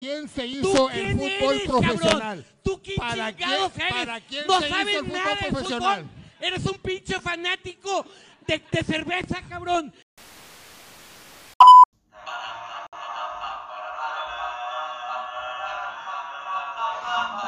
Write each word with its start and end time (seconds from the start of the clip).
quién 0.00 0.28
se 0.28 0.42
¿Tú 0.42 0.46
hizo 0.70 0.90
el 0.90 0.94
quién 1.02 1.18
fútbol 1.18 1.54
eres, 1.54 1.68
profesional? 1.68 2.18
cabrón? 2.20 2.44
¿Tú 2.62 2.80
quién 2.82 2.96
¿Para 2.96 3.32
chingados 3.36 3.72
quién- 3.72 3.86
eres? 3.86 3.98
para 3.98 4.20
quién 4.20 4.46
no 4.46 4.58
se 4.60 4.66
hizo 4.66 4.76
sabes 4.76 4.96
el 4.96 5.04
fútbol 5.04 5.18
nada 5.18 5.34
de 5.34 5.46
profesional? 5.50 6.00
fútbol. 6.04 6.18
Eres 6.40 6.66
un 6.66 6.78
pinche 6.78 7.20
fanático 7.20 8.06
de, 8.46 8.62
de 8.70 8.84
cerveza, 8.84 9.42
cabrón. 9.48 9.92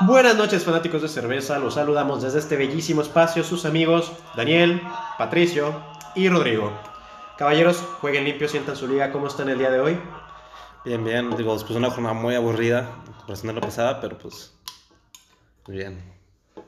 Buenas 0.03 0.37
noches 0.37 0.65
fanáticos 0.65 1.03
de 1.03 1.09
cerveza, 1.09 1.59
los 1.59 1.75
saludamos 1.75 2.23
desde 2.23 2.39
este 2.39 2.57
bellísimo 2.57 3.03
espacio 3.03 3.45
sus 3.45 3.67
amigos 3.67 4.13
Daniel, 4.35 4.81
Patricio 5.19 5.75
y 6.15 6.29
Rodrigo. 6.29 6.73
Caballeros, 7.37 7.77
jueguen 8.01 8.25
limpio, 8.25 8.49
sientan 8.49 8.77
su 8.77 8.87
liga, 8.89 9.13
¿cómo 9.13 9.27
están 9.27 9.49
el 9.51 9.59
día 9.59 9.71
de 9.71 9.81
hoy? 9.81 10.01
Bien, 10.85 11.05
bien. 11.05 11.37
Digo, 11.37 11.53
después 11.53 11.73
de 11.75 11.79
una 11.79 11.91
jornada 11.91 12.15
muy 12.15 12.35
aburrida, 12.35 12.89
en 13.07 13.13
comparación 13.13 13.51
a 13.51 13.53
la 13.55 13.61
pasada, 13.61 14.01
pero 14.01 14.19
pues. 14.19 14.53
Muy 15.67 15.77
bien. 15.79 16.01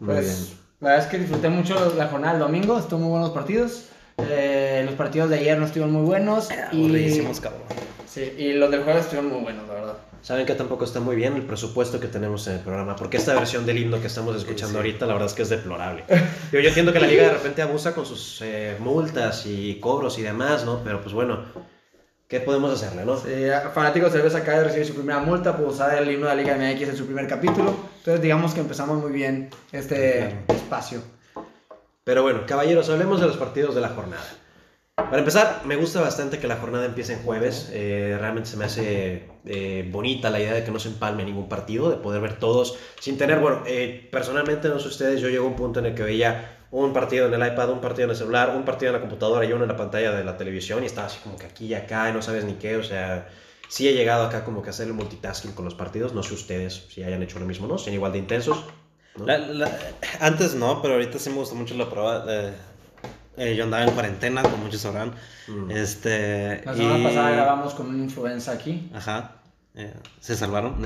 Muy 0.00 0.14
Pues, 0.14 0.55
La 0.80 0.91
verdad 0.91 1.05
es 1.06 1.10
que 1.10 1.19
disfruté 1.19 1.48
mucho 1.48 1.95
la 1.96 2.09
jornada 2.09 2.34
del 2.34 2.42
domingo, 2.42 2.78
estuvo 2.78 3.00
muy 3.00 3.10
buenos 3.10 3.30
partidos. 3.30 3.86
Eh, 4.19 4.83
los 4.84 4.95
partidos 4.95 5.30
de 5.30 5.38
ayer 5.38 5.59
no 5.59 5.64
estuvieron 5.66 5.92
muy 5.92 6.02
buenos. 6.05 6.48
Y, 6.72 6.84
Aburridísimos, 6.84 7.41
cabrón. 7.41 7.62
sí, 8.06 8.34
y 8.36 8.52
los 8.52 8.70
del 8.70 8.83
jueves 8.84 9.05
estuvieron 9.05 9.33
muy 9.33 9.42
buenos, 9.42 9.66
la 9.66 9.74
verdad. 9.74 9.96
Saben 10.20 10.47
que 10.47 10.55
tampoco 10.55 10.84
está 10.84 11.00
muy 11.00 11.16
bien 11.16 11.34
el 11.34 11.42
presupuesto 11.42 11.98
que 11.98 12.06
tenemos 12.06 12.47
en 12.47 12.55
el 12.55 12.60
programa, 12.60 12.94
porque 12.94 13.16
esta 13.16 13.34
versión 13.34 13.66
del 13.66 13.78
himno 13.78 14.00
que 14.00 14.06
estamos 14.06 14.36
escuchando 14.36 14.72
Sí. 14.74 14.77
ahorita, 14.77 15.06
la 15.06 15.14
verdad 15.14 15.28
es 15.28 15.34
que 15.34 15.42
es 15.42 15.48
deplorable. 15.48 16.05
Yo, 16.52 16.60
yo 16.60 16.69
entiendo 16.69 16.92
que 16.92 17.00
la 17.00 17.08
liga 17.08 17.24
de 17.24 17.33
repente 17.33 17.60
abusa 17.62 17.92
con 17.94 18.06
sus 18.06 18.41
eh, 18.42 18.77
multas 18.78 19.47
y 19.47 19.80
cobros 19.80 20.19
y 20.19 20.22
demás, 20.22 20.64
¿no? 20.64 20.80
Pero 20.84 21.00
pues 21.00 21.12
bueno, 21.12 21.41
¿qué 22.32 22.41
podemos 22.41 22.72
hacerle, 22.72 23.04
no? 23.04 23.18
Sí, 23.18 23.28
Fanáticos 23.74 24.10
de 24.10 24.20
Cerveza 24.20 24.38
acaba 24.38 24.56
de 24.56 24.64
recibir 24.64 24.86
su 24.86 24.95
primera 24.95 25.18
multa 25.20 25.54
por 25.54 25.66
usar 25.66 26.02
el 26.02 26.10
himno 26.10 26.27
de 26.28 26.34
la 26.34 26.42
Liga 26.42 26.56
MX 26.56 26.88
en 26.88 26.96
su 26.96 27.05
primer 27.05 27.27
capítulo. 27.28 27.77
Entonces, 27.98 28.22
digamos 28.22 28.55
que 28.55 28.60
empezamos 28.60 29.02
muy 29.02 29.12
bien 29.12 29.50
este 29.70 30.34
espacio. 30.48 31.03
Pero 32.05 32.22
bueno, 32.22 32.47
caballeros, 32.47 32.88
hablemos 32.88 33.20
de 33.20 33.27
los 33.27 33.36
partidos 33.36 33.75
de 33.75 33.83
la 33.83 33.91
jornada. 33.91 34.25
Para 34.94 35.19
empezar, 35.19 35.60
me 35.66 35.77
gusta 35.77 36.00
bastante 36.00 36.38
que 36.38 36.48
la 36.48 36.56
jornada 36.56 36.86
empiece 36.86 37.12
en 37.12 37.22
jueves. 37.22 37.69
Eh, 37.70 38.16
realmente 38.19 38.48
se 38.48 38.56
me 38.56 38.64
hace 38.64 39.28
eh, 39.44 39.86
bonita 39.92 40.30
la 40.30 40.41
idea 40.41 40.55
de 40.55 40.64
que 40.64 40.70
no 40.70 40.78
se 40.78 40.88
empalme 40.88 41.27
ningún 41.27 41.50
partido, 41.50 41.91
de 41.91 41.98
poder 41.98 42.22
ver 42.22 42.38
todos 42.38 42.78
sin 42.98 43.19
tener, 43.19 43.41
bueno, 43.41 43.62
eh, 43.66 44.08
personalmente 44.10 44.70
no 44.70 44.80
sé 44.80 44.88
ustedes, 44.88 45.20
yo 45.20 45.28
llego 45.28 45.44
a 45.44 45.48
un 45.50 45.56
punto 45.56 45.80
en 45.80 45.86
el 45.86 45.94
que 45.94 46.03
veía 46.03 46.61
un 46.73 46.92
partido 46.92 47.27
en 47.27 47.34
el 47.41 47.53
iPad, 47.53 47.70
un 47.70 47.81
partido 47.81 48.05
en 48.06 48.11
el 48.11 48.17
celular, 48.17 48.55
un 48.56 48.65
partido 48.65 48.89
en 48.91 48.95
la 48.95 49.01
computadora 49.01 49.45
y 49.45 49.53
uno 49.53 49.62
en 49.65 49.69
la 49.69 49.77
pantalla 49.77 50.11
de 50.12 50.25
la 50.25 50.37
televisión 50.37 50.83
y 50.83 50.87
estaba 50.87 51.06
así 51.06 51.19
como 51.23 51.37
que 51.37 51.47
aquí 51.47 51.67
y 51.67 51.75
acá 51.75 52.11
y 52.11 52.12
no 52.12 52.23
sabes 52.23 52.45
ni 52.45 52.55
qué, 52.55 52.77
o 52.77 52.83
sea, 52.83 53.28
sí 53.69 53.87
he 53.89 53.92
llegado 53.95 54.25
acá 54.27 54.45
como 54.45 54.62
que 54.62 54.69
a 54.69 54.70
hacer 54.70 54.87
el 54.89 54.95
multitasking 54.95 55.53
con 55.53 55.65
los 55.65 55.75
partidos, 55.75 56.12
no 56.15 56.23
sé 56.23 56.34
ustedes 56.34 56.87
si 56.91 57.03
hayan 57.05 57.23
hecho 57.23 57.39
lo 57.39 57.47
mismo, 57.47 57.67
¿no? 57.69 57.78
Sean 57.78 57.95
igual 57.95 58.12
de 58.12 58.19
intensos. 58.19 58.65
¿no? 59.17 59.27
La- 59.27 59.39
la- 59.39 59.78
antes 60.20 60.55
no, 60.55 60.81
pero 60.81 60.95
ahorita 60.95 61.19
sí 61.19 61.28
me 61.31 61.37
gustó 61.37 61.55
mucho 61.55 61.75
la 61.77 61.89
prueba. 61.91 62.25
de- 62.25 62.53
eh, 63.37 63.55
yo 63.56 63.65
andaba 63.65 63.84
en 63.84 63.91
cuarentena, 63.93 64.43
como 64.43 64.56
muchos 64.59 64.81
sabrán. 64.83 65.12
Mm. 65.48 65.70
Este. 65.70 66.62
La 66.65 66.75
semana 66.75 66.98
y- 66.98 67.05
pasada 67.05 67.31
grabamos 67.31 67.75
con 67.75 67.87
una 67.89 68.03
influenza 68.05 68.53
aquí. 68.53 68.91
Ajá. 68.95 69.37
eh, 69.75 69.93
se 70.20 70.37
salvaron. 70.37 70.84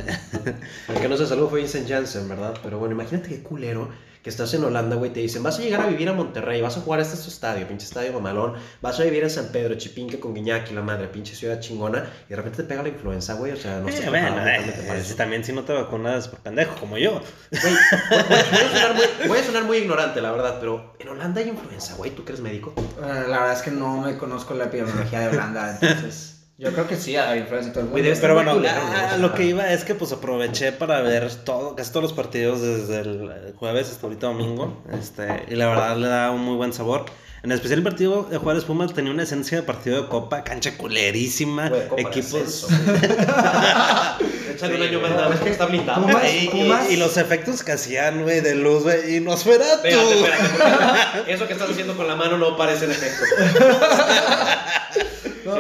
El 0.88 1.00
que 1.00 1.08
no 1.08 1.16
se 1.16 1.26
salvó 1.26 1.48
fue 1.48 1.58
Vincent 1.58 1.88
Janssen, 1.88 2.28
¿verdad? 2.28 2.54
Pero 2.62 2.78
bueno, 2.78 2.94
imagínate 2.94 3.28
qué 3.28 3.42
culero 3.42 3.88
que 4.26 4.30
estás 4.30 4.52
en 4.54 4.64
Holanda, 4.64 4.96
güey, 4.96 5.12
te 5.12 5.20
dicen, 5.20 5.44
vas 5.44 5.56
a 5.60 5.62
llegar 5.62 5.82
a 5.82 5.86
vivir 5.86 6.08
a 6.08 6.12
Monterrey, 6.12 6.60
vas 6.60 6.76
a 6.76 6.80
jugar 6.80 6.98
a 6.98 7.04
este 7.04 7.16
su 7.16 7.28
estadio, 7.28 7.68
pinche 7.68 7.86
estadio 7.86 8.12
mamalón, 8.12 8.54
vas 8.82 8.98
a 8.98 9.04
vivir 9.04 9.22
en 9.22 9.30
San 9.30 9.52
Pedro, 9.52 9.76
Chipinque 9.76 10.18
con 10.18 10.34
Guiñac 10.34 10.68
y 10.68 10.74
la 10.74 10.82
madre, 10.82 11.06
pinche 11.06 11.36
ciudad 11.36 11.60
chingona, 11.60 12.04
y 12.26 12.30
de 12.30 12.34
repente 12.34 12.56
te 12.56 12.64
pega 12.64 12.82
la 12.82 12.88
influenza, 12.88 13.34
güey, 13.34 13.52
o 13.52 13.56
sea, 13.56 13.78
no 13.78 13.88
Eh, 13.88 13.92
bueno, 14.08 14.34
preparado 14.34 14.64
eh, 14.64 14.84
para 14.84 15.00
si 15.00 15.06
eso. 15.06 15.14
también 15.14 15.44
si 15.44 15.52
no 15.52 15.62
te 15.62 15.74
vacunas 15.74 16.26
por 16.26 16.40
pendejo, 16.40 16.74
como 16.80 16.98
yo. 16.98 17.20
Güey, 17.52 17.74
voy, 18.10 18.18
voy 18.50 18.58
a 18.64 18.68
sonar 18.72 18.94
muy, 18.96 19.28
voy 19.28 19.38
a 19.38 19.44
sonar 19.44 19.62
muy 19.62 19.76
ignorante, 19.76 20.20
la 20.20 20.32
verdad, 20.32 20.56
pero 20.58 20.96
en 20.98 21.08
Holanda 21.08 21.40
hay 21.40 21.48
influenza, 21.48 21.94
güey, 21.94 22.10
¿tú 22.10 22.24
que 22.24 22.32
eres 22.32 22.42
médico? 22.42 22.74
Eh, 22.76 23.26
la 23.28 23.38
verdad 23.38 23.52
es 23.52 23.62
que 23.62 23.70
no 23.70 23.98
me 24.00 24.18
conozco 24.18 24.54
la 24.54 24.64
epidemiología 24.64 25.20
de 25.20 25.28
Holanda, 25.28 25.78
entonces 25.80 26.35
yo 26.58 26.72
creo 26.72 26.88
que 26.88 26.96
sí, 26.96 27.16
hay 27.16 27.40
influenza 27.40 27.68
en 27.68 27.72
todo 27.74 27.84
el 27.84 27.90
mundo. 27.90 28.08
Pero 28.20 28.34
bueno, 28.34 28.52
a- 28.68 29.14
a 29.14 29.16
lo 29.18 29.34
que 29.34 29.44
iba 29.44 29.70
es 29.72 29.84
que 29.84 29.94
pues 29.94 30.12
aproveché 30.12 30.72
para 30.72 31.00
ver 31.02 31.30
todo, 31.44 31.76
casi 31.76 31.90
todos 31.90 32.04
los 32.04 32.12
partidos 32.14 32.60
desde 32.62 33.00
el 33.00 33.54
jueves 33.56 33.90
hasta 33.90 34.06
ahorita 34.06 34.26
domingo. 34.28 34.82
Este, 34.98 35.44
y 35.48 35.54
la 35.54 35.68
verdad 35.68 35.96
le 35.98 36.08
da 36.08 36.30
un 36.30 36.40
muy 36.42 36.56
buen 36.56 36.72
sabor. 36.72 37.04
En 37.42 37.52
especial 37.52 37.78
el 37.80 37.84
partido 37.84 38.24
de 38.24 38.38
Juárez 38.38 38.64
Pumas 38.64 38.92
tenía 38.92 39.12
una 39.12 39.22
esencia 39.22 39.58
de 39.58 39.62
partido 39.62 40.02
de 40.02 40.08
copa, 40.08 40.42
cancha 40.42 40.76
culerísima, 40.76 41.68
Güey, 41.68 41.86
Copa 41.88 41.96
de 42.02 42.08
equipos. 42.08 42.66
Échale 44.52 44.76
un 44.76 44.82
año 44.82 45.00
más 45.00 45.10
nada, 45.10 45.34
es 45.34 45.40
que 45.40 45.50
está 45.50 45.66
blindado. 45.66 46.02
Pumas-. 46.06 46.24
Y, 46.34 46.48
Pumas- 46.48 46.90
y 46.90 46.96
los 46.96 47.16
efectos 47.18 47.62
que 47.62 47.72
hacían, 47.72 48.22
güey, 48.22 48.40
de 48.40 48.54
luz, 48.56 48.82
güey, 48.84 49.16
y 49.16 49.20
nos 49.20 49.44
fuera 49.44 49.64
tú. 49.82 49.86
Espérate, 49.86 50.14
espérate, 50.14 50.44
porque 51.18 51.32
eso 51.34 51.46
que 51.46 51.52
estás 51.52 51.70
haciendo 51.70 51.94
con 51.96 52.08
la 52.08 52.16
mano 52.16 52.36
no 52.38 52.56
parecen 52.56 52.90
efectos. 52.90 53.28
Si 54.92 55.00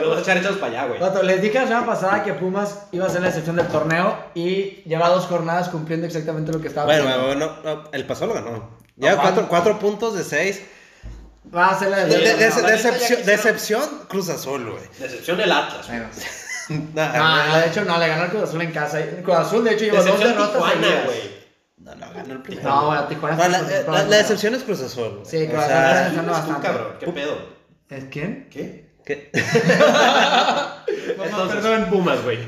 los 0.08 0.16
vas 0.18 0.28
a 0.28 0.30
echar, 0.32 0.36
échalos 0.42 0.58
para 0.58 0.72
allá, 0.80 0.88
güey. 0.88 1.00
Vato, 1.00 1.22
les 1.22 1.40
dije 1.42 1.58
la 1.58 1.66
semana 1.66 1.86
pasada 1.86 2.22
que 2.24 2.32
Pumas 2.34 2.86
iba 2.92 3.06
a 3.06 3.10
ser 3.10 3.22
la 3.22 3.28
excepción 3.28 3.56
del 3.56 3.66
torneo 3.68 4.16
y 4.34 4.82
lleva 4.86 5.08
dos 5.08 5.26
jornadas 5.26 5.68
cumpliendo 5.68 6.06
exactamente 6.06 6.52
lo 6.52 6.60
que 6.60 6.68
estaba 6.68 6.86
Bueno, 6.86 7.04
pidiendo. 7.04 7.26
bueno, 7.26 7.56
no, 7.64 7.90
el 7.92 8.06
pasado 8.06 8.28
lo 8.28 8.34
ganó. 8.34 8.70
Ya 8.96 9.14
No, 9.14 9.20
cuatro, 9.22 9.48
cuatro 9.48 9.78
puntos 9.78 10.14
de 10.16 10.24
seis. 10.24 10.62
Va 11.54 11.68
a 11.70 11.78
ser 11.78 11.90
la 11.90 11.98
De- 12.04 12.06
de- 12.18 12.34
de- 12.34 12.48
no, 12.50 12.60
la 12.60 12.70
decepción, 12.70 13.24
decepción, 13.24 13.82
Cruz 14.08 14.28
Azul, 14.30 14.70
güey. 14.70 14.82
Decepción 14.98 15.36
del 15.38 15.52
Atlas. 15.52 15.86
Bueno, 15.86 16.06
Nah, 16.94 17.46
no, 17.46 17.58
de 17.58 17.66
hecho 17.68 17.84
no, 17.84 17.96
le 17.98 18.08
ganó 18.08 18.24
el 18.24 18.30
Cruz 18.30 18.42
Azul 18.42 18.60
en 18.62 18.72
casa. 18.72 18.98
El 18.98 19.22
Cruz 19.22 19.36
Azul 19.36 19.62
de 19.62 19.74
hecho 19.74 19.84
lleva 19.84 20.02
dos 20.02 20.18
derrotas 20.18 20.52
Tijuana, 20.52 20.72
seguidas. 20.74 21.04
güey. 21.04 21.46
No, 21.78 21.94
no, 21.94 22.12
ganó 22.12 22.32
el 22.32 22.42
primero. 22.42 22.68
No, 22.68 22.86
bueno, 22.86 23.04
Tijuana 23.06 23.36
No, 23.36 23.42
fue 23.42 23.52
la, 23.52 23.62
la- 23.62 23.78
la 23.80 23.84
por- 23.84 24.04
decepción 24.08 24.54
es 24.56 24.62
Cruz 24.64 24.80
Azul. 24.80 25.10
güey. 25.20 25.24
Sí, 25.26 25.44
O 25.46 25.50
Cruz 25.50 25.58
Azul 25.60 25.68
sea, 25.68 25.78
está 25.78 25.92
¿Quién 25.92 26.04
pensando 26.16 26.32
eres 26.32 26.44
tú, 26.44 26.52
bastante. 26.52 26.66
cabrón? 26.66 26.96
¿Qué 26.98 27.06
pedo? 27.12 27.38
¿Es 27.90 28.04
quién? 28.10 28.48
¿Qué? 28.50 28.85
Que- 29.06 29.30
Entonces, 31.24 31.56
perdón, 31.62 31.86
Pumas, 31.90 32.22
güey. 32.22 32.38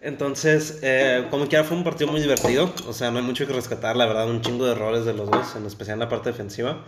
Entonces, 0.00 0.78
eh, 0.82 1.26
como 1.30 1.46
quiera, 1.48 1.64
fue 1.64 1.76
un 1.76 1.84
partido 1.84 2.10
muy 2.10 2.20
divertido. 2.20 2.72
O 2.86 2.92
sea, 2.92 3.10
no 3.10 3.18
hay 3.18 3.24
mucho 3.24 3.46
que 3.46 3.52
rescatar, 3.52 3.96
la 3.96 4.06
verdad, 4.06 4.28
un 4.28 4.40
chingo 4.40 4.64
de 4.66 4.72
errores 4.72 5.04
de 5.04 5.14
los 5.14 5.30
dos, 5.30 5.54
en 5.56 5.66
especial 5.66 5.94
en 5.94 6.00
la 6.00 6.08
parte 6.08 6.30
defensiva. 6.30 6.84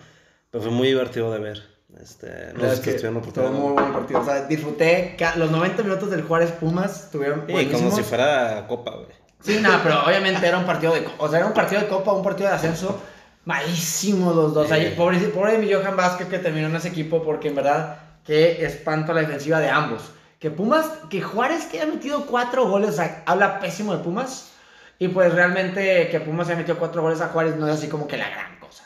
Pero 0.51 0.63
fue 0.63 0.73
muy 0.73 0.89
divertido 0.89 1.33
de 1.33 1.39
ver. 1.39 1.63
Este, 2.01 2.53
no 2.55 2.61
sé 2.75 2.97
es 2.97 3.05
oportunidad. 3.05 3.51
muy 3.51 3.73
buen 3.73 3.93
partido. 3.93 4.21
O 4.21 4.25
sea, 4.25 4.45
disfruté 4.47 5.17
los 5.37 5.51
90 5.51 5.83
minutos 5.83 6.11
del 6.11 6.23
Juárez 6.23 6.53
Pumas. 6.53 7.05
Estuvieron 7.05 7.45
Sí, 7.47 7.67
como 7.67 7.91
si 7.91 8.03
fuera 8.03 8.67
Copa, 8.69 8.93
güey. 8.97 9.09
Sí, 9.41 9.59
nada, 9.61 9.81
pero 9.83 10.05
obviamente 10.05 10.47
era 10.47 10.59
un 10.59 10.67
partido 10.67 10.95
de, 10.95 11.07
o 11.19 11.29
sea, 11.29 11.39
era 11.39 11.47
un 11.47 11.55
partido 11.55 11.81
de 11.81 11.87
copa, 11.87 12.13
un 12.13 12.25
partido 12.25 12.49
de 12.49 12.57
ascenso, 12.57 13.01
malísimos 13.45 14.35
los 14.35 14.53
dos. 14.53 14.67
Sí. 14.67 14.75
Ayer, 14.75 14.97
pobre, 14.97 15.19
pobre 15.29 15.53
de 15.53 15.59
mi 15.59 15.73
Johan 15.73 15.97
Vázquez 15.97 16.27
que 16.29 16.39
terminó 16.39 16.67
en 16.67 16.75
ese 16.77 16.89
equipo 16.89 17.23
porque 17.23 17.49
en 17.49 17.55
verdad 17.55 18.08
qué 18.29 18.65
espanto 18.65 19.15
la 19.15 19.23
defensiva 19.23 19.59
de 19.59 19.71
ambos. 19.71 20.03
Que 20.39 20.51
Pumas, 20.51 20.87
que 21.09 21.23
Juárez 21.23 21.65
que 21.65 21.81
haya 21.81 21.91
metido 21.91 22.27
cuatro 22.27 22.69
goles, 22.69 22.91
o 22.91 22.93
sea, 22.93 23.25
habla 23.27 23.59
pésimo 23.59 23.97
de 23.97 24.05
Pumas. 24.05 24.53
Y 25.01 25.09
pues 25.09 25.33
realmente 25.33 26.09
que 26.11 26.21
Pumas 26.21 26.47
haya 26.49 26.59
metido 26.59 26.79
cuatro 26.79 27.03
goles 27.03 27.21
a 27.23 27.29
Juárez 27.29 27.57
no 27.57 27.67
es 27.67 27.75
así 27.75 27.89
como 27.89 28.07
que 28.07 28.19
la 28.19 28.29
gran 28.29 28.61
cosa. 28.61 28.85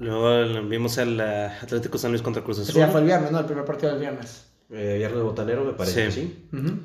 Luego 0.00 0.66
vimos 0.68 0.98
el 0.98 1.20
eh, 1.20 1.50
Atlético 1.62 1.96
San 1.96 2.10
Luis 2.10 2.20
contra 2.22 2.42
Cruz 2.42 2.58
Azul. 2.58 2.74
ya 2.74 2.88
fue 2.88 3.00
el 3.00 3.06
viernes, 3.06 3.30
¿no? 3.30 3.38
El 3.38 3.46
primer 3.46 3.64
partido 3.64 3.92
del 3.92 4.00
viernes. 4.00 4.46
Eh, 4.70 4.96
viernes 4.98 5.22
botanero, 5.22 5.64
me 5.64 5.72
parece. 5.74 6.10
Sí. 6.10 6.46
Sí. 6.50 6.80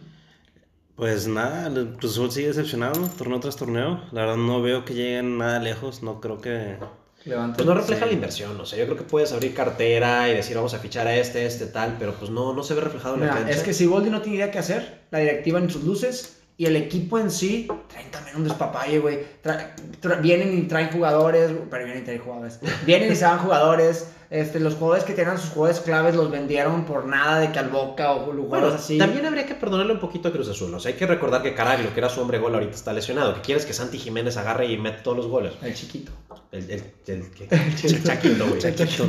Pues 0.96 1.28
nada, 1.28 1.68
el 1.68 1.96
Cruz 1.96 2.12
Azul 2.12 2.32
sigue 2.32 2.50
decepcionado, 2.50 3.10
torneo 3.18 3.40
tras 3.40 3.56
torneo. 3.56 4.04
La 4.12 4.22
verdad 4.22 4.38
no 4.38 4.62
veo 4.62 4.86
que 4.86 4.94
lleguen 4.94 5.40
nada 5.40 5.58
lejos, 5.60 6.04
no 6.04 6.22
creo 6.22 6.40
que... 6.40 6.78
Levanta. 7.26 7.58
Pues 7.58 7.68
no 7.68 7.74
refleja 7.74 8.06
la 8.06 8.14
inversión, 8.14 8.60
o 8.60 8.66
sea, 8.66 8.80
yo 8.80 8.86
creo 8.86 8.98
que 8.98 9.04
puedes 9.04 9.32
abrir 9.34 9.54
cartera 9.54 10.30
y 10.30 10.36
decir 10.36 10.56
vamos 10.56 10.74
a 10.74 10.80
fichar 10.80 11.06
a 11.08 11.16
este, 11.16 11.46
este, 11.46 11.66
tal, 11.68 11.96
pero 12.00 12.14
pues 12.14 12.32
no, 12.32 12.54
no 12.54 12.64
se 12.64 12.74
ve 12.74 12.82
reflejado 12.82 13.16
en 13.16 13.22
la 13.22 13.28
cancha. 13.34 13.50
es 13.52 13.64
que 13.64 13.74
si 13.74 13.86
Boldi 13.88 14.10
no 14.10 14.22
tiene 14.22 14.38
idea 14.38 14.52
qué 14.52 14.60
hacer, 14.60 15.00
la 15.12 15.20
directiva 15.20 15.60
en 15.60 15.70
sus 15.70 15.84
luces 15.84 16.38
y 16.58 16.66
el 16.66 16.76
equipo 16.76 17.20
en 17.20 17.30
sí 17.32 17.68
traen 17.90 18.10
también 18.12 18.36
un 18.38 18.44
despapalle, 18.46 19.00
güey. 19.00 19.20
Tra- 19.44 19.74
tra- 20.02 20.22
vienen 20.22 20.58
y 20.58 20.62
traen 20.64 20.90
jugadores, 20.92 21.52
pero 21.70 21.84
vienen 21.86 22.04
y 22.04 22.06
traen 22.06 22.20
jugadores. 22.22 22.60
Vienen 22.86 23.12
y 23.12 23.16
se 23.16 23.26
van 23.26 23.40
jugadores. 23.40 24.08
Este, 24.30 24.60
los 24.60 24.76
jugadores 24.76 25.04
que 25.06 25.14
tenían 25.14 25.40
sus 25.40 25.50
jugadores 25.50 25.82
claves 25.82 26.14
los 26.16 26.30
vendieron 26.30 26.86
por 26.86 27.06
nada 27.06 27.40
de 27.40 27.52
Calboca 27.52 28.12
o 28.14 28.32
Bueno, 28.32 28.68
así. 28.68 29.00
también 29.00 29.26
habría 29.26 29.48
que 29.48 29.56
perdonarle 29.56 29.94
un 29.94 30.00
poquito 30.00 30.30
a 30.30 30.32
Cruz 30.32 30.48
Azul. 30.50 30.72
O 30.74 30.80
sea, 30.80 30.92
hay 30.92 30.98
que 30.98 31.08
recordar 31.08 31.42
que 31.42 31.56
Caraglio, 31.56 31.92
que 31.94 32.00
era 32.00 32.10
su 32.10 32.22
hombre 32.22 32.38
gol, 32.38 32.54
ahorita 32.54 32.76
está 32.76 32.94
lesionado. 32.94 33.34
¿Qué 33.34 33.42
quieres 33.42 33.66
que 33.66 33.74
Santi 33.74 33.98
Jiménez 33.98 34.38
agarre 34.38 34.68
y 34.68 34.78
mete 34.78 35.02
todos 35.02 35.18
los 35.18 35.28
goles? 35.28 35.54
El 35.64 35.74
chiquito. 35.74 36.12
El, 36.52 36.64
el, 36.70 36.84
el, 37.08 37.32
¿qué? 37.32 37.48
el 37.84 38.04
Chaquito, 38.04 38.48
güey. 38.48 38.60
Chiquito, 38.60 38.86
chiquito, 38.86 39.08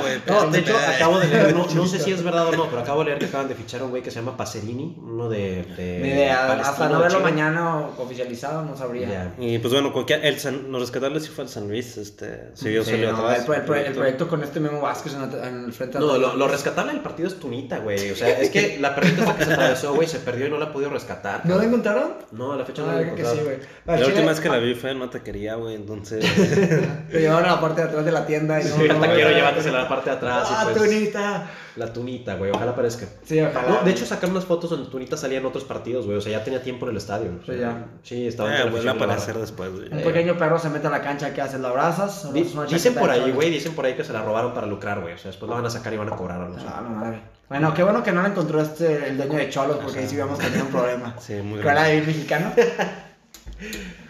güey. 0.00 0.20
No, 0.26 0.50
de 0.50 0.58
hecho, 0.58 0.74
acabo 0.76 1.18
de 1.18 1.28
leer, 1.28 1.54
no, 1.54 1.66
no 1.66 1.86
sé 1.86 1.98
si 1.98 2.12
es 2.12 2.22
verdad 2.22 2.48
o 2.48 2.52
no, 2.52 2.66
pero 2.66 2.80
acabo 2.80 3.00
de 3.00 3.06
leer 3.06 3.18
que 3.18 3.26
acaban 3.26 3.48
de 3.48 3.54
fichar 3.54 3.82
a 3.82 3.84
un 3.84 3.90
güey 3.90 4.02
que 4.02 4.10
se 4.10 4.20
llama 4.20 4.38
Pacerini, 4.38 4.96
uno 5.02 5.28
de. 5.28 5.64
de 5.76 5.98
Ni 6.02 6.08
idea, 6.08 6.50
hasta 6.52 6.88
no 6.88 7.00
verlo 7.00 7.20
mañana 7.20 7.88
oficializado 7.98 8.64
no 8.64 8.74
sabría. 8.74 9.34
Y 9.38 9.58
pues 9.58 9.72
bueno, 9.72 9.92
cualquier, 9.92 10.24
el 10.24 10.38
San, 10.40 10.72
los 10.72 10.80
rescatables 10.80 11.24
sí 11.24 11.30
fue 11.30 11.44
el 11.44 11.50
San 11.50 11.68
Luis, 11.68 11.98
este, 11.98 12.50
sí, 12.54 12.72
yo 12.72 12.82
Sí, 12.84 12.92
salió 12.92 13.12
no, 13.12 13.30
el 13.30 13.92
proyecto 13.92 14.28
con 14.28 14.41
con 14.42 14.48
este 14.48 14.60
Memo 14.60 14.80
Vázquez 14.80 15.14
en, 15.14 15.20
la- 15.20 15.48
en 15.48 15.64
el 15.66 15.72
frente 15.72 15.98
No, 15.98 16.18
lo, 16.18 16.36
lo 16.36 16.48
rescatable 16.48 16.92
del 16.92 17.00
partido 17.00 17.28
es 17.28 17.38
Tunita, 17.38 17.78
güey. 17.78 18.10
O 18.10 18.16
sea, 18.16 18.28
es 18.40 18.50
que 18.50 18.78
la 18.80 18.94
perrita 18.94 19.22
esta 19.22 19.36
que 19.36 19.44
se 19.44 19.52
atravesó, 19.52 19.94
güey, 19.94 20.08
se 20.08 20.18
perdió 20.18 20.46
y 20.46 20.50
no 20.50 20.58
la 20.58 20.66
ha 20.66 20.72
podido 20.72 20.90
rescatar. 20.90 21.40
¿No 21.44 21.50
cabrón. 21.50 21.66
encontraron? 21.68 22.12
No, 22.32 22.52
a 22.52 22.56
la 22.56 22.64
fecha 22.64 22.82
no 22.82 22.90
Ah, 22.90 22.94
la 22.96 23.02
creo 23.02 23.14
que 23.14 23.24
sí. 23.24 23.40
La 23.86 23.92
Al 23.94 23.98
Chile, 24.00 24.12
última 24.12 24.30
vez 24.30 24.40
que 24.40 24.48
la 24.48 24.58
vi 24.58 24.74
fue 24.74 24.94
no 24.94 25.08
te 25.10 25.20
quería, 25.22 25.54
güey, 25.54 25.74
entonces... 25.76 26.24
Lo 27.10 27.18
llevaron 27.18 27.48
a 27.48 27.54
la 27.54 27.60
parte 27.60 27.82
de 27.82 27.88
atrás 27.88 28.04
de 28.04 28.12
la 28.12 28.26
tienda 28.26 28.60
y 28.60 28.64
no. 28.64 28.76
Sí, 28.76 28.82
el 28.82 28.88
no, 28.88 29.00
taquero 29.00 29.30
no, 29.30 29.36
llevándosela 29.36 29.78
a 29.78 29.82
la 29.82 29.88
parte 29.88 30.10
de 30.10 30.16
atrás 30.16 30.48
y 30.50 30.54
¡Ah, 30.54 30.68
pues... 30.72 30.76
Tunita! 30.76 31.50
La 31.76 31.90
tunita, 31.90 32.34
güey, 32.34 32.50
ojalá 32.50 32.72
aparezca. 32.72 33.06
Sí, 33.24 33.40
ojalá. 33.40 33.68
No, 33.68 33.82
de 33.82 33.90
hecho 33.92 34.04
sacaron 34.04 34.32
unas 34.32 34.44
fotos 34.44 34.68
donde 34.68 34.90
Tunita 34.90 35.16
salía 35.16 35.38
en 35.38 35.46
otros 35.46 35.64
partidos, 35.64 36.04
güey. 36.04 36.18
O 36.18 36.20
sea, 36.20 36.32
ya 36.32 36.44
tenía 36.44 36.62
tiempo 36.62 36.84
en 36.84 36.90
el 36.90 36.96
estadio. 36.98 37.30
O 37.40 37.46
sea, 37.46 37.54
Sí, 37.54 37.60
ya. 37.60 37.86
Sí, 38.02 38.26
estaba 38.26 38.54
Eh, 38.54 38.62
entre 38.62 38.82
la 38.84 38.90
a 38.90 38.94
aparecer 38.94 39.38
después, 39.38 39.70
güey. 39.72 39.90
Un 39.90 40.02
pequeño 40.02 40.36
perro 40.36 40.58
se 40.58 40.68
mete 40.68 40.86
a 40.86 40.90
la 40.90 41.00
cancha, 41.00 41.32
¿qué 41.32 41.40
haces? 41.40 41.60
¿Lo 41.60 41.68
abrazas? 41.68 42.26
¿O 42.26 42.32
Di- 42.32 42.42
es 42.42 42.52
una 42.54 42.66
Dicen 42.66 42.94
por 42.94 43.08
ahí, 43.08 43.30
güey, 43.32 43.50
dicen 43.50 43.74
por 43.74 43.86
ahí 43.86 43.94
que 43.94 44.04
se 44.04 44.12
la 44.12 44.22
robaron 44.22 44.52
para 44.52 44.66
lucrar, 44.66 45.00
güey. 45.00 45.14
O 45.14 45.18
sea, 45.18 45.30
después 45.30 45.48
la 45.48 45.56
van 45.56 45.64
a 45.66 45.70
sacar 45.70 45.94
y 45.94 45.96
van 45.96 46.12
a 46.12 46.16
cobrar 46.16 46.42
a 46.42 46.48
los. 46.48 46.62
Ah, 46.62 46.80
no 46.82 46.90
madre. 46.90 47.22
Bueno, 47.48 47.72
qué 47.74 47.82
bueno 47.82 48.02
que 48.02 48.12
no 48.12 48.22
la 48.22 48.28
encontró 48.28 48.60
este, 48.60 49.08
el 49.08 49.16
dueño 49.16 49.38
de 49.38 49.48
Cholos, 49.50 49.78
porque 49.82 50.00
ahí 50.00 50.06
sí 50.08 50.14
habíamos 50.20 50.38
tenido 50.38 50.64
un 50.64 50.70
problema. 50.70 51.16
Sí, 51.20 51.34
muy 51.42 51.60
¿Que 51.60 51.68
era 51.68 51.84
de 51.84 52.02
mexicano? 52.02 52.52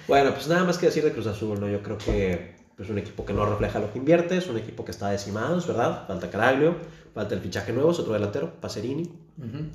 Bueno, 0.08 0.32
pues 0.34 0.48
nada 0.48 0.64
más 0.64 0.78
que 0.78 0.86
decir 0.86 1.04
de 1.04 1.12
Cruz 1.12 1.26
Azul, 1.26 1.60
¿no? 1.60 1.68
Yo 1.68 1.82
creo 1.82 1.96
que 1.98 2.51
es 2.82 2.90
un 2.90 2.98
equipo 2.98 3.24
que 3.24 3.32
no 3.32 3.46
refleja 3.46 3.78
lo 3.78 3.92
que 3.92 3.98
invierte, 3.98 4.36
es 4.36 4.46
un 4.48 4.58
equipo 4.58 4.84
que 4.84 4.90
está 4.90 5.10
decimado, 5.10 5.58
es 5.58 5.66
verdad. 5.66 6.06
Falta 6.06 6.30
Caraglio, 6.30 6.76
falta 7.14 7.34
el 7.34 7.40
fichaje 7.40 7.72
nuevo, 7.72 7.90
es 7.90 7.98
otro 7.98 8.12
delantero, 8.12 8.52
Pacerini. 8.60 9.04
Ujú. 9.38 9.70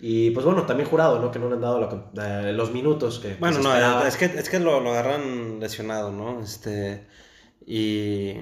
Y 0.00 0.30
pues 0.30 0.44
bueno, 0.44 0.66
también 0.66 0.88
jurado, 0.88 1.20
¿no? 1.20 1.30
Que 1.30 1.38
no 1.38 1.48
le 1.48 1.54
han 1.54 1.60
dado 1.60 2.10
eh, 2.20 2.52
los 2.52 2.72
minutos 2.72 3.20
que. 3.20 3.36
Bueno, 3.36 3.60
no, 3.60 4.04
es 4.04 4.16
que, 4.16 4.24
es 4.24 4.50
que 4.50 4.58
lo, 4.58 4.80
lo 4.80 4.90
agarran 4.90 5.60
lesionado, 5.60 6.10
¿no? 6.10 6.40
Este. 6.40 7.06
Y. 7.66 8.34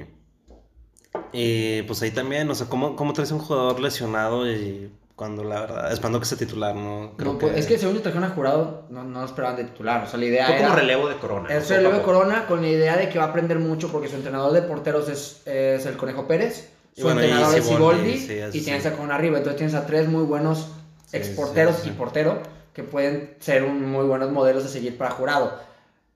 Y 1.33 1.83
pues 1.83 2.01
ahí 2.03 2.13
también, 2.13 2.49
o 2.51 2.55
sea, 2.55 2.69
¿cómo, 2.69 2.97
cómo 2.97 3.13
traes 3.13 3.33
un 3.33 3.41
jugador 3.41 3.81
lesionado 3.81 4.51
y 4.51 4.91
cuando 5.21 5.45
la 5.45 5.61
verdad, 5.61 5.93
esperando 5.93 6.19
que 6.19 6.25
sea 6.25 6.39
titular, 6.39 6.75
¿no? 6.75 7.13
No, 7.19 7.39
pues, 7.39 7.55
es 7.55 7.67
que 7.67 7.77
según 7.77 7.97
yo 7.97 8.01
trajeron 8.01 8.25
a 8.25 8.31
jurado, 8.31 8.87
no, 8.89 9.05
no 9.05 9.21
lo 9.21 9.27
esperaban 9.27 9.55
de 9.55 9.65
titular. 9.65 10.03
O 10.03 10.07
sea, 10.07 10.19
la 10.19 10.25
idea 10.25 10.47
Fue 10.47 10.57
era. 10.57 10.69
como 10.69 10.79
relevo 10.81 11.09
de 11.11 11.17
Corona. 11.19 11.55
Es 11.55 11.69
relevo 11.69 11.97
de. 11.97 12.01
Corona 12.01 12.47
con 12.47 12.63
la 12.63 12.69
idea 12.69 12.97
de 12.97 13.11
que 13.11 13.19
va 13.19 13.27
a 13.27 13.29
aprender 13.29 13.59
mucho 13.59 13.93
porque 13.93 14.09
su 14.09 14.17
entrenador 14.17 14.51
de 14.53 14.63
porteros 14.63 15.11
es, 15.11 15.43
es 15.47 15.85
el 15.85 15.99
Conejo 15.99 16.27
Pérez. 16.27 16.71
Y 16.97 17.03
Su 17.03 17.07
bueno, 17.07 17.21
y 17.21 17.25
entrenador 17.25 17.59
es 17.59 17.67
Siboldi, 17.67 18.17
sí, 18.17 18.41
y 18.55 18.61
tienes 18.63 18.83
sí. 18.83 18.89
a 18.89 18.93
Corona 18.93 19.17
arriba. 19.17 19.37
Entonces 19.37 19.59
tienes 19.59 19.75
a 19.75 19.85
tres 19.85 20.09
muy 20.09 20.25
buenos 20.25 20.69
Sí, 21.05 21.19
ex 21.19 21.29
porteros 21.29 21.77
sí, 21.77 21.83
sí. 21.83 21.89
y 21.91 21.93
portero 21.93 22.39
que 22.73 22.83
pueden 22.83 23.37
ser 23.41 23.65
un 23.65 23.91
muy 23.91 24.07
buenos 24.07 24.31
modelos 24.31 24.65
a 24.65 24.69
seguir 24.69 24.97
para 24.97 25.11
jurado. 25.11 25.53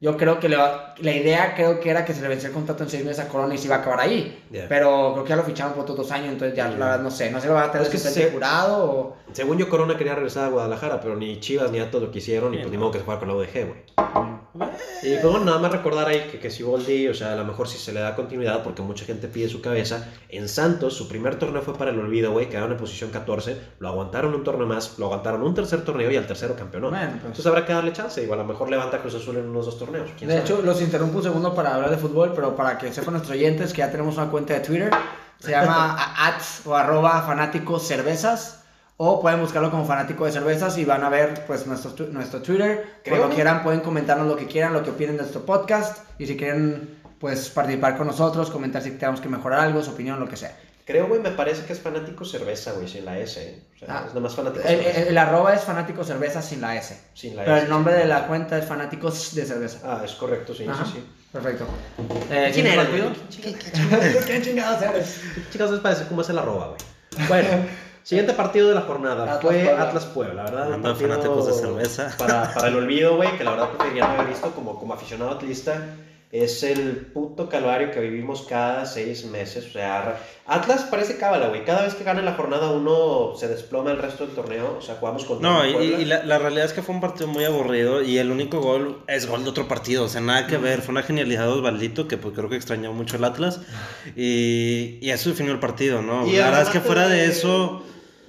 Yo 0.04 0.18
creo 0.18 0.38
que 0.38 0.50
le 0.50 0.56
va- 0.58 0.94
la 0.98 1.12
idea 1.12 1.54
creo 1.54 1.80
que 1.80 1.88
era 1.88 2.04
que 2.04 2.12
se 2.12 2.20
le 2.20 2.28
vencía 2.28 2.48
el 2.48 2.54
contrato 2.54 2.82
en 2.84 2.90
seis 2.90 3.02
meses 3.06 3.24
a 3.24 3.28
Corona 3.28 3.54
y 3.54 3.58
se 3.58 3.68
iba 3.68 3.76
a 3.76 3.78
acabar 3.78 4.00
ahí. 4.00 4.44
Yeah. 4.50 4.66
Pero 4.68 5.12
creo 5.14 5.24
que 5.24 5.30
ya 5.30 5.36
lo 5.36 5.44
ficharon 5.44 5.72
por 5.72 5.84
otros 5.84 5.96
dos 5.96 6.10
años, 6.10 6.28
entonces 6.28 6.54
ya 6.54 6.68
Yeah. 6.68 6.78
la 6.78 6.84
verdad 6.86 7.00
no 7.00 7.10
sé. 7.10 7.30
No 7.30 7.38
sé 7.38 7.42
si 7.44 7.48
lo 7.48 7.54
va 7.54 7.64
a 7.64 7.72
tener 7.72 7.86
Es 7.86 7.90
que 7.90 7.96
se- 7.96 8.30
jurado 8.30 8.84
o... 8.84 9.16
Según 9.32 9.56
yo, 9.56 9.70
Corona 9.70 9.96
quería 9.96 10.14
regresar 10.14 10.44
a 10.44 10.48
Guadalajara, 10.48 11.00
pero 11.00 11.16
ni 11.16 11.40
Chivas 11.40 11.70
ni 11.70 11.80
Atos 11.80 12.02
lo 12.02 12.10
quisieron, 12.10 12.52
y 12.52 12.58
Sí, 12.58 12.62
pues 12.64 12.72
ni 12.72 12.76
modo 12.78 12.90
que 12.90 12.98
se 12.98 13.04
fuera 13.04 13.18
con 13.18 13.28
la 13.28 13.34
UDG, 13.34 13.64
güey. 13.64 14.43
Y 15.02 15.16
bueno, 15.16 15.40
nada 15.44 15.58
más 15.58 15.72
recordar 15.72 16.06
ahí 16.08 16.28
que, 16.30 16.38
que 16.38 16.50
Siboldi, 16.50 17.08
o 17.08 17.14
sea, 17.14 17.32
a 17.32 17.36
lo 17.36 17.44
mejor 17.44 17.68
si 17.68 17.76
se 17.78 17.92
le 17.92 18.00
da 18.00 18.14
continuidad, 18.14 18.62
porque 18.62 18.82
mucha 18.82 19.04
gente 19.04 19.28
pide 19.28 19.48
su 19.48 19.60
cabeza, 19.60 20.06
en 20.28 20.48
Santos 20.48 20.94
su 20.94 21.08
primer 21.08 21.36
torneo 21.38 21.60
fue 21.62 21.76
para 21.76 21.90
el 21.90 21.98
olvido, 21.98 22.32
güey, 22.32 22.48
quedaron 22.48 22.70
en 22.72 22.78
posición 22.78 23.10
14, 23.10 23.60
lo 23.80 23.88
aguantaron 23.88 24.32
un 24.34 24.44
torneo 24.44 24.66
más, 24.66 24.98
lo 24.98 25.06
aguantaron 25.06 25.42
un 25.42 25.54
tercer 25.54 25.82
torneo 25.84 26.10
y 26.10 26.16
al 26.16 26.26
tercero 26.26 26.54
campeonó. 26.56 26.90
Bueno, 26.90 27.06
pues. 27.10 27.16
Entonces 27.24 27.46
habrá 27.46 27.66
que 27.66 27.72
darle 27.72 27.92
chance, 27.92 28.22
igual 28.22 28.38
a 28.38 28.42
lo 28.42 28.48
mejor 28.48 28.70
levanta 28.70 28.98
Cruz 28.98 29.14
Azul 29.16 29.36
en 29.36 29.48
unos 29.48 29.66
dos 29.66 29.78
torneos. 29.78 30.08
¿quién 30.16 30.28
De 30.28 30.36
sabe? 30.36 30.46
hecho, 30.46 30.62
los 30.62 30.80
interrumpo 30.80 31.18
un 31.18 31.22
segundo 31.24 31.54
para 31.54 31.74
hablar 31.74 31.90
de 31.90 31.96
fútbol, 31.98 32.32
pero 32.34 32.54
para 32.56 32.78
que 32.78 32.92
sepan 32.92 33.14
nuestros 33.14 33.36
oyentes 33.36 33.72
que 33.72 33.78
ya 33.78 33.90
tenemos 33.90 34.16
una 34.16 34.30
cuenta 34.30 34.54
de 34.54 34.60
Twitter. 34.60 34.90
Se 35.40 35.50
llama 35.50 35.94
a- 35.98 36.28
ats 36.28 36.62
o 36.64 36.74
arroba 36.74 37.22
fanáticos 37.22 37.82
cervezas. 37.86 38.63
O 38.96 39.20
pueden 39.20 39.40
buscarlo 39.40 39.70
como 39.72 39.84
fanático 39.84 40.24
de 40.24 40.30
cervezas 40.32 40.78
y 40.78 40.84
van 40.84 41.02
a 41.02 41.08
ver 41.08 41.44
pues 41.46 41.66
nuestro, 41.66 41.92
tu- 41.94 42.06
nuestro 42.12 42.40
Twitter. 42.42 42.84
Creo 43.02 43.16
Cuando 43.16 43.30
que- 43.30 43.34
quieran 43.34 43.62
pueden 43.64 43.80
comentarnos 43.80 44.26
lo 44.28 44.36
que 44.36 44.46
quieran, 44.46 44.72
lo 44.72 44.82
que 44.84 44.90
opinen 44.90 45.16
de 45.16 45.22
nuestro 45.22 45.44
podcast. 45.44 45.98
Y 46.18 46.26
si 46.26 46.36
quieren 46.36 47.00
pues 47.18 47.48
participar 47.48 47.96
con 47.96 48.06
nosotros, 48.06 48.50
comentar 48.50 48.82
si 48.82 48.92
tenemos 48.92 49.20
que 49.20 49.28
mejorar 49.28 49.60
algo, 49.60 49.82
su 49.82 49.90
opinión, 49.92 50.20
lo 50.20 50.28
que 50.28 50.36
sea. 50.36 50.56
Creo, 50.84 51.06
güey, 51.08 51.20
me 51.20 51.30
parece 51.30 51.64
que 51.64 51.72
es 51.72 51.80
fanático 51.80 52.24
cerveza, 52.26 52.72
güey, 52.72 52.86
sin 52.86 53.06
la 53.06 53.18
S, 53.18 53.42
¿eh? 53.42 53.62
O 53.74 53.78
sea, 53.78 53.88
Ah. 53.88 54.00
es 54.02 54.08
nada 54.08 54.20
más 54.20 54.34
fanático 54.34 54.68
El, 54.68 54.76
cerveza. 54.76 55.00
el- 55.00 55.08
el 55.08 55.18
arroba 55.18 55.54
es 55.54 55.62
fanáticos 55.62 56.06
cervezas 56.06 56.44
sin 56.44 56.60
la 56.60 56.76
S. 56.76 57.00
sin 57.14 57.34
la 57.34 57.44
Pero 57.44 57.56
S. 57.56 57.64
el 57.64 57.70
nombre 57.70 57.94
de 57.94 58.04
la 58.04 58.26
cuenta 58.26 58.58
es 58.58 58.66
fanáticos 58.66 59.34
de 59.34 59.46
cerveza. 59.46 59.78
Ah, 59.82 60.02
es 60.04 60.12
correcto, 60.12 60.54
sí, 60.54 60.66
Ajá, 60.68 60.84
sí, 60.84 60.92
sí. 60.96 61.04
Perfecto. 61.32 61.66
Eh, 62.30 62.50
¿Quién 62.52 62.54
¿siguiente 62.54 62.72
eres, 62.74 62.84
partido? 62.84 63.06
güey? 63.08 64.24
¿Qué 64.26 64.42
chingados 64.42 64.82
eres? 64.82 65.20
Chicos, 65.50 65.70
es 65.72 65.80
para 65.80 65.94
decir 65.94 66.08
cómo 66.08 66.20
es 66.20 66.28
el 66.28 66.38
arroba, 66.38 66.66
güey. 66.68 66.78
Bueno, 67.28 67.48
siguiente 68.04 68.34
partido 68.34 68.68
de 68.68 68.74
la 68.74 68.82
jornada 68.82 69.24
Atlas 69.24 69.40
fue 69.40 69.64
Puebla. 69.64 69.82
Atlas 69.82 70.04
Puebla, 70.04 70.34
la 70.34 70.50
verdad. 70.50 70.76
un 70.76 70.82
partido 70.82 71.08
fanáticos 71.08 71.46
de 71.46 71.52
cerveza. 71.54 72.14
Para, 72.16 72.54
para 72.54 72.68
el 72.68 72.76
olvido, 72.76 73.16
güey, 73.16 73.36
que 73.36 73.42
la 73.42 73.52
verdad 73.52 73.70
preferiría 73.70 74.06
no 74.06 74.14
haber 74.14 74.28
visto 74.28 74.50
como, 74.52 74.78
como 74.78 74.94
aficionado 74.94 75.32
atlista. 75.32 75.96
Es 76.30 76.64
el 76.64 76.96
puto 76.96 77.48
calvario 77.48 77.92
que 77.92 78.00
vivimos 78.00 78.42
cada 78.42 78.86
seis 78.86 79.24
meses. 79.24 79.66
O 79.66 79.70
sea, 79.70 80.20
Atlas 80.46 80.82
parece 80.90 81.16
cábala, 81.16 81.46
güey. 81.46 81.64
Cada 81.64 81.84
vez 81.84 81.94
que 81.94 82.02
gana 82.02 82.22
la 82.22 82.34
jornada 82.34 82.72
uno 82.72 83.34
se 83.36 83.46
desploma 83.46 83.92
el 83.92 83.98
resto 83.98 84.26
del 84.26 84.34
torneo. 84.34 84.76
O 84.76 84.82
sea, 84.82 84.96
jugamos 84.96 85.24
contra 85.26 85.48
No, 85.48 85.64
y, 85.64 86.04
la, 86.04 86.24
la 86.24 86.40
realidad 86.40 86.64
es 86.64 86.72
que 86.72 86.82
fue 86.82 86.92
un 86.92 87.00
partido 87.00 87.28
muy 87.28 87.44
aburrido 87.44 88.02
y 88.02 88.18
el 88.18 88.32
único 88.32 88.60
gol 88.60 89.04
es 89.06 89.28
gol 89.28 89.44
de 89.44 89.50
otro 89.50 89.68
partido, 89.68 90.06
o 90.06 90.08
sea, 90.08 90.20
nada 90.22 90.48
que 90.48 90.58
ver, 90.58 90.82
fue 90.82 90.90
una 90.90 91.04
genialidad 91.04 91.44
de 91.44 91.52
Osvaldito 91.52 92.08
que 92.08 92.16
pues 92.16 92.34
creo 92.34 92.48
que 92.48 92.56
extrañó 92.56 92.92
mucho 92.92 93.16
el 93.16 93.22
Atlas 93.22 93.60
y, 94.16 94.98
y 95.00 95.10
eso 95.10 95.30
definió 95.30 95.52
el 95.52 95.60
partido, 95.60 96.02
¿no? 96.02 96.26
Y 96.26 96.32
la 96.32 96.46
verdad 96.46 96.62
es 96.62 96.68
que 96.70 96.80
fuera 96.80 97.08
de 97.08 97.26
eso... 97.26 97.84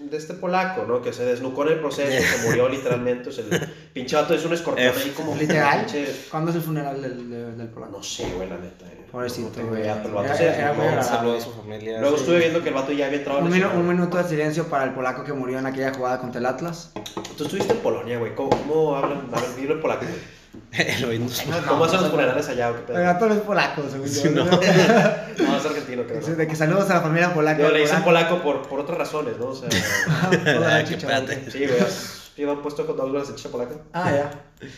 De 0.10 0.18
este 0.18 0.34
polaco, 0.36 0.84
¿no? 0.88 1.02
Que 1.02 1.12
se 1.14 1.26
desnucó 1.26 1.64
en 1.64 1.74
el 1.74 1.80
proceso, 1.80 2.12
se 2.38 2.48
murió 2.48 2.70
literalmente. 2.76 3.30
O 3.30 3.32
sea, 3.32 3.44
el 3.50 3.60
pinche 3.94 4.16
vato 4.16 4.34
es 4.34 4.46
un 4.46 4.54
escorpión 4.54 4.88
F. 4.90 5.02
ahí 5.04 5.10
como. 5.12 5.36
Literal. 5.36 5.86
pinche- 5.86 6.08
¿Cuándo 6.30 6.52
es 6.52 6.58
el 6.58 6.62
funeral 6.64 7.02
del, 7.02 7.30
del, 7.30 7.58
del 7.58 7.68
polaco? 7.68 7.92
No 7.98 8.04
sé, 8.04 8.30
güey, 8.36 8.48
la 8.50 8.58
neta. 8.58 8.86
eh. 8.86 9.06
Pobrecito, 9.12 9.62
No 9.62 9.68
güey. 9.70 9.82
idea, 9.82 9.96
pero 9.96 10.10
el 10.10 10.14
vato 10.16 10.26
Era- 10.28 10.36
se 10.38 10.44
era 10.44 10.52
desnucó. 10.54 10.76
muy 10.76 10.84
Un 10.86 10.90
agradable. 10.94 11.18
saludo 11.18 11.38
a 11.38 11.42
su 11.42 11.52
familia. 11.54 12.00
Luego 12.02 12.16
sí. 12.18 12.22
estuve 12.24 12.38
viendo 12.40 12.62
que 12.64 12.70
el 12.70 12.76
vato 12.76 12.92
ya 12.92 13.06
había 13.06 13.18
entrado 13.20 13.40
Un, 13.40 13.52
minu- 13.52 13.74
un 13.74 13.88
minuto 13.88 14.18
de 14.18 14.24
silencio 14.26 14.68
para 14.68 14.84
el 14.84 14.92
polaco 14.92 15.24
que 15.24 15.34
murió 15.34 15.58
en 15.60 15.66
aquella 15.66 15.94
jugada 15.94 16.20
contra 16.20 16.40
el 16.40 16.46
Atlas. 16.46 16.92
Tú 17.38 17.44
estuviste 17.46 17.74
en 17.74 17.80
Polonia, 17.80 18.20
güey. 18.20 18.36
¿Cómo, 18.36 18.50
cómo 18.50 18.96
hablan? 18.96 19.28
A 19.34 19.40
ver, 19.40 19.56
dilo 19.56 19.74
en 19.76 19.82
polaco, 19.82 20.02
güey. 20.06 20.36
El 20.72 21.06
oído. 21.06 21.26
¿Cómo 21.68 21.86
hacen 21.86 22.02
los 22.02 22.12
funerales 22.12 22.48
allá 22.50 22.72
o 22.72 22.76
qué 22.76 22.82
pedo? 22.94 22.98
No 23.28 23.34
es 23.34 23.40
polaco, 23.42 23.84
según 23.90 24.08
yo. 24.08 24.32
No. 24.32 24.46
No, 25.46 25.58
es 25.58 25.66
argentino, 25.66 26.04
creo. 26.08 26.22
¿no? 26.22 26.36
De 26.36 26.48
que 26.48 26.56
saludos 26.56 26.90
a 26.90 26.96
la 26.96 27.02
familia 27.02 27.34
polaca. 27.34 27.62
Yo 27.62 27.70
le 27.72 27.80
dicen 27.82 28.04
polaco. 28.04 28.42
por, 28.42 28.62
por 28.68 28.80
otras 28.80 28.98
razones, 28.98 29.38
¿no? 29.38 29.48
O 29.48 29.56
sea, 29.56 29.68
Hola, 30.58 30.78
Ah, 30.78 30.84
qué 30.84 31.52
sí, 31.52 31.66
güey. 31.66 31.80
¿has- 31.80 32.32
¿Llevan 32.38 32.62
puesto 32.62 32.86
con 32.86 32.98
dos 32.98 33.10
horas 33.10 33.30
de 33.30 33.36
chicha 33.36 33.50
polaca? 33.50 33.76
Ah, 33.94 34.12
ya. 34.12 34.32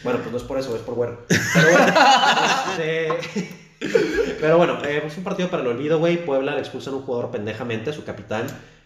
Bueno, 0.03 0.19
pues 0.19 0.31
no 0.31 0.38
es 0.38 0.44
por 0.44 0.59
eso, 0.59 0.75
es 0.75 0.81
por 0.83 0.94
güero. 0.95 1.25
Pero 1.27 1.71
bueno, 1.71 1.93
este, 2.72 3.10
Pero 4.39 4.57
bueno, 4.57 4.77
eh, 4.86 5.03
es 5.05 5.17
un 5.17 5.24
partido 5.24 5.50
para 5.50 5.63
el 5.63 5.69
olvido, 5.69 5.98
güey. 6.00 6.24
Puebla 6.24 6.53
le 6.53 6.60
expulsan 6.60 6.93
a 6.93 6.98
un 6.98 7.03
jugador 7.03 7.31
pendejamente, 7.31 7.89
a 7.89 7.93
su 7.93 8.03
capitán. 8.03 8.46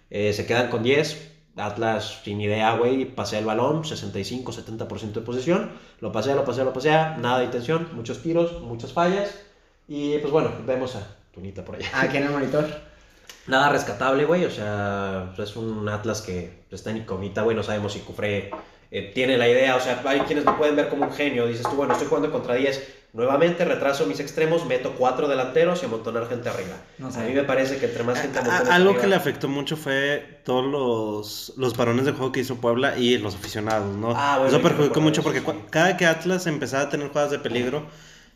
Eh, 0.09 0.31
se 0.33 0.45
quedan 0.45 0.69
con 0.69 0.83
10. 0.83 1.30
Atlas 1.55 2.21
sin 2.23 2.39
idea, 2.41 2.75
güey. 2.75 3.05
Pasea 3.05 3.39
el 3.39 3.45
balón, 3.45 3.83
65-70% 3.83 5.11
de 5.11 5.21
posesión. 5.21 5.71
Lo 5.99 6.11
pasea, 6.11 6.35
lo 6.35 6.45
pasea, 6.45 6.63
lo 6.63 6.73
pasea. 6.73 7.17
Nada 7.19 7.39
de 7.39 7.45
intención, 7.45 7.89
muchos 7.93 8.21
tiros, 8.21 8.61
muchas 8.61 8.93
fallas. 8.93 9.35
Y 9.87 10.17
pues 10.19 10.31
bueno, 10.31 10.51
vemos 10.65 10.95
a 10.95 11.05
Tunita 11.33 11.65
por 11.65 11.75
allá. 11.75 11.89
Aquí 11.93 12.17
en 12.17 12.23
el 12.23 12.31
monitor. 12.31 12.65
Nada 13.47 13.69
rescatable, 13.69 14.25
güey. 14.25 14.45
O 14.45 14.51
sea, 14.51 15.33
es 15.37 15.55
un 15.55 15.87
Atlas 15.89 16.21
que 16.21 16.63
está 16.71 16.91
en 16.91 16.97
incógnita, 16.97 17.41
güey. 17.41 17.55
No 17.55 17.63
sabemos 17.63 17.93
si 17.93 17.99
Cufré 17.99 18.51
eh, 18.91 19.11
tiene 19.13 19.37
la 19.37 19.47
idea. 19.49 19.75
O 19.75 19.79
sea, 19.79 20.01
hay 20.05 20.21
quienes 20.21 20.45
lo 20.45 20.57
pueden 20.57 20.75
ver 20.75 20.89
como 20.89 21.05
un 21.05 21.11
genio. 21.11 21.47
Dices 21.47 21.67
tú, 21.67 21.75
bueno, 21.75 21.93
estoy 21.93 22.07
jugando 22.07 22.31
contra 22.31 22.55
10. 22.55 23.00
Nuevamente 23.13 23.65
retraso 23.65 24.05
mis 24.05 24.21
extremos, 24.21 24.65
meto 24.65 24.93
cuatro 24.97 25.27
delanteros 25.27 25.81
y 25.83 25.85
amontonar 25.85 26.29
gente 26.29 26.47
arriba. 26.47 26.77
No 26.97 27.11
sé. 27.11 27.19
A 27.19 27.23
mí 27.23 27.33
me 27.33 27.43
parece 27.43 27.77
que 27.77 27.87
entre 27.87 28.03
más 28.03 28.21
gente 28.21 28.39
A- 28.39 28.41
algo 28.73 28.91
arriba- 28.91 29.01
que 29.01 29.07
le 29.07 29.15
afectó 29.15 29.49
mucho 29.49 29.75
fue 29.75 30.39
todos 30.45 30.65
los, 30.65 31.53
los 31.57 31.73
parones 31.73 32.05
de 32.05 32.13
juego 32.13 32.31
que 32.31 32.39
hizo 32.39 32.55
Puebla 32.61 32.97
y 32.97 33.17
los 33.17 33.35
aficionados, 33.35 33.97
¿no? 33.97 34.13
Ah, 34.15 34.37
bueno, 34.39 34.47
eso 34.55 34.61
perjudicó 34.61 35.01
mucho 35.01 35.19
eso, 35.19 35.23
porque 35.29 35.41
sí. 35.41 35.57
cada 35.69 35.97
que 35.97 36.05
Atlas 36.05 36.47
empezaba 36.47 36.83
a 36.83 36.89
tener 36.89 37.09
jugadas 37.09 37.31
de 37.31 37.39
peligro, 37.39 37.85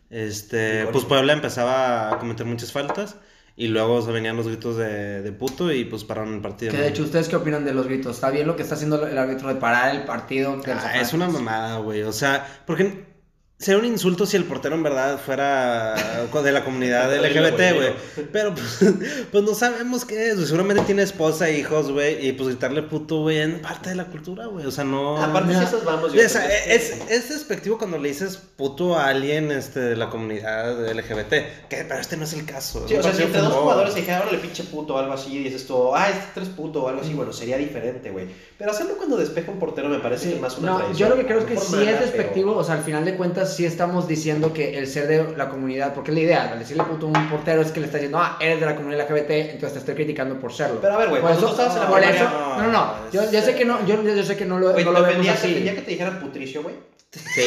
este, 0.10 0.88
pues 0.88 1.05
Puebla 1.05 1.34
empezaba 1.34 2.12
a 2.13 2.20
cometer 2.20 2.46
muchas 2.46 2.72
faltas 2.72 3.15
y 3.55 3.67
luego 3.70 4.01
se 4.01 4.12
venían 4.12 4.36
los 4.36 4.48
gritos 4.48 4.75
de, 4.75 5.22
de 5.22 5.32
puto 5.32 5.72
y 5.72 5.86
pues 5.86 6.03
pararon 6.03 6.34
el 6.34 6.41
partido. 6.41 6.72
Que 6.74 6.77
de 6.79 6.89
hecho, 6.89 7.03
¿ustedes 7.03 7.29
qué 7.29 7.38
opinan 7.38 7.63
de 7.63 7.74
los 7.74 7.88
gritos? 7.88 8.15
¿Está 8.15 8.29
bien 8.29 8.46
lo 8.46 8.55
que 8.58 8.63
está 8.63 8.75
haciendo 8.75 9.08
el 9.08 9.17
árbitro 9.17 9.48
de 9.48 9.55
parar 9.55 9.96
el 9.96 10.03
partido? 10.03 10.62
Ah, 10.67 11.00
es 11.00 11.13
una 11.13 11.29
mamada, 11.29 11.77
güey. 11.77 12.03
O 12.03 12.12
sea, 12.12 12.46
porque 12.67 13.14
Sería 13.57 13.79
un 13.79 13.85
insulto 13.85 14.25
si 14.25 14.35
el 14.35 14.43
portero 14.43 14.75
en 14.75 14.83
verdad 14.83 15.17
fuera 15.17 15.95
de 16.43 16.51
la 16.51 16.65
comunidad 16.65 17.09
LGBT, 17.15 17.75
güey. 17.75 17.93
Pero 18.33 18.53
pues, 18.53 18.79
pues, 19.31 19.43
no 19.45 19.55
sabemos 19.55 20.03
qué 20.03 20.27
es, 20.27 20.35
güey. 20.35 20.45
Seguramente 20.45 20.83
tiene 20.83 21.03
esposa, 21.03 21.50
hijos, 21.50 21.89
güey. 21.89 22.27
Y 22.27 22.33
pues 22.33 22.50
gritarle 22.50 22.83
puto, 22.83 23.21
güey, 23.21 23.39
en 23.39 23.62
parte 23.62 23.91
de 23.91 23.95
la 23.95 24.05
cultura, 24.07 24.47
güey. 24.47 24.65
O 24.65 24.71
sea, 24.71 24.83
no. 24.83 25.17
Aparte, 25.24 25.53
no. 25.53 25.59
si 25.59 25.65
esos 25.65 25.85
vamos. 25.85 26.13
O 26.13 26.29
sea, 26.29 26.45
es, 26.65 26.95
es 27.09 27.29
despectivo 27.29 27.77
cuando 27.77 27.97
le 27.97 28.09
dices 28.09 28.38
puto 28.57 28.97
a 28.97 29.07
alguien 29.07 29.50
este, 29.51 29.79
de 29.79 29.95
la 29.95 30.09
comunidad 30.09 30.91
LGBT. 30.93 31.29
Que, 31.69 31.85
pero 31.88 32.00
este 32.01 32.17
no 32.17 32.25
es 32.25 32.33
el 32.33 32.45
caso. 32.45 32.85
Sí, 32.89 32.95
o 32.95 33.01
sea, 33.03 33.13
si 33.13 33.24
entre 33.24 33.39
dos 33.39 33.53
jugadores 33.53 33.93
se 33.93 34.01
dijera, 34.01 34.29
le 34.29 34.38
pinche 34.38 34.65
puto 34.65 34.95
o 34.95 34.97
algo 34.97 35.13
así, 35.13 35.33
y 35.33 35.43
dices 35.43 35.65
tú, 35.65 35.95
ah, 35.95 36.09
este 36.09 36.25
tres 36.33 36.50
puto 36.50 36.83
o 36.83 36.89
algo 36.89 37.01
así, 37.01 37.13
bueno, 37.13 37.31
sería 37.31 37.57
diferente, 37.57 38.12
güey. 38.12 38.27
Pero 38.57 38.71
hacerlo 38.71 38.97
cuando 38.97 39.15
despeja 39.15 39.50
un 39.51 39.59
portero 39.59 39.88
me 39.88 40.00
parece 40.00 40.24
Sí, 40.24 40.29
que 40.31 40.35
es 40.35 40.41
más 40.41 40.57
una 40.57 40.71
no, 40.71 40.77
tradición. 40.79 41.09
yo 41.09 41.15
lo 41.15 41.21
que 41.21 41.27
creo 41.27 41.39
es 41.39 41.45
que 41.45 41.57
sí 41.57 41.71
mala, 41.75 41.91
es 41.91 42.00
despectivo, 42.01 42.51
pero- 42.51 42.59
o 42.59 42.63
sea, 42.63 42.75
al 42.75 42.83
final 42.83 43.03
de 43.05 43.15
cuentas 43.15 43.44
sí 43.45 43.65
estamos 43.65 44.07
diciendo 44.07 44.51
que 44.53 44.77
el 44.77 44.87
ser 44.87 45.07
de 45.07 45.35
la 45.37 45.49
comunidad, 45.49 45.93
porque 45.93 46.11
es 46.11 46.15
la 46.15 46.21
idea, 46.23 46.51
al 46.51 46.59
decirle 46.59 46.83
puto 46.83 47.05
a 47.07 47.09
un 47.19 47.29
portero 47.29 47.61
es 47.61 47.71
que 47.71 47.79
le 47.79 47.85
está 47.87 47.97
diciendo, 47.97 48.19
ah, 48.19 48.37
eres 48.41 48.59
de 48.59 48.65
la 48.65 48.75
comunidad 48.75 49.09
LGBT, 49.09 49.29
entonces 49.31 49.73
te 49.73 49.79
estoy 49.79 49.95
criticando 49.95 50.39
por 50.39 50.51
serlo. 50.53 50.79
Pero 50.81 50.93
a 50.93 50.97
ver, 50.97 51.09
güey, 51.09 51.21
por 51.21 51.31
eso, 51.31 51.49
estabas 51.49 51.75
en 51.75 51.81
la 51.81 51.87
por 51.87 52.03
eso, 52.03 52.23
no, 52.23 52.57
no, 52.63 52.71
no, 52.71 52.93
yo, 53.11 53.31
yo 53.31 53.41
sé 53.41 53.55
que 53.55 53.65
no, 53.65 53.85
yo, 53.85 54.01
yo 54.03 54.23
sé 54.23 54.35
que 54.35 54.45
no 54.45 54.57
lo, 54.59 54.71
Güey, 54.73 54.83
no 54.85 54.91
¿te 54.93 54.99
lo 54.99 55.05
vemos 55.05 55.27
así. 55.27 55.51
ofendía 55.51 55.75
que 55.75 55.81
te 55.81 55.91
dijeran 55.91 56.19
putricio, 56.19 56.63
güey? 56.63 56.75
Sí. 57.11 57.41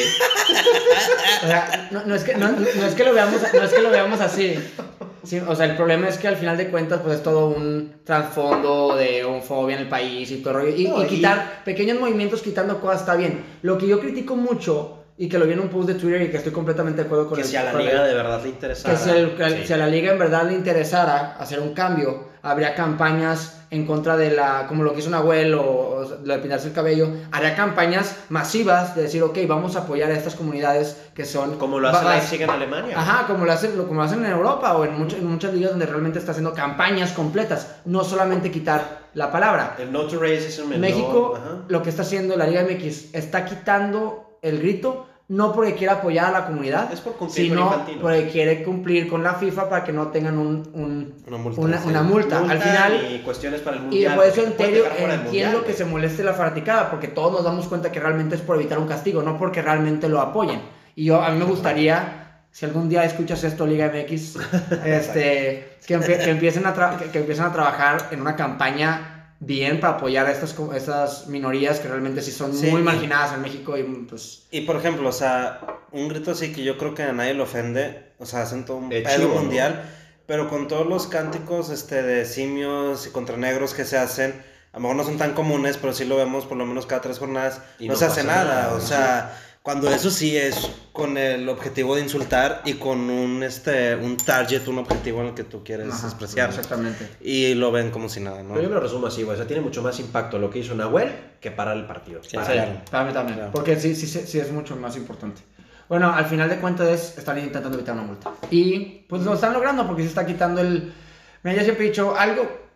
O 1.44 1.46
sea, 1.46 1.88
no, 1.90 2.04
no 2.06 2.14
es 2.14 2.24
que, 2.24 2.34
no, 2.36 2.50
no 2.50 2.86
es 2.86 2.94
que 2.94 3.04
lo 3.04 3.12
veamos, 3.12 3.40
no 3.52 3.62
es 3.62 3.72
que 3.72 3.82
lo 3.82 3.90
veamos 3.90 4.20
así. 4.20 4.54
Sí, 5.24 5.40
o 5.46 5.54
sea, 5.54 5.66
el 5.66 5.76
problema 5.76 6.08
es 6.08 6.16
que 6.16 6.26
al 6.28 6.36
final 6.36 6.56
de 6.56 6.68
cuentas, 6.68 7.00
pues 7.02 7.16
es 7.16 7.22
todo 7.22 7.48
un 7.48 7.96
trasfondo 8.04 8.96
de 8.96 9.24
homofobia 9.24 9.76
en 9.76 9.82
el 9.82 9.88
país 9.88 10.30
y 10.30 10.36
todo 10.38 10.50
el 10.50 10.56
rollo. 10.60 10.76
Y, 10.76 10.84
No, 10.88 11.02
y 11.02 11.04
y- 11.04 11.08
quitar 11.08 11.64
pequeños 11.64 12.00
movimientos, 12.00 12.40
quitando 12.40 12.80
cosas, 12.80 13.00
está 13.00 13.14
bien. 13.14 13.44
Lo 13.62 13.76
que 13.76 13.86
yo 13.86 14.00
critico 14.00 14.36
mucho, 14.36 14.97
y 15.20 15.28
que 15.28 15.36
lo 15.38 15.46
vi 15.46 15.52
en 15.52 15.60
un 15.60 15.68
post 15.68 15.88
de 15.88 15.94
Twitter 15.94 16.22
y 16.22 16.30
que 16.30 16.36
estoy 16.36 16.52
completamente 16.52 17.00
de 17.02 17.06
acuerdo 17.06 17.26
con 17.26 17.34
Que 17.36 17.42
el- 17.42 17.48
si 17.48 17.56
a 17.56 17.64
la 17.64 17.72
con 17.72 17.80
el- 17.80 17.88
liga 17.88 18.04
de 18.04 18.14
verdad 18.14 18.40
le 18.42 18.48
interesara. 18.50 18.94
que 18.94 19.00
si, 19.00 19.10
el- 19.10 19.36
sí. 19.36 19.66
si 19.66 19.72
a 19.72 19.76
la 19.76 19.86
liga 19.88 20.12
en 20.12 20.18
verdad 20.18 20.44
le 20.44 20.54
interesara 20.54 21.34
hacer 21.38 21.58
un 21.60 21.74
cambio, 21.74 22.28
habría 22.42 22.74
campañas 22.76 23.54
en 23.70 23.84
contra 23.84 24.16
de 24.16 24.30
la, 24.30 24.66
como 24.68 24.82
lo 24.84 24.92
que 24.94 25.00
hizo 25.00 25.10
Nahuel 25.10 25.52
o, 25.54 25.60
o 25.62 26.02
lo 26.24 26.32
de 26.34 26.38
pintarse 26.38 26.68
el 26.68 26.72
cabello, 26.72 27.08
haría 27.32 27.54
campañas 27.56 28.16
masivas 28.30 28.94
de 28.96 29.02
decir, 29.02 29.22
ok, 29.22 29.36
vamos 29.46 29.74
a 29.76 29.80
apoyar 29.80 30.10
a 30.10 30.14
estas 30.14 30.36
comunidades 30.36 30.96
que 31.14 31.24
son... 31.26 31.58
Como 31.58 31.78
lo 31.80 31.88
hace 31.88 32.04
Leipzig 32.08 32.42
en 32.42 32.50
Alemania. 32.50 32.98
Ajá, 32.98 33.26
como 33.26 33.44
lo, 33.44 33.52
hacen, 33.52 33.72
como 33.76 33.94
lo 33.94 34.02
hacen 34.02 34.24
en 34.24 34.30
Europa 34.30 34.74
o 34.76 34.84
en, 34.84 34.96
muchas 34.98 35.18
en 35.18 35.26
muchas 35.26 35.52
ligas 35.52 35.70
donde 35.72 35.84
realmente 35.86 36.18
está 36.20 36.30
haciendo 36.30 36.54
campañas 36.54 37.10
completas, 37.12 37.74
no 37.84 38.04
solamente 38.04 38.50
quitar 38.52 39.08
la 39.14 39.30
palabra. 39.32 39.74
El 39.78 39.90
no 39.92 40.06
to 40.06 40.18
racism. 40.18 40.70
México, 40.78 41.38
no- 41.44 41.64
lo 41.68 41.82
que 41.82 41.90
está 41.90 42.02
haciendo 42.02 42.36
la 42.36 42.46
Liga 42.46 42.62
MX, 42.62 43.14
está 43.14 43.44
quitando 43.44 44.38
el 44.40 44.58
grito, 44.60 45.07
no 45.28 45.52
porque 45.52 45.74
quiera 45.74 45.94
apoyar 45.94 46.26
a 46.26 46.30
la 46.40 46.46
comunidad, 46.46 46.90
Es 46.90 47.00
por 47.02 47.12
cumplir 47.16 47.48
con 47.54 47.58
sino 47.58 48.00
porque 48.00 48.28
quiere 48.28 48.62
cumplir 48.64 49.08
con 49.08 49.22
la 49.22 49.34
FIFA 49.34 49.68
para 49.68 49.84
que 49.84 49.92
no 49.92 50.08
tengan 50.08 50.38
un, 50.38 50.70
un- 50.72 51.14
Una 51.26 51.36
multa, 51.36 51.60
una, 51.60 51.78
sí. 51.82 51.88
una 51.88 52.02
multa. 52.02 52.38
Al 52.38 52.58
final, 52.60 53.06
Y 53.12 53.18
cuestiones 53.18 53.60
para 53.60 53.76
el 53.76 53.82
y 53.82 53.84
mundial. 53.86 54.16
por 54.16 54.24
eso 54.24 54.42
entiendo, 54.44 55.64
que 55.64 55.72
se 55.74 55.84
moleste 55.84 56.24
la 56.24 56.32
fanaticada, 56.32 56.90
porque 56.90 57.08
todos 57.08 57.32
nos 57.32 57.44
damos 57.44 57.66
cuenta 57.68 57.92
que 57.92 58.00
realmente 58.00 58.36
es 58.36 58.40
por 58.40 58.56
evitar 58.56 58.78
un 58.78 58.86
castigo, 58.88 59.22
no 59.22 59.36
porque 59.38 59.60
realmente 59.60 60.08
lo 60.08 60.20
apoyen. 60.20 60.62
Y 60.96 61.04
yo, 61.04 61.20
a 61.22 61.30
mí 61.30 61.38
me 61.38 61.44
gustaría, 61.44 62.40
si 62.50 62.64
algún 62.64 62.88
día 62.88 63.04
escuchas 63.04 63.44
esto, 63.44 63.66
Liga 63.66 63.92
MX, 63.94 64.36
este, 64.84 65.76
que, 65.86 65.98
empie- 65.98 66.24
que 66.24 66.30
empiecen 66.30 66.66
a 66.66 66.96
que, 66.98 67.10
que 67.10 67.18
empiecen 67.18 67.44
a 67.44 67.52
trabajar 67.52 68.08
en 68.10 68.20
una 68.22 68.34
campaña 68.34 69.17
bien 69.40 69.80
para 69.80 69.94
apoyar 69.94 70.26
a 70.26 70.32
estas, 70.32 70.56
estas 70.74 71.26
minorías 71.28 71.78
que 71.78 71.88
realmente 71.88 72.22
sí 72.22 72.32
son 72.32 72.54
Sí, 72.54 72.66
muy 72.66 72.82
marginadas 72.82 73.34
en 73.34 73.42
México 73.42 73.76
y 73.76 73.82
pues... 73.82 74.46
Y 74.50 74.62
por 74.62 74.76
ejemplo, 74.76 75.08
o 75.08 75.12
sea, 75.12 75.60
un 75.92 76.08
grito 76.08 76.32
así 76.32 76.52
que 76.52 76.64
yo 76.64 76.76
creo 76.76 76.94
que 76.94 77.04
a 77.04 77.12
nadie 77.12 77.34
le 77.34 77.42
ofende, 77.42 78.12
o 78.18 78.26
sea, 78.26 78.42
hacen 78.42 78.64
todo 78.64 78.78
un 78.78 78.88
pedo 78.88 79.08
chivo, 79.08 79.34
¿no? 79.34 79.40
mundial, 79.40 79.88
pero 80.26 80.48
con 80.48 80.68
todos 80.68 80.86
los 80.86 81.06
cánticos 81.06 81.70
este, 81.70 82.02
de 82.02 82.24
simios 82.24 83.06
y 83.06 83.10
contra 83.10 83.36
negros 83.36 83.74
que 83.74 83.84
se 83.84 83.96
hacen, 83.96 84.42
a 84.72 84.76
lo 84.76 84.82
mejor 84.82 84.96
no 84.96 85.04
son 85.04 85.18
tan 85.18 85.32
comunes, 85.32 85.76
pero 85.78 85.92
sí 85.92 86.04
lo 86.04 86.16
vemos 86.16 86.44
por 86.44 86.58
lo 86.58 86.66
menos 86.66 86.86
cada 86.86 87.00
tres 87.00 87.18
jornadas, 87.18 87.62
Y 87.78 87.86
no, 87.86 87.94
no 87.94 87.98
se 87.98 88.06
hace 88.06 88.24
nada, 88.24 88.44
nada, 88.44 88.74
o 88.74 88.80
sea, 88.80 89.38
cuando 89.62 89.90
eso 89.90 90.10
sí 90.10 90.36
es 90.36 90.70
con 90.92 91.18
el 91.18 91.48
objetivo 91.48 91.94
de 91.94 92.00
insultar 92.02 92.62
y 92.64 92.74
con 92.74 93.10
un, 93.10 93.42
este, 93.42 93.94
un 93.96 94.16
target, 94.16 94.66
un 94.68 94.78
objetivo 94.78 95.20
en 95.20 95.28
el 95.28 95.34
que 95.34 95.44
tú 95.44 95.62
quieres 95.62 95.88
Ajá, 95.92 96.06
despreciar. 96.06 96.48
Exactamente. 96.48 97.08
Y 97.20 97.54
lo 97.54 97.70
ven 97.70 97.90
como 97.90 98.08
si 98.08 98.20
nada, 98.20 98.42
¿no? 98.42 98.54
Pero 98.54 98.68
yo 98.68 98.74
lo 98.74 98.80
resumo 98.80 99.06
así, 99.08 99.22
güey. 99.24 99.34
O 99.34 99.36
sea, 99.38 99.46
tiene 99.46 99.62
mucho 99.62 99.82
más 99.82 100.00
impacto 100.00 100.38
lo 100.38 100.48
que 100.50 100.60
hizo 100.60 100.74
Nahuel 100.74 101.12
que 101.40 101.50
parar 101.50 101.76
el 101.76 101.86
partido. 101.86 102.22
Sí, 102.24 102.36
Para 102.36 102.52
claro. 102.90 103.06
mí 103.06 103.12
también, 103.12 103.36
Claro. 103.38 103.52
porque 103.52 103.78
sí, 103.78 103.94
sí, 103.94 104.06
sí, 104.06 104.20
sí 104.26 104.38
es 104.40 104.50
mucho 104.50 104.74
más 104.76 104.96
importante. 104.96 105.42
Bueno, 105.88 106.12
al 106.12 106.26
final 106.26 106.48
de 106.48 106.56
cuentas 106.56 106.88
es, 106.88 107.18
están 107.18 107.38
intentando 107.38 107.76
evitar 107.76 107.94
una 107.94 108.04
multa. 108.04 108.30
Y 108.50 109.04
pues 109.08 109.22
lo 109.22 109.34
están 109.34 109.52
logrando 109.52 109.86
porque 109.86 110.02
se 110.02 110.08
está 110.08 110.24
quitando 110.26 110.60
el... 110.60 110.92
Mira, 111.42 111.56
yo 111.58 111.62
siempre 111.64 111.86
he 111.86 111.88
dicho 111.90 112.16
algo 112.16 112.67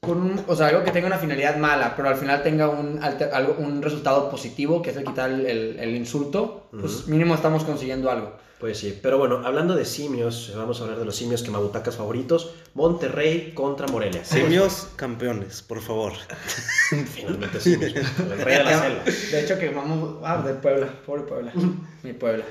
con 0.00 0.18
un, 0.22 0.44
o 0.46 0.54
sea, 0.56 0.68
algo 0.68 0.84
que 0.84 0.90
tenga 0.92 1.06
una 1.08 1.18
finalidad 1.18 1.56
mala, 1.56 1.94
pero 1.96 2.08
al 2.08 2.16
final 2.16 2.42
tenga 2.42 2.68
un, 2.68 3.02
alter- 3.02 3.30
algo, 3.32 3.56
un 3.58 3.82
resultado 3.82 4.30
positivo, 4.30 4.80
que 4.82 4.90
es 4.90 4.96
el 4.96 5.04
quitar 5.04 5.30
el, 5.30 5.44
el- 5.46 5.78
el 5.78 5.96
insulto, 5.96 6.68
pues 6.70 7.06
mínimo 7.08 7.34
estamos 7.34 7.64
consiguiendo 7.64 8.10
algo. 8.10 8.32
Pues 8.60 8.78
sí, 8.78 8.98
pero 9.00 9.18
bueno, 9.18 9.42
hablando 9.46 9.76
de 9.76 9.84
simios, 9.84 10.52
vamos 10.56 10.80
a 10.80 10.84
hablar 10.84 10.98
de 10.98 11.04
los 11.04 11.14
simios 11.14 11.44
que 11.44 11.50
mabutacas 11.52 11.94
favoritos. 11.96 12.54
Monterrey 12.74 13.52
contra 13.54 13.86
Morelia. 13.86 14.24
Simios 14.24 14.88
campeones, 14.96 15.62
por 15.62 15.80
favor. 15.80 16.12
Finalmente 17.14 17.60
simios. 17.60 17.92
El 17.94 18.38
rey 18.40 18.58
de 18.58 18.64
la 18.64 18.80
selva. 18.80 19.04
De 19.04 19.40
hecho, 19.44 19.58
que 19.60 19.68
vamos... 19.70 20.16
Ah, 20.24 20.42
de 20.44 20.54
Puebla, 20.54 20.88
pobre 21.06 21.22
Puebla. 21.22 21.52
Mi 22.02 22.12
Puebla. 22.14 22.44